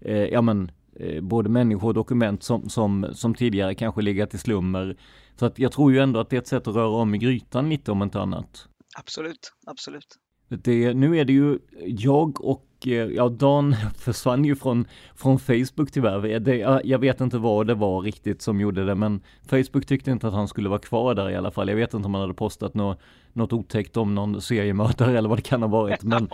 eh, 0.00 0.16
ja 0.16 0.42
men, 0.42 0.70
eh, 0.96 1.20
både 1.20 1.48
människor 1.48 1.88
och 1.88 1.94
dokument 1.94 2.42
som, 2.42 2.68
som, 2.68 3.06
som 3.12 3.34
tidigare 3.34 3.74
kanske 3.74 4.02
legat 4.02 4.34
i 4.34 4.38
slummer. 4.38 4.96
Så 5.36 5.46
att 5.46 5.58
jag 5.58 5.72
tror 5.72 5.92
ju 5.92 5.98
ändå 5.98 6.20
att 6.20 6.30
det 6.30 6.36
är 6.36 6.40
ett 6.40 6.46
sätt 6.46 6.68
att 6.68 6.74
röra 6.74 6.88
om 6.96 7.14
i 7.14 7.18
grytan 7.18 7.68
lite 7.68 7.92
om 7.92 8.02
inte 8.02 8.20
annat. 8.20 8.68
Absolut, 8.98 9.52
absolut. 9.66 10.18
Det, 10.48 10.94
nu 10.94 11.18
är 11.18 11.24
det 11.24 11.32
ju 11.32 11.58
jag 11.86 12.44
och 12.44 12.66
eh, 12.86 12.92
ja, 12.92 13.28
Dan 13.28 13.76
försvann 13.98 14.44
ju 14.44 14.56
från, 14.56 14.86
från 15.14 15.38
Facebook 15.38 15.90
tyvärr. 15.90 16.40
Det, 16.40 16.56
jag 16.84 16.98
vet 16.98 17.20
inte 17.20 17.38
vad 17.38 17.66
det 17.66 17.74
var 17.74 18.00
riktigt 18.00 18.42
som 18.42 18.60
gjorde 18.60 18.84
det, 18.84 18.94
men 18.94 19.20
Facebook 19.46 19.86
tyckte 19.86 20.10
inte 20.10 20.28
att 20.28 20.34
han 20.34 20.48
skulle 20.48 20.68
vara 20.68 20.78
kvar 20.78 21.14
där 21.14 21.30
i 21.30 21.36
alla 21.36 21.50
fall. 21.50 21.68
Jag 21.68 21.76
vet 21.76 21.94
inte 21.94 22.06
om 22.06 22.14
han 22.14 22.20
hade 22.20 22.34
postat 22.34 22.74
något, 22.74 23.00
något 23.32 23.52
otäckt 23.52 23.96
om 23.96 24.14
någon 24.14 24.40
seriemördare 24.40 25.18
eller 25.18 25.28
vad 25.28 25.38
det 25.38 25.42
kan 25.42 25.62
ha 25.62 25.68
varit. 25.68 26.02
Men, 26.02 26.28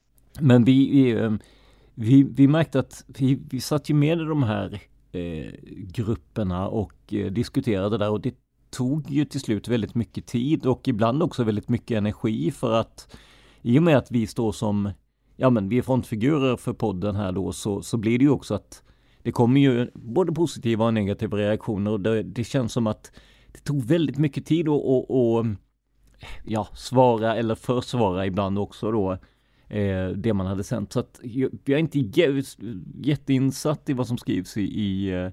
men 0.40 0.64
vi, 0.64 0.90
vi, 0.90 1.10
eh, 1.10 1.32
vi, 1.94 2.22
vi 2.22 2.48
märkte 2.48 2.78
att 2.78 3.04
vi, 3.06 3.40
vi 3.50 3.60
satt 3.60 3.90
ju 3.90 3.94
med 3.94 4.18
i 4.18 4.24
de 4.24 4.42
här 4.42 4.80
eh, 5.12 5.52
grupperna 5.86 6.68
och 6.68 7.14
eh, 7.14 7.32
diskuterade 7.32 7.98
där 7.98 8.10
och 8.10 8.20
det 8.20 8.34
tog 8.74 9.10
ju 9.10 9.24
till 9.24 9.40
slut 9.40 9.68
väldigt 9.68 9.94
mycket 9.94 10.26
tid 10.26 10.66
och 10.66 10.88
ibland 10.88 11.22
också 11.22 11.44
väldigt 11.44 11.68
mycket 11.68 11.98
energi 11.98 12.50
för 12.50 12.72
att 12.72 13.16
i 13.62 13.78
och 13.78 13.82
med 13.82 13.96
att 13.96 14.10
vi 14.10 14.26
står 14.26 14.52
som, 14.52 14.90
ja 15.36 15.50
men 15.50 15.68
vi 15.68 15.78
är 15.78 15.82
frontfigurer 15.82 16.56
för 16.56 16.72
podden 16.72 17.16
här 17.16 17.32
då 17.32 17.52
så, 17.52 17.82
så 17.82 17.96
blir 17.96 18.18
det 18.18 18.24
ju 18.24 18.30
också 18.30 18.54
att 18.54 18.82
det 19.22 19.32
kommer 19.32 19.60
ju 19.60 19.90
både 19.94 20.32
positiva 20.32 20.84
och 20.84 20.94
negativa 20.94 21.38
reaktioner 21.38 21.90
och 21.90 22.00
det, 22.00 22.22
det 22.22 22.44
känns 22.44 22.72
som 22.72 22.86
att 22.86 23.12
det 23.52 23.64
tog 23.64 23.84
väldigt 23.84 24.18
mycket 24.18 24.46
tid 24.46 24.68
att 24.68 24.72
och, 24.72 25.36
och, 25.36 25.46
ja, 26.44 26.68
svara 26.74 27.36
eller 27.36 27.54
försvara 27.54 28.26
ibland 28.26 28.58
också 28.58 28.92
då 28.92 29.12
eh, 29.68 30.08
det 30.08 30.32
man 30.32 30.46
hade 30.46 30.64
sänt. 30.64 30.92
Så 30.92 31.00
att 31.00 31.20
jag, 31.22 31.68
är 31.68 31.76
inte 31.76 31.98
jätteinsatt 33.00 33.88
i 33.88 33.92
vad 33.92 34.06
som 34.06 34.18
skrivs 34.18 34.56
i, 34.56 34.62
i, 34.62 35.12
eh, 35.12 35.30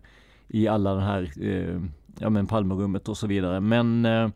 i 0.48 0.68
alla 0.68 0.94
de 0.96 1.04
här, 1.04 1.44
eh, 1.46 1.82
ja 2.20 2.30
men 2.30 2.48
Palmerummet 2.48 3.10
och 3.10 3.18
så 3.18 3.28
vidare. 3.28 3.60
Men 3.60 4.06
eh, 4.06 4.30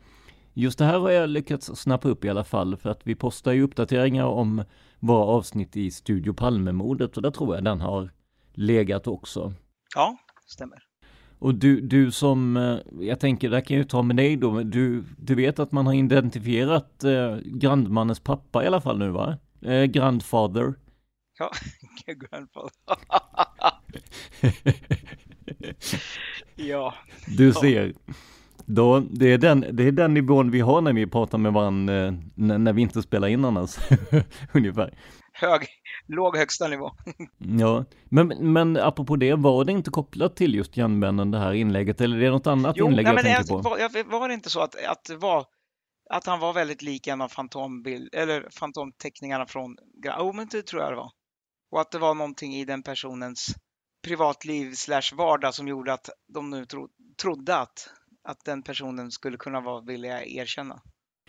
just 0.54 0.80
det 0.80 0.86
här 0.86 1.00
har 1.00 1.12
jag 1.12 1.30
lyckats 1.30 1.76
snappa 1.76 2.10
upp 2.10 2.26
i 2.26 2.30
alla 2.30 2.44
fall 2.44 2.78
för 2.78 2.90
att 2.90 3.02
vi 3.04 3.16
postar 3.16 3.52
ju 3.52 3.62
uppdateringar 3.62 4.26
om 4.26 4.64
våra 5.00 5.26
avsnitt 5.26 5.76
i 5.76 5.92
Studio 5.92 6.34
Palmemordet 6.34 7.18
och 7.18 7.24
där 7.24 7.32
tror 7.32 7.56
jag 7.56 7.64
den 7.64 7.82
har 7.82 8.10
legat 8.54 9.08
också. 9.08 9.54
Ja, 9.96 10.18
stämmer. 10.48 10.78
Och 11.40 11.56
du, 11.56 11.82
du 11.82 12.12
som, 12.12 12.58
eh, 12.58 12.78
jag 13.00 13.20
tänker, 13.20 13.50
där 13.50 13.62
kan 13.62 13.78
jag 13.78 13.84
ju 13.84 13.88
ta 13.88 14.02
med 14.02 14.16
dig 14.16 14.38
då, 14.38 14.64
du, 14.64 15.04
du 15.18 15.36
vet 15.36 15.60
att 15.60 15.72
man 15.72 15.86
har 15.86 15.94
identifierat 15.94 17.04
eh, 17.04 17.38
grandmannens 17.44 18.20
pappa 18.20 18.64
i 18.64 18.68
alla 18.68 18.82
fall 18.82 19.00
nu 19.00 19.10
va? 19.10 19.38
Eh, 19.62 19.84
grandfather. 19.84 20.74
Ja, 21.40 21.52
grandfather. 22.14 22.72
ja. 26.56 26.93
Du 27.38 27.53
ser. 27.53 27.93
Då, 28.66 28.99
det, 28.99 29.34
är 29.34 29.38
den, 29.38 29.66
det 29.72 29.84
är 29.88 29.91
den 29.91 30.14
nivån 30.14 30.51
vi 30.51 30.60
har 30.60 30.82
när 30.82 30.93
vi 30.93 31.08
pratar 31.08 31.38
med 31.38 31.53
varandra 31.53 32.06
eh, 32.06 32.14
när, 32.36 32.58
när 32.58 32.74
vi 32.74 32.82
inte 32.82 33.01
spelar 33.01 33.28
in 33.28 33.45
annars. 33.45 33.76
Ungefär. 34.53 34.97
Hög, 35.34 35.62
låg 36.08 36.38
högsta 36.38 36.68
nivå. 36.68 36.91
Ja, 37.38 37.86
men, 38.06 38.28
men 38.28 38.78
apropå 38.78 39.16
det, 39.16 39.34
var 39.36 39.66
det 39.66 39.72
inte 39.72 39.89
kopplat 39.89 40.36
till 40.36 40.56
just 40.56 40.78
järnbänden 40.78 41.32
det 41.32 41.39
här 41.39 41.53
inlägget 41.53 42.01
eller 42.01 42.18
är 42.18 42.22
det 42.22 42.30
något 42.30 42.47
annat 42.47 42.76
Jo, 42.80 42.86
inlägg 42.86 43.06
nej, 43.06 43.12
jag 43.14 43.16
men 43.16 43.36
tänker 43.36 43.58
det, 43.58 43.64
på? 43.64 43.70
var, 43.70 43.78
jag- 43.78 44.20
var 44.20 44.28
det 44.28 44.34
inte 44.34 44.49
så 44.49 44.60
att, 44.62 44.76
att 44.86 45.22
var 45.22 45.45
att 46.10 46.26
han 46.26 46.39
var 46.39 46.53
väldigt 46.53 46.82
lik 46.82 47.08
en 47.08 47.22
av 47.22 47.28
fantombild, 47.30 48.10
eller 48.14 48.47
fantomteckningarna 48.60 49.45
från... 49.45 49.76
Jo, 50.06 50.12
oh, 50.12 50.36
men 50.36 50.47
det 50.51 50.62
tror 50.62 50.82
jag 50.82 50.91
det 50.91 50.95
var. 50.95 51.12
Och 51.72 51.82
att 51.82 51.91
det 51.91 51.99
var 51.99 52.14
någonting 52.14 52.53
i 52.56 52.66
den 52.66 52.84
personens 52.84 53.56
privatliv 54.06 54.74
slash 54.74 55.16
vardag 55.18 55.53
som 55.53 55.68
gjorde 55.68 55.93
att 55.93 56.10
de 56.34 56.49
nu 56.49 56.66
tro, 56.66 56.89
trodde 57.22 57.58
att, 57.58 57.89
att 58.24 58.45
den 58.45 58.64
personen 58.64 59.12
skulle 59.12 59.38
kunna 59.38 59.62
vara 59.62 59.82
villig 59.82 60.10
att 60.10 60.24
erkänna. 60.24 60.82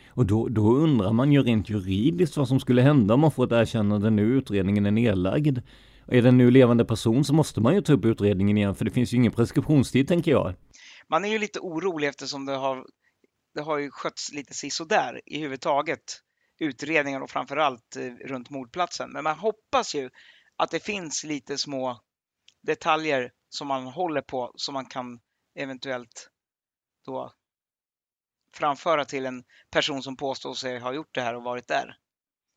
Och 0.09 0.27
då, 0.27 0.49
då 0.49 0.75
undrar 0.77 1.13
man 1.13 1.33
ju 1.33 1.43
rent 1.43 1.71
juridiskt 1.71 2.37
vad 2.37 2.49
som 2.49 2.61
skulle 2.61 2.83
hända 2.83 3.15
om 3.15 3.21
man 3.21 3.31
får 3.31 3.45
ett 3.47 3.53
erkännande 3.53 4.11
nu 4.11 4.23
utredningen 4.23 4.87
är 4.87 4.91
nedlagd. 4.91 5.59
Är 6.09 6.23
det 6.23 6.29
en 6.29 6.39
nu 6.39 6.51
levande 6.51 6.85
person 6.85 7.25
så 7.25 7.35
måste 7.35 7.61
man 7.61 7.75
ju 7.75 7.81
ta 7.81 7.93
upp 7.93 8.05
utredningen 8.05 8.59
igen 8.59 8.75
för 8.75 8.85
det 8.85 8.91
finns 8.91 9.13
ju 9.13 9.17
ingen 9.17 9.33
preskriptionstid 9.33 10.09
tänker 10.09 10.31
jag. 10.31 10.55
Man 11.09 11.25
är 11.25 11.29
ju 11.29 11.39
lite 11.39 11.61
orolig 11.61 12.09
eftersom 12.09 12.47
det 12.47 12.57
har, 12.57 12.87
det 13.55 13.63
har 13.63 13.79
ju 13.79 13.91
skötts 13.91 14.33
lite 14.33 14.55
sisådär 14.55 15.21
i 15.27 15.39
huvudtaget. 15.39 16.23
Utredningar 16.59 17.21
och 17.21 17.31
framförallt 17.31 17.97
eh, 17.97 18.27
runt 18.29 18.51
mordplatsen. 18.51 19.11
Men 19.13 19.25
man 19.25 19.39
hoppas 19.39 19.95
ju 19.95 20.11
att 20.57 20.71
det 20.71 20.85
finns 20.85 21.25
lite 21.25 21.59
små 21.59 22.01
detaljer 22.67 23.31
som 23.49 23.69
man 23.69 23.87
håller 23.87 24.21
på 24.21 24.53
som 24.55 24.75
man 24.75 24.87
kan 24.87 25.21
eventuellt 25.55 26.31
då 27.07 27.33
framföra 28.53 29.05
till 29.05 29.27
en 29.27 29.45
person 29.71 30.03
som 30.03 30.17
påstår 30.17 30.55
sig 30.55 30.79
ha 30.79 30.95
gjort 30.95 31.15
det 31.15 31.21
här 31.21 31.35
och 31.35 31.43
varit 31.43 31.69
där. 31.69 31.97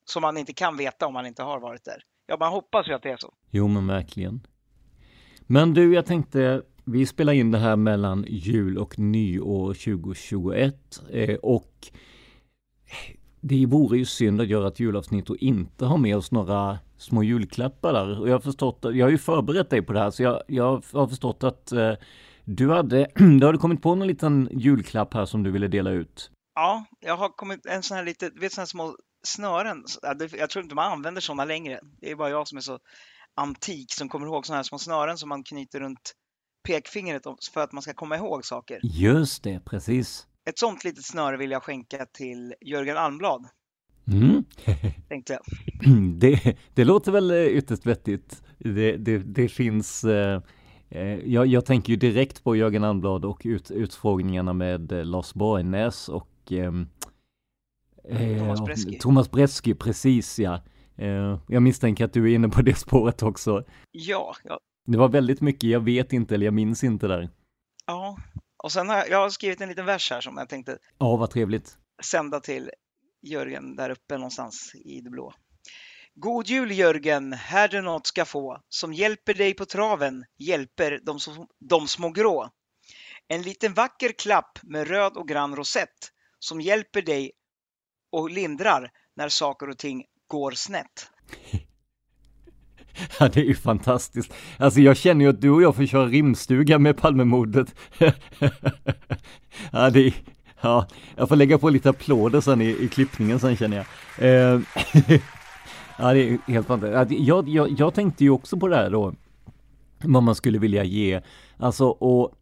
Som 0.05 0.21
man 0.21 0.37
inte 0.37 0.53
kan 0.53 0.77
veta 0.77 1.07
om 1.07 1.13
man 1.13 1.25
inte 1.25 1.43
har 1.43 1.59
varit 1.59 1.83
där. 1.83 2.03
Ja, 2.27 2.37
man 2.39 2.51
hoppas 2.51 2.87
ju 2.87 2.93
att 2.93 3.03
det 3.03 3.09
är 3.09 3.17
så. 3.17 3.33
Jo, 3.49 3.67
men 3.67 3.87
verkligen. 3.87 4.47
Men 5.41 5.73
du, 5.73 5.93
jag 5.93 6.05
tänkte, 6.05 6.61
vi 6.85 7.05
spelar 7.05 7.33
in 7.33 7.51
det 7.51 7.57
här 7.57 7.75
mellan 7.75 8.25
jul 8.27 8.77
och 8.77 8.99
nyår 8.99 9.73
2021 9.73 11.01
eh, 11.11 11.35
och 11.35 11.87
det 13.41 13.65
vore 13.65 13.97
ju 13.97 14.05
synd 14.05 14.41
att 14.41 14.47
göra 14.47 14.67
ett 14.67 14.79
julavsnitt 14.79 15.29
och 15.29 15.37
inte 15.37 15.85
ha 15.85 15.97
med 15.97 16.17
oss 16.17 16.31
några 16.31 16.79
små 16.99 17.23
julklappar 17.23 17.93
där. 17.93 18.19
Och 18.19 18.29
jag 18.29 18.33
har 18.33 18.39
förstått, 18.39 18.79
jag 18.81 19.05
har 19.05 19.11
ju 19.11 19.17
förberett 19.17 19.69
dig 19.69 19.81
på 19.81 19.93
det 19.93 19.99
här, 19.99 20.11
så 20.11 20.23
jag, 20.23 20.43
jag 20.47 20.83
har 20.93 21.07
förstått 21.07 21.43
att 21.43 21.71
eh, 21.71 21.93
du 22.45 22.71
hade, 22.71 23.07
du 23.39 23.45
hade 23.45 23.57
kommit 23.57 23.81
på 23.81 23.95
någon 23.95 24.07
liten 24.07 24.49
julklapp 24.51 25.13
här 25.13 25.25
som 25.25 25.43
du 25.43 25.51
ville 25.51 25.67
dela 25.67 25.89
ut. 25.89 26.31
Ja, 26.55 26.85
jag 26.99 27.17
har 27.17 27.29
kommit 27.29 27.65
en 27.65 27.83
sån 27.83 27.97
här 27.97 28.03
lite, 28.03 28.29
vet 28.29 28.53
sån 28.53 28.61
här 28.61 28.65
små 28.65 28.95
snören. 29.23 29.83
Jag 30.31 30.49
tror 30.49 30.63
inte 30.63 30.75
man 30.75 30.91
använder 30.91 31.21
sådana 31.21 31.45
längre. 31.45 31.79
Det 32.01 32.11
är 32.11 32.15
bara 32.15 32.29
jag 32.29 32.47
som 32.47 32.57
är 32.57 32.61
så 32.61 32.79
antik 33.35 33.93
som 33.93 34.09
kommer 34.09 34.27
ihåg 34.27 34.45
sådana 34.45 34.57
här 34.57 34.63
små 34.63 34.77
snören 34.77 35.17
som 35.17 35.29
man 35.29 35.43
knyter 35.43 35.79
runt 35.79 36.13
pekfingret 36.67 37.23
för 37.53 37.61
att 37.61 37.71
man 37.71 37.81
ska 37.81 37.93
komma 37.93 38.17
ihåg 38.17 38.45
saker. 38.45 38.79
Just 38.83 39.43
det, 39.43 39.59
precis. 39.65 40.27
Ett 40.49 40.59
sånt 40.59 40.83
litet 40.83 41.05
snöre 41.05 41.37
vill 41.37 41.51
jag 41.51 41.63
skänka 41.63 42.05
till 42.05 42.53
Jörgen 42.61 42.97
Almblad. 42.97 43.45
Mm. 44.11 44.43
Tänkte 45.09 45.33
jag. 45.33 45.41
Det, 46.19 46.57
det 46.73 46.83
låter 46.83 47.11
väl 47.11 47.31
eh, 47.31 47.37
ytterst 47.37 47.85
vettigt. 47.85 48.43
Det, 48.57 48.97
det, 48.97 49.17
det 49.17 49.47
finns 49.47 50.03
eh, 50.03 50.41
eh, 50.89 51.03
jag, 51.03 51.47
jag, 51.47 51.65
tänker 51.65 51.89
ju 51.93 51.97
direkt 51.97 52.43
på 52.43 52.55
Jörgen 52.55 52.83
Almblad 52.83 53.25
och 53.25 53.41
ut, 53.43 53.71
utfrågningarna 53.71 54.53
med 54.53 54.91
eh, 54.91 55.05
Lars 55.05 55.33
Borgnäs 55.33 56.09
och 56.09 56.29
ehm, 56.49 56.87
eh, 58.03 58.55
Thomas 58.99 59.31
Bresky, 59.31 59.73
precis 59.73 60.39
ja. 60.39 60.61
Jag 61.47 61.63
misstänker 61.63 62.05
att 62.05 62.13
du 62.13 62.31
är 62.31 62.35
inne 62.35 62.49
på 62.49 62.61
det 62.61 62.75
spåret 62.77 63.23
också. 63.23 63.63
Ja, 63.91 64.35
ja. 64.43 64.59
Det 64.85 64.97
var 64.97 65.09
väldigt 65.09 65.41
mycket 65.41 65.69
jag 65.69 65.79
vet 65.79 66.13
inte 66.13 66.35
eller 66.35 66.45
jag 66.45 66.53
minns 66.53 66.83
inte 66.83 67.07
där. 67.07 67.29
Ja, 67.85 68.17
och 68.63 68.71
sen 68.71 68.89
har 68.89 68.95
jag, 68.95 69.09
jag 69.09 69.17
har 69.17 69.29
skrivit 69.29 69.61
en 69.61 69.69
liten 69.69 69.85
vers 69.85 70.11
här 70.11 70.21
som 70.21 70.37
jag 70.37 70.49
tänkte 70.49 70.77
Ja, 70.97 71.15
vad 71.15 71.29
trevligt. 71.29 71.77
sända 72.03 72.39
till 72.39 72.69
Jörgen 73.21 73.75
där 73.75 73.89
uppe 73.89 74.17
någonstans 74.17 74.75
i 74.75 75.01
det 75.01 75.09
blå. 75.09 75.33
God 76.15 76.47
jul 76.47 76.71
Jörgen, 76.71 77.33
här 77.33 77.67
du 77.67 77.81
något 77.81 78.07
ska 78.07 78.25
få 78.25 78.61
som 78.69 78.93
hjälper 78.93 79.33
dig 79.33 79.53
på 79.53 79.65
traven, 79.65 80.25
hjälper 80.37 80.99
de, 81.03 81.19
de 81.59 81.87
små 81.87 82.09
grå. 82.09 82.49
En 83.27 83.41
liten 83.41 83.73
vacker 83.73 84.11
klapp 84.11 84.59
med 84.63 84.87
röd 84.87 85.17
och 85.17 85.27
grann 85.27 85.55
rosett 85.55 86.11
som 86.39 86.61
hjälper 86.61 87.01
dig 87.01 87.31
och 88.11 88.29
lindrar 88.29 88.91
när 89.15 89.29
saker 89.29 89.69
och 89.69 89.77
ting 89.77 90.05
går 90.27 90.51
snett. 90.51 91.11
Ja, 93.19 93.29
det 93.29 93.39
är 93.39 93.45
ju 93.45 93.55
fantastiskt. 93.55 94.33
Alltså 94.57 94.79
jag 94.79 94.97
känner 94.97 95.25
ju 95.25 95.29
att 95.29 95.41
du 95.41 95.49
och 95.49 95.61
jag 95.61 95.75
får 95.75 95.85
köra 95.85 96.05
rimstuga 96.05 96.79
med 96.79 96.97
Palmemordet. 96.97 97.75
ja, 99.71 99.89
det 99.89 99.99
är, 99.99 100.13
ja, 100.61 100.87
jag 101.15 101.29
får 101.29 101.35
lägga 101.35 101.57
på 101.57 101.69
lite 101.69 101.89
applåder 101.89 102.41
sen 102.41 102.61
i, 102.61 102.69
i 102.69 102.87
klippningen 102.87 103.39
sen 103.39 103.55
känner 103.55 103.77
jag. 103.77 103.85
Eh, 104.17 104.61
ja, 105.97 106.13
det 106.13 106.29
är 106.29 106.37
helt 106.47 106.67
fantastiskt. 106.67 107.21
Jag, 107.21 107.49
jag, 107.49 107.79
jag 107.79 107.93
tänkte 107.93 108.23
ju 108.23 108.29
också 108.29 108.57
på 108.57 108.67
det 108.67 108.75
här 108.75 108.89
då, 108.89 109.13
vad 110.03 110.23
man 110.23 110.35
skulle 110.35 110.59
vilja 110.59 110.83
ge. 110.83 111.21
Alltså, 111.57 111.87
och 111.87 112.35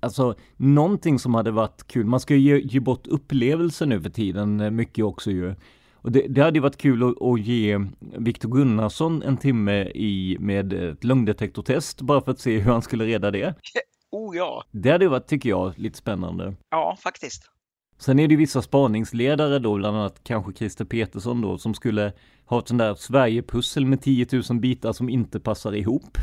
Alltså 0.00 0.34
någonting 0.56 1.18
som 1.18 1.34
hade 1.34 1.50
varit 1.50 1.86
kul, 1.86 2.06
man 2.06 2.20
ska 2.20 2.34
ju 2.34 2.40
ge, 2.40 2.60
ge 2.64 2.80
bort 2.80 3.06
upplevelser 3.06 3.86
nu 3.86 4.00
för 4.00 4.10
tiden 4.10 4.60
eh, 4.60 4.70
mycket 4.70 5.04
också 5.04 5.30
ju. 5.30 5.54
Och 5.94 6.12
det, 6.12 6.26
det 6.28 6.42
hade 6.42 6.60
varit 6.60 6.76
kul 6.76 7.02
att, 7.02 7.22
att 7.22 7.40
ge 7.40 7.84
Viktor 8.00 8.48
Gunnarsson 8.48 9.22
en 9.22 9.36
timme 9.36 9.82
i, 9.82 10.36
med 10.40 10.72
ett 10.72 11.04
lögndetektortest 11.04 12.00
bara 12.00 12.20
för 12.20 12.32
att 12.32 12.40
se 12.40 12.58
hur 12.58 12.72
han 12.72 12.82
skulle 12.82 13.04
reda 13.04 13.30
det. 13.30 13.54
Oh 14.10 14.36
ja! 14.36 14.64
Det 14.70 14.90
hade 14.90 15.08
varit, 15.08 15.26
tycker 15.26 15.48
jag, 15.48 15.78
lite 15.78 15.98
spännande. 15.98 16.54
Ja, 16.70 16.96
faktiskt. 17.02 17.50
Sen 17.98 18.18
är 18.18 18.28
det 18.28 18.36
vissa 18.36 18.62
spaningsledare 18.62 19.58
då, 19.58 19.76
bland 19.76 19.96
annat 19.96 20.24
kanske 20.24 20.52
Christer 20.52 20.84
Petersson 20.84 21.40
då, 21.40 21.58
som 21.58 21.74
skulle 21.74 22.12
ha 22.44 22.58
ett 22.58 22.68
sånt 22.68 22.78
där 22.78 22.94
Sverigepussel 22.94 23.86
med 23.86 24.02
10 24.02 24.26
000 24.50 24.60
bitar 24.60 24.92
som 24.92 25.08
inte 25.08 25.40
passar 25.40 25.72
ihop. 25.72 26.18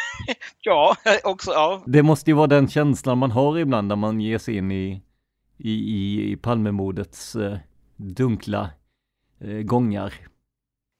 ja, 0.60 0.96
också, 1.24 1.50
ja. 1.50 1.82
Det 1.86 2.02
måste 2.02 2.30
ju 2.30 2.34
vara 2.34 2.46
den 2.46 2.68
känslan 2.68 3.18
man 3.18 3.30
har 3.30 3.58
ibland 3.58 3.88
när 3.88 3.96
man 3.96 4.20
ger 4.20 4.38
sig 4.38 4.56
in 4.56 4.72
i, 4.72 5.02
i, 5.56 5.70
i, 5.70 6.30
i 6.32 6.36
Palmemordets 6.36 7.36
eh, 7.36 7.58
dunkla 7.96 8.70
eh, 9.40 9.58
gångar. 9.62 10.14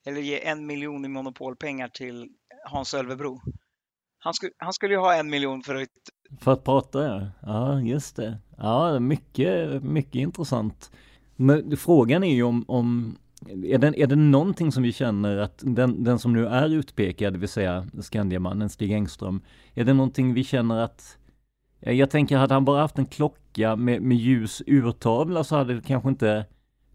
Eller 0.07 0.21
ge 0.21 0.47
en 0.47 0.67
miljon 0.67 1.05
i 1.05 1.09
monopolpengar 1.09 1.89
till 1.89 2.29
Hans 2.65 2.95
Ölvebro. 2.95 3.41
Han, 4.19 4.35
sku, 4.35 4.51
han 4.59 4.73
skulle 4.73 4.95
ju 4.95 5.01
ha 5.01 5.15
en 5.15 5.31
miljon 5.31 5.63
för 5.63 5.75
att... 5.75 5.89
För 6.41 6.53
att 6.53 6.65
prata 6.65 7.05
ja. 7.05 7.27
Ja, 7.41 7.81
just 7.81 8.17
det. 8.17 8.39
Ja, 8.57 8.99
mycket, 8.99 9.83
mycket 9.83 10.15
intressant. 10.15 10.91
Men 11.37 11.77
frågan 11.77 12.25
är 12.25 12.35
ju 12.35 12.43
om, 12.43 12.65
om 12.69 13.17
är 13.65 13.79
det, 13.79 14.03
är 14.03 14.07
det 14.07 14.17
någonting 14.17 14.73
som 14.73 14.83
vi 14.83 14.93
känner 14.93 15.37
att 15.37 15.63
den, 15.65 16.05
den 16.05 16.19
som 16.19 16.33
nu 16.33 16.47
är 16.47 16.69
utpekad, 16.69 17.33
det 17.33 17.39
vill 17.39 17.49
säga 17.49 17.87
Skandiamannen 18.01 18.69
Stig 18.69 18.93
Engström, 18.93 19.41
är 19.75 19.85
det 19.85 19.95
någonting 19.95 20.35
vi 20.35 20.45
känner 20.45 20.79
att 20.79 21.19
jag 21.81 22.11
tänker, 22.11 22.37
hade 22.37 22.55
han 22.55 22.65
bara 22.65 22.81
haft 22.81 22.99
en 22.99 23.07
klocka 23.07 23.77
med, 23.77 24.03
med 24.03 24.17
ljus 24.17 24.63
urtavla 24.67 25.45
så 25.45 25.57
hade 25.57 25.75
det 25.75 25.83
kanske 25.83 26.09
inte 26.09 26.47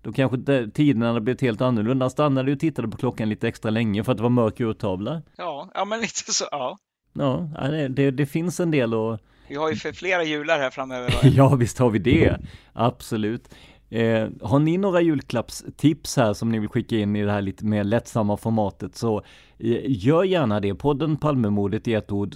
då 0.02 0.14
kanske 0.14 0.38
det, 0.38 0.72
tiderna 0.72 1.08
hade 1.08 1.22
blivit 1.22 1.42
helt 1.42 1.62
annorlunda. 1.62 2.04
Han 2.04 2.12
stannade 2.12 2.52
och 2.52 2.60
tittade 2.60 2.88
på 2.88 2.98
klockan 2.98 3.30
lite 3.30 3.48
extra 3.48 3.72
länge 3.72 4.04
för 4.04 4.12
att 4.12 4.18
det 4.18 4.24
var 4.24 4.30
mörk 4.30 4.60
urtavla. 4.60 5.22
Ja, 5.38 5.70
ja 5.74 5.86
men 5.86 6.02
lite 6.02 6.34
så, 6.34 6.46
ja. 6.52 6.78
Ja, 7.14 7.50
det, 7.90 8.12
det, 8.12 8.26
finns 8.26 8.60
en 8.60 8.72
del 8.72 8.94
att... 8.94 9.22
Vi 9.48 9.56
har 9.56 9.70
ju 9.70 9.76
för 9.76 9.92
flera 9.92 10.24
jular 10.24 10.60
här 10.60 10.70
framöver. 10.70 11.14
ja, 11.24 11.56
visst 11.56 11.80
har 11.80 11.90
vi 11.90 12.00
det. 12.00 12.38
Absolut. 12.74 13.50
Eh, 13.90 14.30
har 14.42 14.60
ni 14.60 14.78
några 14.78 15.02
julklappstips 15.02 16.18
här 16.18 16.34
som 16.34 16.52
ni 16.52 16.60
vill 16.60 16.70
skicka 16.70 16.98
in 16.98 17.16
i 17.16 17.24
det 17.24 17.32
här 17.32 17.42
lite 17.42 17.66
mer 17.66 17.84
lättsamma 17.84 18.38
formatet 18.38 18.96
så 18.96 19.18
eh, 19.58 19.82
gör 19.86 20.24
gärna 20.24 20.60
det. 20.60 20.76
Podden 20.76 21.18
Palmemordet 21.18 21.88
i 21.88 21.94
ett 21.94 22.12
ord 22.12 22.36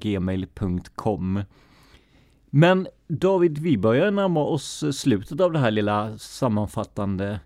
gmail.com. 0.00 1.42
Men 2.50 2.86
David, 3.08 3.58
vi 3.58 3.78
börjar 3.78 4.10
närma 4.10 4.40
oss 4.40 4.84
slutet 4.92 5.40
av 5.40 5.52
det 5.52 5.58
här 5.58 5.70
lilla 5.70 6.18
sammanfattande 6.18 7.40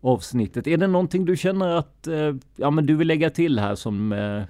avsnittet. 0.00 0.66
Är 0.66 0.76
det 0.76 0.86
någonting 0.86 1.24
du 1.24 1.36
känner 1.36 1.68
att 1.68 2.06
eh, 2.06 2.34
ja, 2.56 2.70
men 2.70 2.86
du 2.86 2.96
vill 2.96 3.08
lägga 3.08 3.30
till 3.30 3.58
här 3.58 3.74
som, 3.74 4.12
eh, 4.12 4.42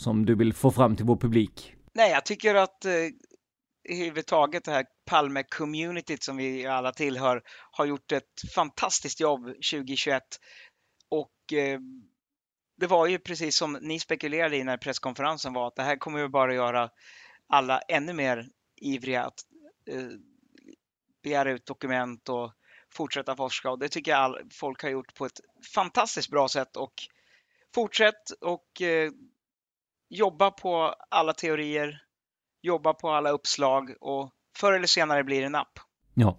som 0.00 0.26
du 0.26 0.34
vill 0.34 0.52
få 0.52 0.70
fram 0.70 0.96
till 0.96 1.06
vår 1.06 1.16
publik? 1.16 1.74
Nej, 1.92 2.10
jag 2.10 2.24
tycker 2.24 2.54
att 2.54 2.84
eh, 2.84 2.92
överhuvudtaget 3.88 4.64
det 4.64 4.72
här 4.72 4.86
Palme-communityt 5.10 6.22
som 6.22 6.36
vi 6.36 6.66
alla 6.66 6.92
tillhör 6.92 7.42
har 7.70 7.86
gjort 7.86 8.12
ett 8.12 8.52
fantastiskt 8.54 9.20
jobb 9.20 9.46
2021. 9.46 10.22
Och 11.08 11.52
eh, 11.52 11.80
det 12.76 12.86
var 12.86 13.06
ju 13.06 13.18
precis 13.18 13.56
som 13.56 13.78
ni 13.80 14.00
spekulerade 14.00 14.56
i 14.56 14.64
när 14.64 14.76
presskonferensen 14.76 15.52
var 15.52 15.66
att 15.66 15.76
det 15.76 15.82
här 15.82 15.96
kommer 15.96 16.18
ju 16.18 16.28
bara 16.28 16.54
göra 16.54 16.90
alla 17.46 17.80
ännu 17.80 18.12
mer 18.12 18.48
ivriga 18.76 19.24
att 19.24 19.40
eh, 19.90 20.08
begära 21.22 21.50
ut 21.50 21.66
dokument 21.66 22.28
och 22.28 22.52
fortsätta 22.94 23.36
forska 23.36 23.70
och 23.70 23.78
det 23.78 23.88
tycker 23.88 24.10
jag 24.10 24.20
all, 24.20 24.38
folk 24.52 24.82
har 24.82 24.90
gjort 24.90 25.14
på 25.14 25.26
ett 25.26 25.40
fantastiskt 25.74 26.30
bra 26.30 26.48
sätt 26.48 26.76
och 26.76 26.92
fortsätt 27.74 28.30
och 28.40 28.82
eh, 28.82 29.10
jobba 30.10 30.50
på 30.50 30.94
alla 31.08 31.32
teorier, 31.32 32.02
jobba 32.62 32.94
på 32.94 33.10
alla 33.10 33.30
uppslag 33.30 33.94
och 34.00 34.30
förr 34.58 34.72
eller 34.72 34.86
senare 34.86 35.24
blir 35.24 35.40
det 35.40 35.46
en 35.46 35.54
app. 35.54 35.78
Ja, 36.14 36.38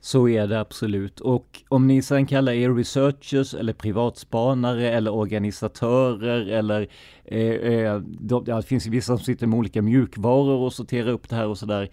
Så 0.00 0.28
är 0.28 0.46
det 0.46 0.60
absolut. 0.60 1.20
Och 1.20 1.62
om 1.68 1.86
ni 1.86 2.02
sen 2.02 2.26
kallar 2.26 2.52
er 2.52 2.74
researchers 2.74 3.54
eller 3.54 3.72
privatspanare 3.72 4.90
eller 4.90 5.14
organisatörer 5.14 6.46
eller 6.46 6.88
eh, 7.24 7.40
eh 7.40 7.98
de, 8.00 8.44
ja, 8.46 8.56
det 8.56 8.62
finns 8.62 8.86
vissa 8.86 9.16
som 9.16 9.24
sitter 9.24 9.46
med 9.46 9.58
olika 9.58 9.82
mjukvaror 9.82 10.58
och 10.58 10.72
sorterar 10.72 11.08
upp 11.08 11.28
det 11.28 11.36
här 11.36 11.46
och 11.46 11.58
sådär. 11.58 11.90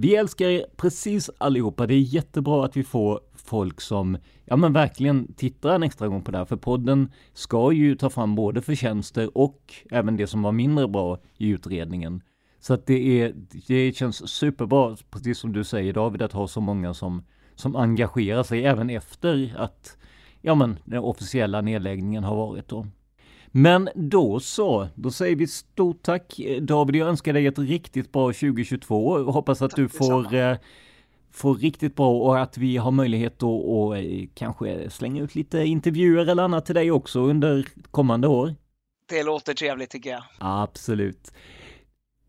Vi 0.00 0.16
älskar 0.16 0.46
er 0.46 0.66
precis 0.76 1.30
allihopa. 1.38 1.86
Det 1.86 1.94
är 1.94 2.00
jättebra 2.00 2.64
att 2.64 2.76
vi 2.76 2.84
får 2.84 3.20
folk 3.34 3.80
som 3.80 4.18
ja 4.44 4.56
men 4.56 4.72
verkligen 4.72 5.32
tittar 5.32 5.74
en 5.74 5.82
extra 5.82 6.08
gång 6.08 6.22
på 6.22 6.30
det 6.30 6.38
här. 6.38 6.44
För 6.44 6.56
podden 6.56 7.12
ska 7.32 7.72
ju 7.72 7.96
ta 7.96 8.10
fram 8.10 8.34
både 8.34 8.62
förtjänster 8.62 9.38
och 9.38 9.74
även 9.90 10.16
det 10.16 10.26
som 10.26 10.42
var 10.42 10.52
mindre 10.52 10.88
bra 10.88 11.18
i 11.38 11.48
utredningen. 11.48 12.22
Så 12.60 12.74
att 12.74 12.86
det, 12.86 13.22
är, 13.22 13.34
det 13.66 13.92
känns 13.96 14.28
superbra, 14.28 14.96
precis 15.10 15.38
som 15.38 15.52
du 15.52 15.64
säger 15.64 15.92
David, 15.92 16.22
att 16.22 16.32
ha 16.32 16.48
så 16.48 16.60
många 16.60 16.94
som, 16.94 17.22
som 17.54 17.76
engagerar 17.76 18.42
sig 18.42 18.64
även 18.64 18.90
efter 18.90 19.54
att 19.56 19.96
ja 20.40 20.54
men, 20.54 20.78
den 20.84 20.98
officiella 20.98 21.60
nedläggningen 21.60 22.24
har 22.24 22.36
varit 22.36 22.68
då. 22.68 22.86
Men 23.52 23.88
då 23.94 24.40
så, 24.40 24.88
då 24.94 25.10
säger 25.10 25.36
vi 25.36 25.46
stort 25.46 26.02
tack 26.02 26.40
David. 26.60 26.96
Jag 26.96 27.08
önskar 27.08 27.32
dig 27.32 27.46
ett 27.46 27.58
riktigt 27.58 28.12
bra 28.12 28.26
2022 28.26 29.06
och 29.06 29.32
hoppas 29.34 29.62
att 29.62 29.70
tack 29.70 29.76
du 29.76 29.88
får, 29.88 30.34
eh, 30.34 30.56
får 31.32 31.54
riktigt 31.54 31.96
bra 31.96 32.10
och 32.10 32.40
att 32.40 32.58
vi 32.58 32.76
har 32.76 32.90
möjlighet 32.90 33.42
att 33.42 33.96
eh, 33.96 34.28
kanske 34.34 34.90
slänga 34.90 35.22
ut 35.22 35.34
lite 35.34 35.64
intervjuer 35.64 36.26
eller 36.26 36.42
annat 36.42 36.66
till 36.66 36.74
dig 36.74 36.90
också 36.90 37.20
under 37.20 37.68
kommande 37.90 38.28
år. 38.28 38.54
Det 39.08 39.22
låter 39.22 39.54
trevligt 39.54 39.90
tycker 39.90 40.10
jag. 40.10 40.22
Absolut. 40.38 41.32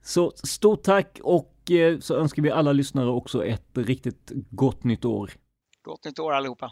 Så 0.03 0.31
stort 0.35 0.83
tack 0.83 1.19
och 1.23 1.71
eh, 1.71 1.99
så 1.99 2.15
önskar 2.15 2.43
vi 2.43 2.51
alla 2.51 2.71
lyssnare 2.71 3.09
också 3.09 3.45
ett 3.45 3.69
riktigt 3.73 4.31
gott 4.49 4.83
nytt 4.83 5.05
år. 5.05 5.31
Gott 5.81 6.05
nytt 6.05 6.19
år 6.19 6.33
allihopa. 6.33 6.71